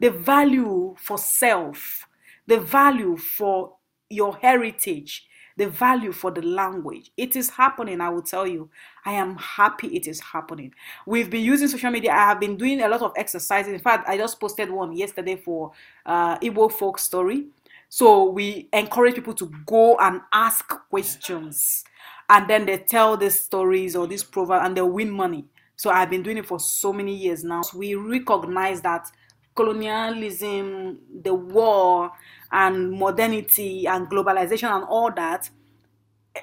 the 0.00 0.10
value 0.10 0.94
for 0.98 1.18
self, 1.18 2.06
the 2.46 2.58
value 2.60 3.16
for 3.16 3.74
your 4.10 4.36
heritage, 4.36 5.26
the 5.56 5.68
value 5.68 6.12
for 6.12 6.30
the 6.30 6.42
language. 6.42 7.10
It 7.16 7.36
is 7.36 7.50
happening, 7.50 8.00
I 8.00 8.08
will 8.08 8.22
tell 8.22 8.46
you. 8.46 8.70
I 9.04 9.12
am 9.12 9.36
happy 9.36 9.88
it 9.88 10.06
is 10.06 10.20
happening. 10.20 10.72
We've 11.06 11.30
been 11.30 11.44
using 11.44 11.68
social 11.68 11.90
media. 11.90 12.12
I 12.12 12.26
have 12.28 12.40
been 12.40 12.56
doing 12.56 12.80
a 12.82 12.88
lot 12.88 13.02
of 13.02 13.12
exercises. 13.16 13.72
In 13.72 13.78
fact, 13.80 14.08
I 14.08 14.16
just 14.16 14.40
posted 14.40 14.70
one 14.70 14.96
yesterday 14.96 15.36
for 15.36 15.72
uh, 16.06 16.38
Igbo 16.38 16.72
folk 16.72 16.98
story. 16.98 17.46
So 17.88 18.30
we 18.30 18.68
encourage 18.72 19.16
people 19.16 19.34
to 19.34 19.52
go 19.66 19.98
and 19.98 20.22
ask 20.32 20.66
questions, 20.88 21.84
and 22.30 22.48
then 22.48 22.64
they 22.64 22.78
tell 22.78 23.18
these 23.18 23.38
stories 23.38 23.94
or 23.94 24.06
this 24.06 24.24
proverb, 24.24 24.62
and 24.64 24.74
they 24.74 24.80
win 24.80 25.10
money. 25.10 25.44
So 25.76 25.90
I've 25.90 26.08
been 26.08 26.22
doing 26.22 26.38
it 26.38 26.46
for 26.46 26.58
so 26.58 26.90
many 26.92 27.14
years 27.14 27.44
now. 27.44 27.60
We 27.74 27.94
recognize 27.94 28.80
that 28.80 29.10
colonialism, 29.54 30.98
the 31.22 31.34
war, 31.34 32.12
and 32.50 32.92
modernity 32.92 33.86
and 33.86 34.08
globalization 34.08 34.70
and 34.70 34.84
all 34.84 35.10
that, 35.14 35.48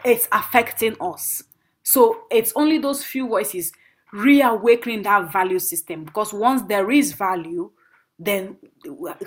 it's 0.05 0.27
affecting 0.31 0.95
us. 1.01 1.43
So 1.83 2.21
it's 2.31 2.53
only 2.55 2.77
those 2.77 3.03
few 3.03 3.27
voices 3.27 3.71
reawakening 4.11 5.03
that 5.03 5.31
value 5.31 5.59
system 5.59 6.03
because 6.03 6.33
once 6.33 6.63
there 6.63 6.91
is 6.91 7.13
value, 7.13 7.71
then 8.17 8.57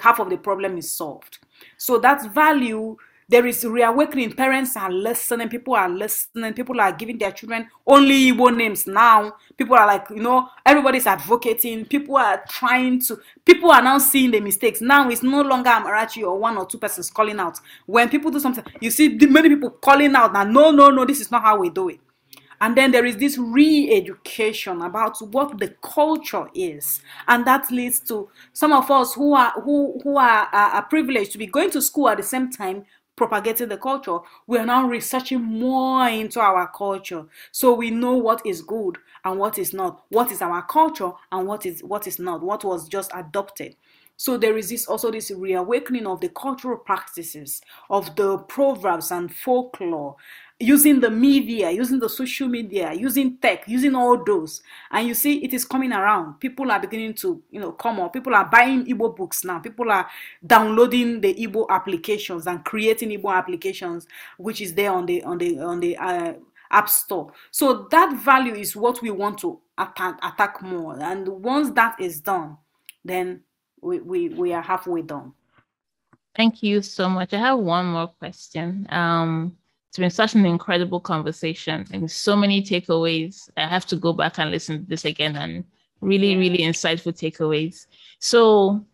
half 0.01 0.21
of 0.21 0.29
the 0.29 0.37
problem 0.37 0.77
is 0.77 0.95
solved. 0.95 1.39
So 1.79 1.99
that 1.99 2.33
value 2.33 2.97
there 3.33 3.47
is 3.47 3.65
reawakening. 3.65 4.33
Parents 4.35 4.77
are 4.77 4.93
listening. 4.93 5.49
People 5.49 5.75
are 5.75 5.89
listening. 5.89 6.53
People 6.53 6.79
are 6.81 6.93
giving 6.93 7.17
their 7.17 7.33
children 7.33 7.67
only 7.87 8.31
Igbo 8.31 8.55
names 8.55 8.87
now. 8.87 9.33
People 9.57 9.75
are 9.75 9.87
like, 9.87 10.07
you 10.11 10.23
know, 10.23 10.49
everybody's 10.67 11.07
advocating. 11.07 11.87
People 11.87 12.19
are 12.19 12.45
trying 12.47 13.01
to. 13.01 13.19
People 13.45 13.73
are 13.73 13.81
now 13.83 13.97
seeing 13.97 14.31
the 14.33 14.41
mistakes. 14.41 14.83
Now 14.83 15.09
it's 15.09 15.23
no 15.23 15.41
longer 15.41 15.71
Amarachi 15.71 16.23
or 16.23 16.39
one 16.39 16.59
or 16.59 16.67
two 16.67 16.77
persons 16.77 17.11
calling 17.11 17.41
out. 17.41 17.59
When 17.87 18.11
people 18.11 18.31
do 18.31 18.39
something, 18.39 18.65
you 18.81 18.91
see 18.91 19.09
many 19.17 19.49
people 19.49 19.71
calling 19.71 20.15
out. 20.15 20.35
Now, 20.35 20.45
no, 20.45 20.71
no, 20.71 20.91
no, 20.91 21.07
this 21.07 21.21
is 21.21 21.31
not 21.31 21.43
how 21.43 21.57
we 21.59 21.71
do 21.71 21.89
it. 21.89 22.01
And 22.61 22.77
then 22.77 22.93
there 22.93 23.05
is 23.05 23.17
this 23.17 23.39
re 23.39 23.93
education 23.93 24.83
about 24.83 25.17
what 25.33 25.59
the 25.59 25.75
culture 25.83 26.49
is. 26.55 27.01
And 27.27 27.45
that 27.47 27.71
leads 27.73 27.99
to 28.01 28.29
some 28.53 28.73
of 28.73 28.89
us 28.91 29.15
who 29.15 29.35
are 29.35 29.53
who, 29.63 29.99
who 30.05 30.17
are, 30.19 30.49
are, 30.53 30.71
are 30.75 30.83
privileged 30.85 31.33
to 31.33 31.39
be 31.39 31.47
going 31.47 31.71
to 31.71 31.83
school 31.83 32.09
at 32.11 32.19
the 32.19 32.23
same 32.23 32.51
time 32.51 32.85
propagating 33.29 33.69
the 33.69 33.77
culture, 33.77 34.19
we 34.49 34.59
are 34.59 34.67
now 34.67 34.85
researching 34.85 35.41
more 35.41 36.09
into 36.09 36.41
our 36.41 36.67
culture. 36.77 37.25
So 37.53 37.73
we 37.73 37.89
know 37.89 38.17
what 38.17 38.45
is 38.45 38.63
good 38.63 38.99
and 39.25 39.39
what 39.39 39.59
is 39.59 39.73
not, 39.73 40.03
what 40.09 40.33
is 40.33 40.43
our 40.43 40.63
culture 40.63 41.13
and 41.31 41.47
what 41.47 41.65
is 41.65 41.85
what 41.85 42.09
is 42.09 42.19
not, 42.19 42.43
what 42.43 42.65
was 42.65 42.89
just 42.89 43.13
adopted. 43.15 43.77
So 44.17 44.37
there 44.37 44.59
is 44.59 44.71
this 44.71 44.87
also 44.87 45.13
this 45.13 45.31
reawakening 45.31 46.07
of 46.07 46.21
the 46.21 46.31
cultural 46.31 46.79
practices, 46.79 47.61
of 47.89 48.17
the 48.17 48.39
proverbs 48.39 49.13
and 49.13 49.33
folklore, 49.33 50.17
using 50.63 51.01
the 51.01 51.11
media, 51.11 51.71
using 51.71 51.99
the 51.99 52.09
social 52.09 52.47
media, 52.49 52.93
using 52.93 53.37
tech, 53.39 53.65
using 53.67 53.95
all 53.97 54.23
those. 54.25 54.63
And 54.91 55.09
you 55.09 55.15
see, 55.15 55.43
it 55.45 55.53
is 55.53 55.65
coming 55.65 55.93
around. 55.93 56.39
People 56.39 56.71
are 56.71 56.79
beginning 56.81 57.15
to, 57.15 57.43
you 57.51 57.61
know, 57.61 57.73
come 57.73 57.99
up. 57.99 58.13
People 58.13 58.35
are 58.35 58.45
buying 58.45 58.87
Igbo 58.87 59.17
books 59.17 59.45
now. 59.45 59.59
People 59.59 59.91
are 59.91 60.09
downloading 60.47 61.21
the 61.21 61.35
Igbo 61.35 61.69
applications 61.69 62.47
and 62.47 62.65
creating 62.65 63.11
Igbo 63.11 63.35
applications, 63.35 64.07
which 64.39 64.61
is 64.61 64.73
there 64.75 64.93
on 64.93 65.05
the 65.07 65.23
on 65.25 65.39
the 65.39 65.59
on 65.59 65.81
the 65.81 65.97
uh, 65.97 66.35
app 66.71 66.89
store. 66.89 67.33
So 67.51 67.89
that 67.91 68.17
value 68.25 68.55
is 68.55 68.77
what 68.77 69.03
we 69.03 69.11
want 69.11 69.39
to 69.39 69.59
attack 69.79 70.19
attack 70.23 70.63
more. 70.63 70.97
And 71.01 71.27
once 71.27 71.71
that 71.73 72.01
is 72.01 72.21
done, 72.21 72.57
then 73.05 73.41
we 73.81 73.99
we, 73.99 74.29
we 74.29 74.53
are 74.53 74.63
halfway 74.63 75.03
done. 75.03 75.33
Thank 76.37 76.63
you 76.63 76.81
so 76.83 77.09
much. 77.11 77.35
I 77.35 77.39
have 77.39 77.59
one 77.59 77.87
more 77.87 78.09
question. 78.09 78.87
Um, 78.91 79.57
it's 79.93 79.99
been 79.99 80.09
such 80.09 80.35
an 80.35 80.47
incredible 80.47 81.01
conversation 81.01 81.85
and 81.93 82.11
so 82.11 82.35
many 82.35 82.63
takeaways. 82.63 83.51
I 83.59 83.67
have 83.67 83.85
to 83.89 83.97
go 83.97 84.15
back 84.15 84.39
and 84.39 84.51
listen 84.51 84.79
to 84.85 84.89
this 84.89 85.05
again 85.05 85.37
and 85.37 85.65
really, 86.01 86.35
really 86.35 86.61
insightful 86.61 87.13
takeaways. 87.13 87.85
So, 88.19 88.87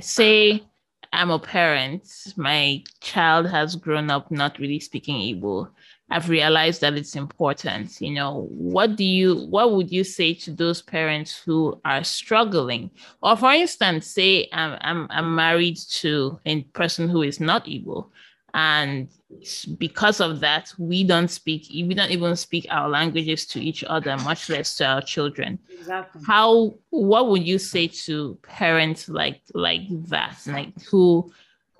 say 0.00 0.62
I'm 1.12 1.32
a 1.32 1.40
parent, 1.40 2.06
my 2.36 2.84
child 3.00 3.48
has 3.50 3.74
grown 3.74 4.08
up 4.08 4.30
not 4.30 4.60
really 4.60 4.78
speaking 4.78 5.16
Igbo. 5.16 5.68
I've 6.08 6.28
realized 6.28 6.80
that 6.82 6.94
it's 6.94 7.16
important. 7.16 8.00
You 8.00 8.12
know, 8.12 8.46
what 8.52 8.94
do 8.94 9.02
you, 9.02 9.46
what 9.46 9.72
would 9.72 9.90
you 9.90 10.04
say 10.04 10.32
to 10.34 10.52
those 10.52 10.80
parents 10.80 11.36
who 11.44 11.80
are 11.84 12.04
struggling? 12.04 12.92
Or, 13.20 13.36
for 13.36 13.50
instance, 13.52 14.06
say 14.06 14.48
I'm, 14.52 14.78
I'm, 14.80 15.06
I'm 15.10 15.34
married 15.34 15.78
to 16.02 16.38
a 16.46 16.62
person 16.62 17.08
who 17.08 17.22
is 17.22 17.40
not 17.40 17.64
Igbo 17.66 18.10
and 18.54 19.08
because 19.78 20.20
of 20.20 20.38
that 20.38 20.72
we 20.78 21.02
don't 21.02 21.28
speak 21.28 21.66
we 21.68 21.92
don't 21.92 22.12
even 22.12 22.36
speak 22.36 22.64
our 22.70 22.88
languages 22.88 23.46
to 23.46 23.60
each 23.60 23.82
other 23.82 24.16
much 24.18 24.48
less 24.48 24.76
to 24.76 24.86
our 24.86 25.02
children. 25.02 25.58
Exactly. 25.68 26.22
How 26.24 26.72
what 26.90 27.28
would 27.28 27.42
you 27.42 27.58
say 27.58 27.88
to 28.06 28.38
parents 28.42 29.08
like 29.08 29.42
like 29.54 29.82
that? 30.08 30.38
Like 30.46 30.80
who 30.84 31.32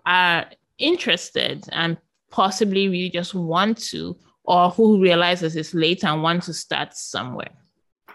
are 0.04 0.46
interested 0.78 1.64
and 1.70 1.96
possibly 2.30 2.88
really 2.88 3.10
just 3.10 3.34
want 3.34 3.78
to 3.78 4.16
or 4.42 4.70
who 4.70 5.00
realizes 5.00 5.54
it's 5.54 5.74
late 5.74 6.04
and 6.04 6.22
want 6.22 6.42
to 6.42 6.52
start 6.52 6.94
somewhere? 6.94 7.52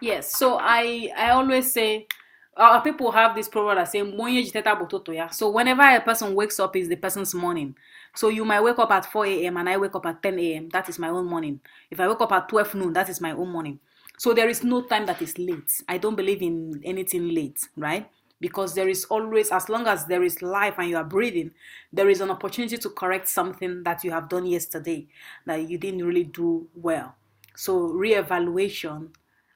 Yes 0.01 0.37
so 0.37 0.57
i 0.59 1.11
i 1.17 1.29
always 1.29 1.71
say 1.71 2.07
uh, 2.59 2.79
people 2.81 3.11
have 3.11 3.35
this 3.35 3.47
proverb 3.47 3.77
that 3.77 3.89
say 3.89 3.99
so 5.31 5.49
whenever 5.49 5.81
a 5.81 6.01
person 6.01 6.35
wakes 6.35 6.59
up 6.59 6.75
is 6.75 6.89
the 6.89 6.95
person's 6.95 7.33
morning 7.33 7.75
so 8.15 8.29
you 8.29 8.43
might 8.43 8.61
wake 8.61 8.79
up 8.79 8.91
at 8.91 9.05
4 9.05 9.25
a.m. 9.25 9.57
and 9.57 9.69
I 9.69 9.77
wake 9.77 9.95
up 9.95 10.05
at 10.05 10.21
10 10.21 10.39
a.m. 10.39 10.69
That 10.69 10.89
is 10.89 10.99
my 10.99 11.09
own 11.09 11.25
morning. 11.25 11.59
If 11.89 11.99
I 11.99 12.07
wake 12.07 12.21
up 12.21 12.31
at 12.31 12.49
12 12.49 12.75
noon, 12.75 12.93
that 12.93 13.09
is 13.09 13.21
my 13.21 13.31
own 13.31 13.49
morning. 13.49 13.79
So 14.17 14.33
there 14.33 14.49
is 14.49 14.63
no 14.63 14.81
time 14.81 15.05
that 15.05 15.21
is 15.21 15.37
late. 15.37 15.81
I 15.87 15.97
don't 15.97 16.15
believe 16.15 16.41
in 16.41 16.81
anything 16.83 17.29
late, 17.29 17.65
right? 17.77 18.09
Because 18.41 18.73
there 18.73 18.89
is 18.89 19.05
always, 19.05 19.51
as 19.51 19.69
long 19.69 19.87
as 19.87 20.05
there 20.05 20.23
is 20.23 20.41
life 20.41 20.75
and 20.77 20.89
you 20.89 20.97
are 20.97 21.03
breathing, 21.03 21.51
there 21.93 22.09
is 22.09 22.21
an 22.21 22.31
opportunity 22.31 22.77
to 22.77 22.89
correct 22.89 23.27
something 23.27 23.83
that 23.83 24.03
you 24.03 24.11
have 24.11 24.29
done 24.29 24.45
yesterday 24.45 25.07
that 25.45 25.69
you 25.69 25.77
didn't 25.77 26.05
really 26.05 26.23
do 26.23 26.67
well. 26.73 27.15
So 27.55 27.89
reevaluation 27.89 29.09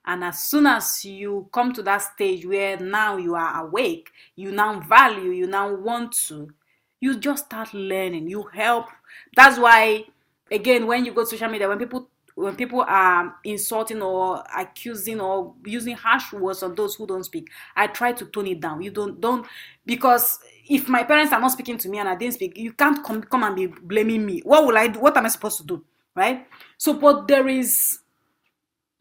and 0.06 0.24
as 0.24 0.44
soon 0.44 0.66
as 0.66 1.06
you 1.06 1.48
come 1.52 1.72
to 1.74 1.84
that 1.84 2.00
stage 2.00 2.46
where 2.46 2.78
now 2.78 3.18
you 3.18 3.36
are 3.36 3.66
awake, 3.66 4.10
you 4.36 4.52
now 4.52 4.80
value, 4.82 5.32
you 5.32 5.48
now 5.48 5.74
want 5.74 6.12
to, 6.28 6.52
you 7.00 7.18
just 7.18 7.46
start 7.46 7.74
learning. 7.74 8.28
You 8.30 8.44
help. 8.44 8.88
That's 9.36 9.58
why 9.58 10.06
again 10.52 10.88
when 10.88 11.06
you 11.06 11.14
go 11.14 11.24
to 11.24 11.30
social 11.30 11.50
media 11.50 11.68
when 11.68 11.80
people 11.80 12.10
when 12.36 12.56
people 12.56 12.82
are 12.88 13.36
insulting 13.44 14.02
or 14.02 14.44
accusing 14.58 15.22
or 15.22 15.54
using 15.66 15.96
harsh 15.96 16.34
words 16.34 16.64
on 16.64 16.74
those 16.76 16.96
who 16.96 17.06
don't 17.06 17.24
speak 17.24 17.50
i 17.76 17.88
try 17.88 18.12
to 18.12 18.26
tone 18.26 18.48
it 18.48 18.60
down. 18.60 18.82
You 18.82 18.92
don't 18.92 19.22
don't 19.22 19.46
because 19.86 20.40
if 20.68 20.90
my 20.90 21.04
parents 21.04 21.32
are 21.32 21.40
not 21.40 21.52
speaking 21.52 21.78
to 21.78 21.90
me 21.90 22.00
and 22.00 22.10
i 22.10 22.16
didn't 22.16 22.36
speak 22.36 22.58
you 22.58 22.74
can't 22.74 23.04
come 23.04 23.22
come 23.24 23.44
and 23.44 23.56
be 23.56 23.68
blaming 23.68 24.26
me. 24.26 24.42
What 24.44 24.66
will 24.66 24.78
i 24.78 24.88
do? 24.88 25.00
What 25.00 25.16
am 25.18 25.26
i 25.26 25.30
supposed 25.30 25.58
to 25.58 25.64
do? 25.66 25.84
Right? 26.16 26.48
So 26.78 26.94
but 26.94 27.28
there 27.28 27.48
is 27.48 28.00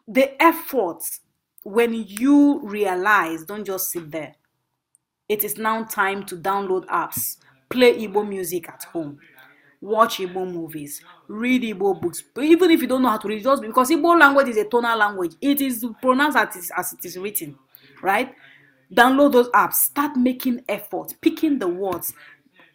the 0.09 0.41
effort 0.43 1.03
when 1.65 1.93
you 1.95 2.61
realize 2.65 3.45
don't 3.45 3.65
just 3.65 3.91
sit 3.91 4.11
there 4.11 4.35
it 5.29 5.45
is 5.45 5.57
now 5.57 5.85
time 5.85 6.25
to 6.27 6.37
download 6.37 6.85
apps 6.87 7.37
play 7.73 8.07
Igbo 8.07 8.29
music 8.29 8.69
at 8.69 8.85
home, 8.85 9.19
watch 9.81 10.19
Igbo 10.19 10.51
movies, 10.51 11.03
read 11.27 11.63
Igbo 11.63 12.01
books. 12.01 12.23
Even 12.41 12.71
if 12.71 12.83
you 12.83 12.87
don't 12.87 13.03
know 13.03 13.09
how 13.09 13.17
to 13.19 13.27
read, 13.29 13.43
just 13.43 13.63
because 13.63 13.91
Igbo 13.91 14.19
language 14.21 14.49
is 14.49 14.59
a 14.59 14.65
tonal 14.65 14.97
language, 14.99 15.33
it 15.41 15.61
is 15.61 15.85
pronounced 16.01 16.37
as 16.37 16.55
it 16.55 16.59
is, 16.59 16.73
as 16.77 16.93
it 16.93 17.05
is 17.05 17.17
written, 17.19 17.59
right? 18.03 18.35
Download 18.95 19.33
those 19.33 19.49
apps, 19.51 19.75
start 19.75 20.17
making 20.17 20.63
effort, 20.69 21.15
picking 21.23 21.59
the 21.59 21.67
words, 21.67 22.13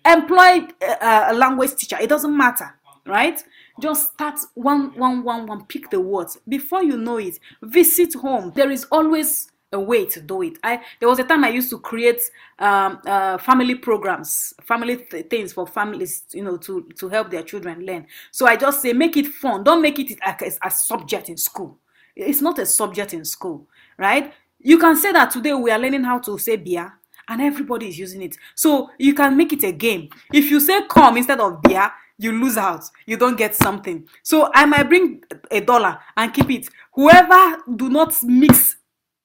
employ 0.03 0.67
a, 0.81 1.25
a 1.29 1.33
language 1.33 1.75
teacher. 1.75 1.97
It 2.01 2.09
doesn't 2.09 2.35
matter, 2.35 2.73
right? 3.05 3.41
Just 3.79 4.13
start 4.13 4.39
one, 4.55 4.97
one, 4.97 5.23
one, 5.23 5.45
one. 5.45 5.65
Pick 5.65 5.89
the 5.89 5.99
words. 5.99 6.37
Before 6.47 6.83
you 6.83 6.97
know 6.97 7.17
it, 7.17 7.39
visit 7.61 8.13
home. 8.15 8.51
There 8.55 8.71
is 8.71 8.85
always 8.91 9.51
a 9.73 9.79
way 9.79 10.05
to 10.05 10.21
do 10.21 10.41
it. 10.41 10.57
I 10.63 10.81
there 10.99 11.09
was 11.09 11.19
a 11.19 11.23
time 11.23 11.43
I 11.43 11.49
used 11.49 11.69
to 11.71 11.79
create 11.79 12.21
um, 12.59 12.99
uh, 13.05 13.37
family 13.37 13.75
programs, 13.75 14.53
family 14.63 14.97
th- 14.97 15.27
things 15.27 15.53
for 15.53 15.67
families, 15.67 16.23
you 16.31 16.43
know, 16.43 16.57
to 16.57 16.89
to 16.97 17.09
help 17.09 17.29
their 17.29 17.43
children 17.43 17.85
learn. 17.85 18.07
So 18.31 18.47
I 18.47 18.55
just 18.55 18.81
say 18.81 18.93
make 18.93 19.17
it 19.17 19.27
fun. 19.27 19.63
Don't 19.63 19.81
make 19.81 19.99
it 19.99 20.17
like 20.25 20.41
a, 20.41 20.51
a 20.63 20.71
subject 20.71 21.29
in 21.29 21.37
school. 21.37 21.77
It's 22.15 22.41
not 22.41 22.57
a 22.59 22.65
subject 22.65 23.13
in 23.13 23.25
school, 23.25 23.67
right? 23.97 24.33
You 24.59 24.79
can 24.79 24.95
say 24.95 25.11
that 25.11 25.31
today 25.31 25.53
we 25.53 25.69
are 25.69 25.77
learning 25.79 26.03
how 26.03 26.19
to 26.19 26.37
say 26.39 26.55
beer, 26.55 26.91
and 27.27 27.41
everybody 27.41 27.89
is 27.89 27.99
using 27.99 28.21
it. 28.23 28.37
So 28.55 28.89
you 28.97 29.13
can 29.13 29.37
make 29.37 29.53
it 29.53 29.63
a 29.63 29.71
game. 29.71 30.09
If 30.33 30.49
you 30.49 30.59
say 30.59 30.81
come 30.89 31.17
instead 31.17 31.39
of 31.39 31.61
beer, 31.61 31.91
you 32.17 32.31
lose 32.31 32.57
out. 32.57 32.83
You 33.05 33.17
don't 33.17 33.37
get 33.37 33.55
something. 33.55 34.07
So 34.23 34.49
I 34.53 34.65
might 34.65 34.89
bring 34.89 35.23
a 35.51 35.61
dollar 35.61 35.99
and 36.15 36.33
keep 36.33 36.49
it. 36.49 36.67
Whoever 36.93 37.61
do 37.75 37.89
not 37.89 38.15
mix 38.23 38.77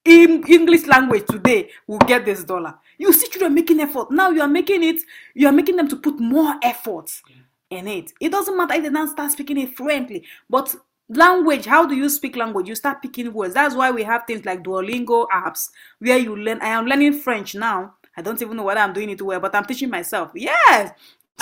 in 0.04 0.44
English 0.48 0.86
language 0.86 1.26
today 1.26 1.70
will 1.86 1.98
get 2.00 2.24
this 2.24 2.44
dollar. 2.44 2.74
You 2.98 3.12
see 3.12 3.28
children 3.28 3.54
making 3.54 3.80
effort. 3.80 4.10
Now 4.10 4.30
you 4.30 4.40
are 4.40 4.48
making 4.48 4.82
it, 4.82 5.00
you 5.34 5.46
are 5.46 5.52
making 5.52 5.76
them 5.76 5.88
to 5.88 5.96
put 5.96 6.18
more 6.18 6.54
effort 6.62 7.10
in 7.70 7.88
it. 7.88 8.12
It 8.20 8.30
doesn't 8.32 8.56
matter 8.56 8.74
if 8.74 8.82
they 8.82 8.90
don't 8.90 9.08
start 9.08 9.32
speaking 9.32 9.58
it 9.58 9.76
fluently, 9.76 10.24
but 10.50 10.74
language, 11.08 11.66
how 11.66 11.86
do 11.86 11.94
you 11.94 12.08
speak 12.08 12.36
language? 12.36 12.68
You 12.68 12.74
start 12.74 13.00
picking 13.02 13.32
words. 13.32 13.54
That's 13.54 13.74
why 13.74 13.90
we 13.90 14.02
have 14.02 14.24
things 14.26 14.44
like 14.44 14.62
Duolingo 14.62 15.28
apps 15.28 15.70
where 15.98 16.18
you 16.18 16.36
learn. 16.36 16.60
I 16.60 16.68
am 16.68 16.86
learning 16.86 17.14
French 17.20 17.54
now. 17.54 17.94
I 18.16 18.22
don't 18.22 18.40
even 18.42 18.56
know 18.56 18.64
whether 18.64 18.80
I'm 18.80 18.92
doing 18.92 19.10
it 19.10 19.22
well, 19.22 19.40
but 19.40 19.54
I'm 19.54 19.64
teaching 19.64 19.88
myself. 19.88 20.32
Yes. 20.34 20.92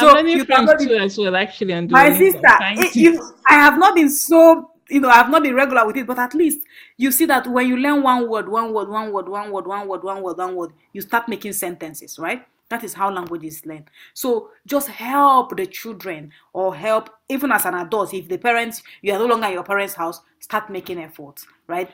So 0.00 0.10
I'm 0.10 0.16
learning 0.16 0.44
French 0.46 0.70
too 0.82 0.94
as 0.94 1.18
well, 1.18 1.36
actually. 1.36 1.74
On 1.74 1.90
my 1.90 2.16
sister, 2.16 2.40
it, 2.76 2.96
you, 2.96 3.22
I 3.48 3.54
have 3.54 3.78
not 3.78 3.94
been 3.94 4.10
so 4.10 4.70
you 4.90 5.00
know, 5.00 5.08
I've 5.08 5.30
not 5.30 5.42
been 5.42 5.54
regular 5.54 5.86
with 5.86 5.96
it, 5.96 6.06
but 6.06 6.18
at 6.18 6.34
least 6.34 6.66
you 6.96 7.10
see 7.12 7.24
that 7.26 7.46
when 7.46 7.68
you 7.68 7.76
learn 7.76 8.02
one 8.02 8.28
word, 8.28 8.48
one 8.48 8.74
word, 8.74 8.88
one 8.88 9.12
word, 9.12 9.28
one 9.28 9.50
word, 9.50 9.66
one 9.66 9.86
word, 9.88 10.02
one 10.02 10.22
word, 10.22 10.36
one 10.36 10.54
word, 10.56 10.72
you 10.92 11.00
start 11.00 11.28
making 11.28 11.52
sentences, 11.52 12.18
right? 12.18 12.44
That 12.68 12.84
is 12.84 12.94
how 12.94 13.10
language 13.10 13.44
is 13.44 13.64
learned. 13.66 13.90
So 14.14 14.50
just 14.66 14.88
help 14.88 15.56
the 15.56 15.66
children 15.66 16.32
or 16.52 16.74
help 16.74 17.10
even 17.28 17.50
as 17.52 17.64
an 17.66 17.74
adult. 17.74 18.14
If 18.14 18.28
the 18.28 18.38
parents, 18.38 18.82
you 19.02 19.12
are 19.12 19.18
no 19.18 19.26
longer 19.26 19.46
in 19.46 19.54
your 19.54 19.64
parents' 19.64 19.94
house, 19.94 20.20
start 20.38 20.70
making 20.70 21.00
efforts, 21.00 21.46
right? 21.66 21.90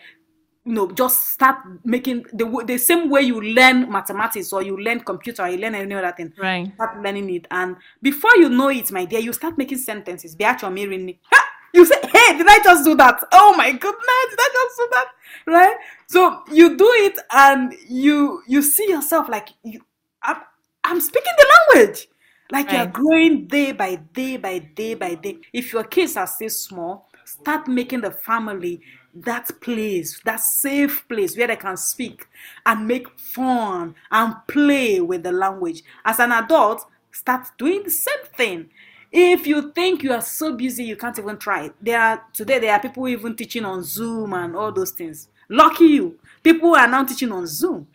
You 0.66 0.72
know 0.72 0.90
just 0.90 1.30
start 1.30 1.58
making 1.84 2.24
the 2.32 2.64
the 2.66 2.76
same 2.76 3.08
way 3.08 3.22
you 3.22 3.40
learn 3.40 3.90
mathematics 3.90 4.52
or 4.52 4.62
you 4.62 4.76
learn 4.76 4.98
computer 5.00 5.42
or 5.42 5.48
you 5.48 5.58
learn 5.58 5.74
any 5.76 5.94
other 5.94 6.12
thing 6.12 6.32
Right. 6.36 6.72
start 6.74 7.02
learning 7.02 7.32
it. 7.34 7.46
And 7.50 7.76
before 8.02 8.36
you 8.36 8.48
know 8.48 8.68
it 8.68 8.90
my 8.90 9.04
dear 9.04 9.20
you 9.20 9.32
start 9.32 9.56
making 9.56 9.78
sentences. 9.78 10.34
Biacho 10.34 10.68
Mirini. 10.72 11.18
Ha! 11.30 11.44
you 11.72 11.84
say 11.84 11.94
hey 12.02 12.36
did 12.36 12.46
i 12.48 12.58
just 12.64 12.84
do 12.84 12.96
that? 12.96 13.22
Oh 13.32 13.54
my 13.56 13.70
goodness 13.70 14.26
did 14.30 14.38
i 14.40 14.48
just 14.52 14.76
do 14.78 14.88
that? 14.90 15.06
Right? 15.46 15.76
So 16.08 16.42
you 16.52 16.76
do 16.76 16.88
it 17.06 17.18
and 17.32 17.72
you 17.88 18.42
you 18.48 18.60
see 18.62 18.88
yourself 18.88 19.28
like 19.28 19.50
you 19.62 19.80
i'm, 20.22 20.36
I'm 20.82 21.00
speaking 21.00 21.32
the 21.38 21.46
language. 21.76 22.08
Like 22.50 22.70
you're 22.72 22.86
growing 22.86 23.46
day 23.46 23.72
by 23.72 23.96
day 23.96 24.36
by 24.36 24.58
day 24.58 24.94
by 24.94 25.14
day. 25.14 25.38
If 25.52 25.72
your 25.72 25.84
kids 25.84 26.16
are 26.16 26.26
still 26.26 26.50
small 26.50 27.06
start 27.26 27.66
making 27.68 28.00
the 28.00 28.10
family 28.10 28.80
that 29.22 29.50
place 29.60 30.20
that 30.24 30.40
safe 30.40 31.06
place 31.08 31.36
where 31.36 31.46
they 31.46 31.56
can 31.56 31.76
speak 31.76 32.26
and 32.64 32.86
make 32.86 33.06
fun 33.18 33.94
and 34.10 34.34
play 34.46 35.00
with 35.00 35.22
the 35.22 35.32
language. 35.32 35.82
As 36.04 36.18
an 36.18 36.32
adult 36.32 36.86
start 37.10 37.46
doing 37.58 37.82
the 37.82 37.90
same 37.90 38.24
thing. 38.36 38.70
If 39.10 39.46
you 39.46 39.72
think 39.72 40.02
you 40.02 40.12
are 40.12 40.20
so 40.20 40.54
busy 40.54 40.84
you 40.84 40.96
can't 40.96 41.18
even 41.18 41.38
try. 41.38 41.66
It 41.66 41.74
there 41.80 42.00
are 42.00 42.22
today 42.32 42.58
there 42.58 42.72
are 42.72 42.80
people 42.80 43.08
even 43.08 43.36
teaching 43.36 43.64
on 43.64 43.82
zoom 43.82 44.32
and 44.32 44.54
all 44.54 44.72
those 44.72 44.90
things. 44.90 45.28
Lucky 45.48 45.84
you. 45.84 46.18
People 46.42 46.74
are 46.74 46.88
now 46.88 47.04
teaching 47.04 47.32
on 47.32 47.46
zoom 47.46 47.86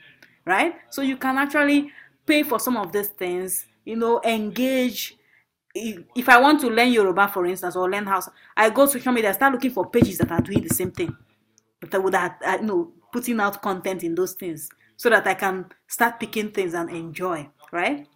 right? 0.46 0.76
So 0.90 1.02
you 1.02 1.18
can 1.18 1.38
actually 1.38 1.92
pay 2.26 2.44
for 2.44 2.60
some 2.60 2.78
of 2.78 2.92
these 2.92 3.08
things 3.10 3.66
you 3.86 3.96
know 3.96 4.22
engage 4.24 5.18
if 5.74 6.28
I 6.30 6.40
want 6.40 6.60
to 6.62 6.68
learn 6.70 6.92
Yoruba, 6.92 7.28
for 7.30 7.46
instance, 7.46 7.76
or 7.76 7.90
learn 7.90 8.06
Hausa, 8.06 8.32
I 8.56 8.70
go 8.70 8.86
to 8.86 8.92
social 8.92 9.12
media, 9.14 9.34
start 9.34 9.54
looking 9.54 9.72
for 9.72 9.90
pages 9.90 10.18
that 10.20 10.32
are 10.32 10.42
doing 10.42 10.62
the 10.62 10.74
same 10.74 10.92
thing, 10.92 11.16
that 11.90 12.02
would 12.02 12.14
you 12.14 12.68
know 12.68 12.92
putting 13.12 13.40
out 13.40 13.62
content 13.62 14.04
in 14.04 14.16
those 14.16 14.34
things, 14.34 14.70
so 14.96 15.10
that 15.10 15.26
I 15.28 15.34
can 15.34 15.66
start 15.88 16.20
picking 16.20 16.52
things 16.52 16.74
and 16.74 16.90
enjoy, 16.90 17.50
right? 17.72 18.08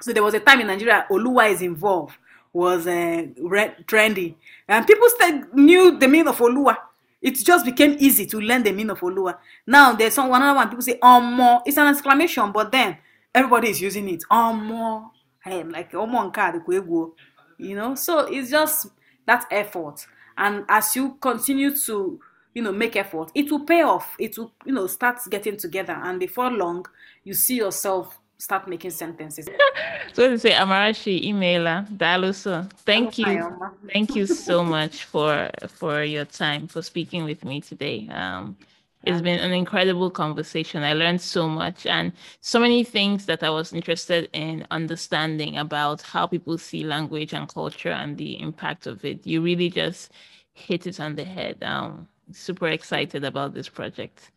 So 0.00 0.12
there 0.12 0.22
was 0.22 0.34
a 0.34 0.40
time 0.40 0.60
in 0.60 0.66
Nigeria, 0.68 1.06
Oluwa 1.10 1.50
is 1.50 1.62
involved, 1.62 2.14
was 2.52 2.86
uh, 2.86 3.26
re- 3.40 3.74
trendy, 3.84 4.34
and 4.68 4.86
people 4.86 5.08
still 5.08 5.42
knew 5.54 5.98
the 5.98 6.08
meaning 6.08 6.28
of 6.28 6.38
Oluwa. 6.38 6.76
It 7.20 7.34
just 7.44 7.64
became 7.64 7.96
easy 7.98 8.26
to 8.26 8.40
learn 8.40 8.62
the 8.62 8.70
meaning 8.70 8.90
of 8.90 9.00
Oluwa. 9.00 9.38
Now 9.66 9.92
there's 9.94 10.14
some 10.14 10.32
another 10.32 10.56
one. 10.56 10.68
People 10.68 10.82
say 10.82 10.98
"Omo," 11.02 11.62
it's 11.66 11.76
an 11.76 11.88
exclamation, 11.88 12.52
but 12.52 12.70
then 12.70 12.96
everybody 13.34 13.70
is 13.70 13.80
using 13.80 14.08
it. 14.08 14.22
Omo, 14.30 15.10
like 15.46 15.92
Omo 15.92 16.30
nke 16.30 16.62
egwu, 16.64 17.12
you 17.58 17.74
know. 17.74 17.94
So 17.94 18.20
it's 18.20 18.50
just 18.50 18.88
that 19.26 19.46
effort, 19.50 20.06
and 20.36 20.64
as 20.68 20.96
you 20.96 21.16
continue 21.20 21.74
to 21.86 22.20
you 22.54 22.62
know 22.62 22.72
make 22.72 22.96
effort, 22.96 23.30
it 23.34 23.50
will 23.50 23.64
pay 23.64 23.82
off. 23.82 24.16
It 24.18 24.36
will 24.38 24.52
you 24.64 24.72
know 24.72 24.86
start 24.86 25.18
getting 25.30 25.56
together, 25.56 25.98
and 26.02 26.18
before 26.20 26.50
long, 26.50 26.86
you 27.24 27.34
see 27.34 27.56
yourself 27.56 28.18
start 28.38 28.68
making 28.68 28.90
sentences. 28.90 29.48
So 30.14 30.28
to 30.28 30.38
say, 30.38 30.50
Amarachi, 30.52 31.28
emailer, 31.30 31.86
Daluso, 31.86 32.68
thank 32.84 33.18
you. 33.18 33.56
Thank 33.92 34.16
you 34.16 34.26
so 34.26 34.64
much 34.64 35.04
for 35.04 35.50
for 35.68 36.02
your 36.02 36.24
time 36.24 36.66
for 36.66 36.82
speaking 36.82 37.24
with 37.24 37.44
me 37.44 37.60
today. 37.60 38.08
Um, 38.10 38.56
it's 39.04 39.22
been 39.22 39.38
an 39.40 39.52
incredible 39.52 40.10
conversation. 40.10 40.82
I 40.82 40.92
learned 40.92 41.20
so 41.20 41.48
much 41.48 41.86
and 41.86 42.12
so 42.40 42.58
many 42.58 42.84
things 42.84 43.26
that 43.26 43.42
I 43.42 43.50
was 43.50 43.72
interested 43.72 44.28
in 44.32 44.66
understanding 44.70 45.56
about 45.56 46.02
how 46.02 46.26
people 46.26 46.58
see 46.58 46.84
language 46.84 47.32
and 47.32 47.48
culture 47.48 47.90
and 47.90 48.16
the 48.16 48.40
impact 48.40 48.86
of 48.86 49.04
it. 49.04 49.26
You 49.26 49.40
really 49.40 49.70
just 49.70 50.12
hit 50.52 50.86
it 50.86 50.98
on 51.00 51.14
the 51.14 51.24
head. 51.24 51.62
Um, 51.62 52.08
super 52.32 52.68
excited 52.68 53.24
about 53.24 53.54
this 53.54 53.68
project. 53.68 54.30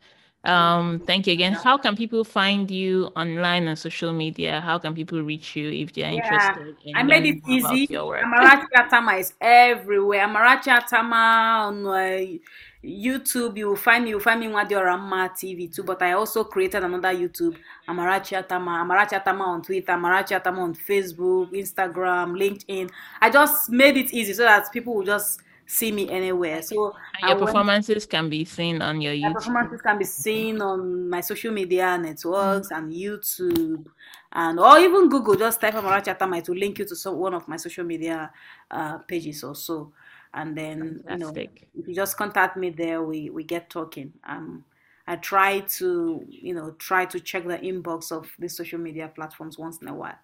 Um, 0.43 0.99
thank 1.05 1.27
you 1.27 1.33
again. 1.33 1.53
How 1.53 1.77
can 1.77 1.95
people 1.95 2.23
find 2.23 2.69
you 2.69 3.11
online 3.15 3.67
on 3.67 3.75
social 3.75 4.11
media? 4.11 4.59
How 4.61 4.79
can 4.79 4.95
people 4.95 5.21
reach 5.21 5.55
you 5.55 5.69
if 5.69 5.93
they 5.93 6.03
are 6.03 6.11
Yeah, 6.11 6.15
interested 6.15 6.75
in 6.85 6.97
I 6.97 7.03
made 7.03 7.25
it 7.25 7.43
easy. 7.47 7.87
your 7.91 8.07
work? 8.07 8.23
Amarachi 8.23 8.65
Attamah 8.75 9.19
is 9.19 9.33
everywhere. 9.39 10.27
Amarachi 10.27 10.79
Attamah 10.79 11.67
on 11.67 11.85
uh, 11.85 12.37
YouTube. 12.83 13.57
You 13.57 13.67
will 13.69 13.75
find 13.75 14.03
me. 14.03 14.09
You 14.11 14.15
will 14.17 14.23
find 14.23 14.39
me 14.39 14.47
in 14.47 14.51
Wadiorama 14.53 15.29
TV 15.31 15.73
too. 15.73 15.83
But 15.83 16.01
I 16.01 16.13
also 16.13 16.43
created 16.43 16.83
another 16.83 17.13
YouTube. 17.13 17.55
Amarachi 17.87 18.41
Attamah. 18.41 18.83
Amarachi 18.83 19.21
Attamah 19.23 19.47
on 19.47 19.61
Twitter. 19.61 19.91
Amarachi 19.93 20.39
Attamah 20.41 20.59
on 20.59 20.73
Facebook, 20.75 21.51
Instagram, 21.53 22.33
LinkedIn. 22.37 22.89
I 23.21 23.29
just 23.29 23.69
made 23.69 23.97
it 23.97 24.11
easy 24.13 24.33
so 24.33 24.43
that 24.43 24.71
people 24.71 24.95
will 24.95 25.03
just 25.05 25.41
see 25.65 25.91
me 25.91 26.09
anywhere. 26.09 26.61
So 26.63 26.87
And 26.87 26.95
I 27.23 27.27
your 27.29 27.35
went- 27.37 27.47
performances 27.47 28.05
can 28.05 28.29
be 28.29 28.43
seen 28.45 28.81
on 28.81 28.99
your 28.99 29.13
YouTube. 29.13 29.33
performances 29.35 29.81
can 29.81 29.97
be 29.99 30.05
seen 30.05 30.59
on 30.61 31.09
my 31.09 31.21
social 31.21 31.53
media 31.53 31.97
networks 31.97 32.71
and 32.71 32.91
YouTube 32.91 33.85
and 34.33 34.59
or 34.59 34.79
even 34.79 35.07
Google. 35.07 35.35
Just 35.35 35.61
type 35.61 35.75
Amarachi 35.75 36.17
Attamah. 36.17 36.39
It 36.39 36.49
will 36.49 36.57
link 36.57 36.79
you 36.79 36.85
to 36.85 36.95
some 36.95 37.15
one 37.15 37.33
of 37.35 37.47
my 37.47 37.57
social 37.57 37.85
media 37.85 38.31
uh, 38.71 38.97
pages 38.99 39.43
or 39.43 39.55
so. 39.55 39.91
And 40.33 40.57
then 40.57 41.03
you 41.07 41.17
know, 41.17 41.41
if 41.73 41.87
you 41.87 41.95
just 41.95 42.17
contact 42.17 42.57
me 42.57 42.69
there, 42.69 43.03
we 43.03 43.29
we 43.29 43.43
get 43.43 43.69
talking. 43.69 44.13
Um, 44.23 44.65
I 45.07 45.15
try 45.17 45.61
to 45.61 46.25
you 46.27 46.53
know 46.53 46.71
try 46.73 47.05
to 47.05 47.19
check 47.19 47.45
the 47.45 47.57
inbox 47.57 48.11
of 48.11 48.31
the 48.39 48.47
social 48.49 48.79
media 48.79 49.07
platforms 49.09 49.57
once 49.57 49.81
in 49.81 49.87
a 49.87 49.95
while. 49.95 50.19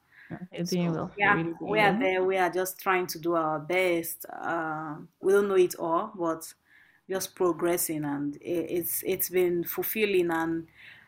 Well. 0.70 0.99
Yeah, 1.18 1.34
really 1.34 1.55
we 1.66 1.80
are 1.80 1.97
there. 1.99 2.24
We 2.24 2.38
are 2.38 2.49
just 2.49 2.80
trying 2.80 3.08
to 3.08 3.20
do 3.20 3.36
our 3.36 3.60
best. 3.60 4.26
Uh, 4.32 4.97
we 5.22 5.34
don't 5.34 5.47
know 5.47 5.55
it 5.55 5.76
all, 5.80 6.12
but 6.16 6.53
just 7.10 7.36
progressing, 7.36 8.03
and 8.05 8.36
i- 8.41 8.68
it's 8.78 9.01
it's 9.03 9.30
been 9.30 9.64
fulfilling. 9.64 10.30
And 10.32 10.68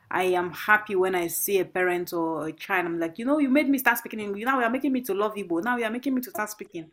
I 0.09 0.23
am 0.23 0.51
happy 0.51 0.95
when 0.95 1.13
I 1.15 1.27
see 1.27 1.59
a 1.59 1.65
parent 1.65 2.13
or 2.13 2.47
a 2.47 2.53
child. 2.53 2.85
I'm 2.87 2.99
like, 2.99 3.19
you 3.19 3.25
know, 3.25 3.37
you 3.39 3.49
made 3.49 3.69
me 3.69 3.77
start 3.77 3.97
speaking 3.99 4.19
English. 4.19 4.43
Now 4.45 4.57
you 4.59 4.65
are 4.65 4.69
making 4.71 4.93
me 4.93 5.01
to 5.01 5.13
love 5.13 5.35
Igbo. 5.35 5.63
Now 5.63 5.77
you 5.77 5.85
are 5.85 5.91
making 5.91 6.15
me 6.15 6.21
to 6.21 6.31
start 6.31 6.49
speaking. 6.49 6.91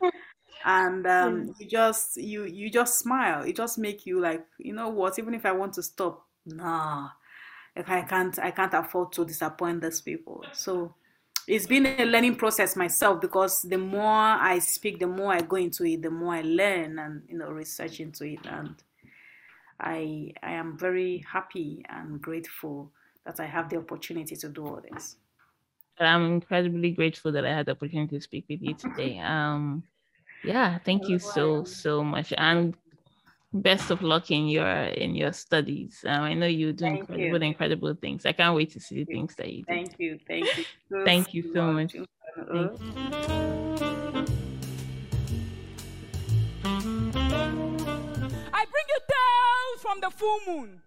And 0.69 1.07
um, 1.07 1.55
you 1.61 1.69
just 1.69 2.17
you 2.17 2.45
you 2.45 2.69
just 2.69 2.99
smile. 2.99 3.45
It 3.45 3.55
just 3.55 3.79
make 3.79 4.05
you 4.05 4.21
like, 4.21 4.45
you 4.59 4.73
know 4.73 4.89
what? 4.89 5.17
Even 5.17 5.33
if 5.33 5.47
I 5.47 5.53
want 5.53 5.75
to 5.75 5.83
stop, 5.83 6.27
nah, 6.45 7.11
like 7.77 7.89
I 7.89 8.03
can't 8.03 8.37
I 8.41 8.51
can't 8.51 8.75
afford 8.75 9.13
to 9.13 9.25
disappoint 9.25 9.81
these 9.81 10.01
people. 10.01 10.45
So 10.53 10.97
it's 11.47 11.69
been 11.69 11.87
a 11.87 12.05
learning 12.05 12.35
process 12.35 12.75
myself 12.75 13.21
because 13.21 13.63
the 13.63 13.79
more 13.79 14.03
I 14.03 14.59
speak, 14.59 14.99
the 14.99 15.07
more 15.07 15.33
I 15.33 15.43
go 15.43 15.55
into 15.55 15.85
it, 15.85 16.03
the 16.03 16.11
more 16.11 16.35
I 16.35 16.43
learn 16.43 16.99
and 16.99 17.23
you 17.29 17.39
know 17.39 17.51
research 17.51 18.01
into 18.01 18.25
it, 18.25 18.41
and 18.45 18.75
I 19.79 20.33
I 20.43 20.51
am 20.55 20.77
very 20.77 21.25
happy 21.31 21.85
and 21.89 22.21
grateful 22.21 22.91
that 23.25 23.39
I 23.39 23.47
have 23.47 23.69
the 23.69 23.77
opportunity 23.77 24.35
to 24.35 24.49
do 24.49 24.67
all 24.67 24.83
this. 24.91 25.15
But 25.97 26.09
I'm 26.09 26.27
incredibly 26.27 26.91
grateful 26.91 27.31
that 27.31 27.47
I 27.47 27.55
had 27.55 27.67
the 27.67 27.73
opportunity 27.73 28.17
to 28.17 28.21
speak 28.21 28.47
with 28.51 28.63
you 28.63 28.75
today. 28.75 29.21
Um, 29.21 29.85
yeah, 30.45 30.79
thank 30.85 31.09
you 31.09 31.19
so 31.19 31.65
so 31.65 32.03
much, 32.05 32.33
and 32.37 32.75
best 33.53 33.91
of 33.91 34.03
luck 34.03 34.31
in 34.31 34.49
your 34.49 34.69
in 34.69 35.15
your 35.15 35.33
studies. 35.33 36.05
Um, 36.07 36.23
I 36.23 36.35
know 36.35 36.47
you 36.47 36.73
do 36.73 36.85
Thank 36.85 37.01
incredible 37.01 37.43
you. 37.43 37.49
incredible 37.49 37.95
things. 37.95 38.27
I 38.27 38.33
can't 38.33 38.55
wait 38.55 38.71
to 38.73 38.81
see 38.81 39.05
the 39.05 39.13
things 39.13 39.35
that 39.37 39.53
you 39.53 39.65
do. 39.65 39.67
Thank 39.75 39.95
you, 39.99 40.19
thank 40.27 40.59
you, 40.59 40.65
so, 40.91 41.05
Thank 41.05 41.35
you 41.35 41.43
so 41.53 41.73
much. 41.73 41.93
Thank 41.93 42.09
Thank 42.37 42.55
you. 42.55 43.77
I 48.53 48.65
bring 48.73 48.89
you 48.93 49.01
tales 49.13 49.81
from 49.83 50.01
the 50.01 50.11
full 50.11 50.41
moon. 50.47 50.81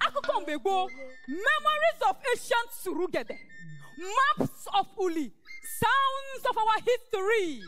Akụkọ 0.00 0.40
mgbe 0.40 0.54
gboo, 0.62 0.86
memories 1.28 2.00
of 2.08 2.16
ancient 2.30 2.70
Surugede, 2.82 3.36
maps 3.98 4.66
of 4.78 4.86
Uli, 4.98 5.32
sounds 5.80 6.44
of 6.50 6.56
our 6.56 6.78
history, 6.90 7.62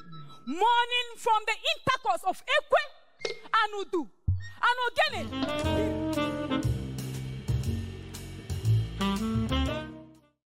morning 0.46 1.08
from 1.16 1.40
the 1.46 1.56
intercourse 1.72 2.22
of 2.26 2.42
Ekwe 2.46 2.82
and 3.60 3.70
Udu. 3.86 4.08
And 4.62 6.39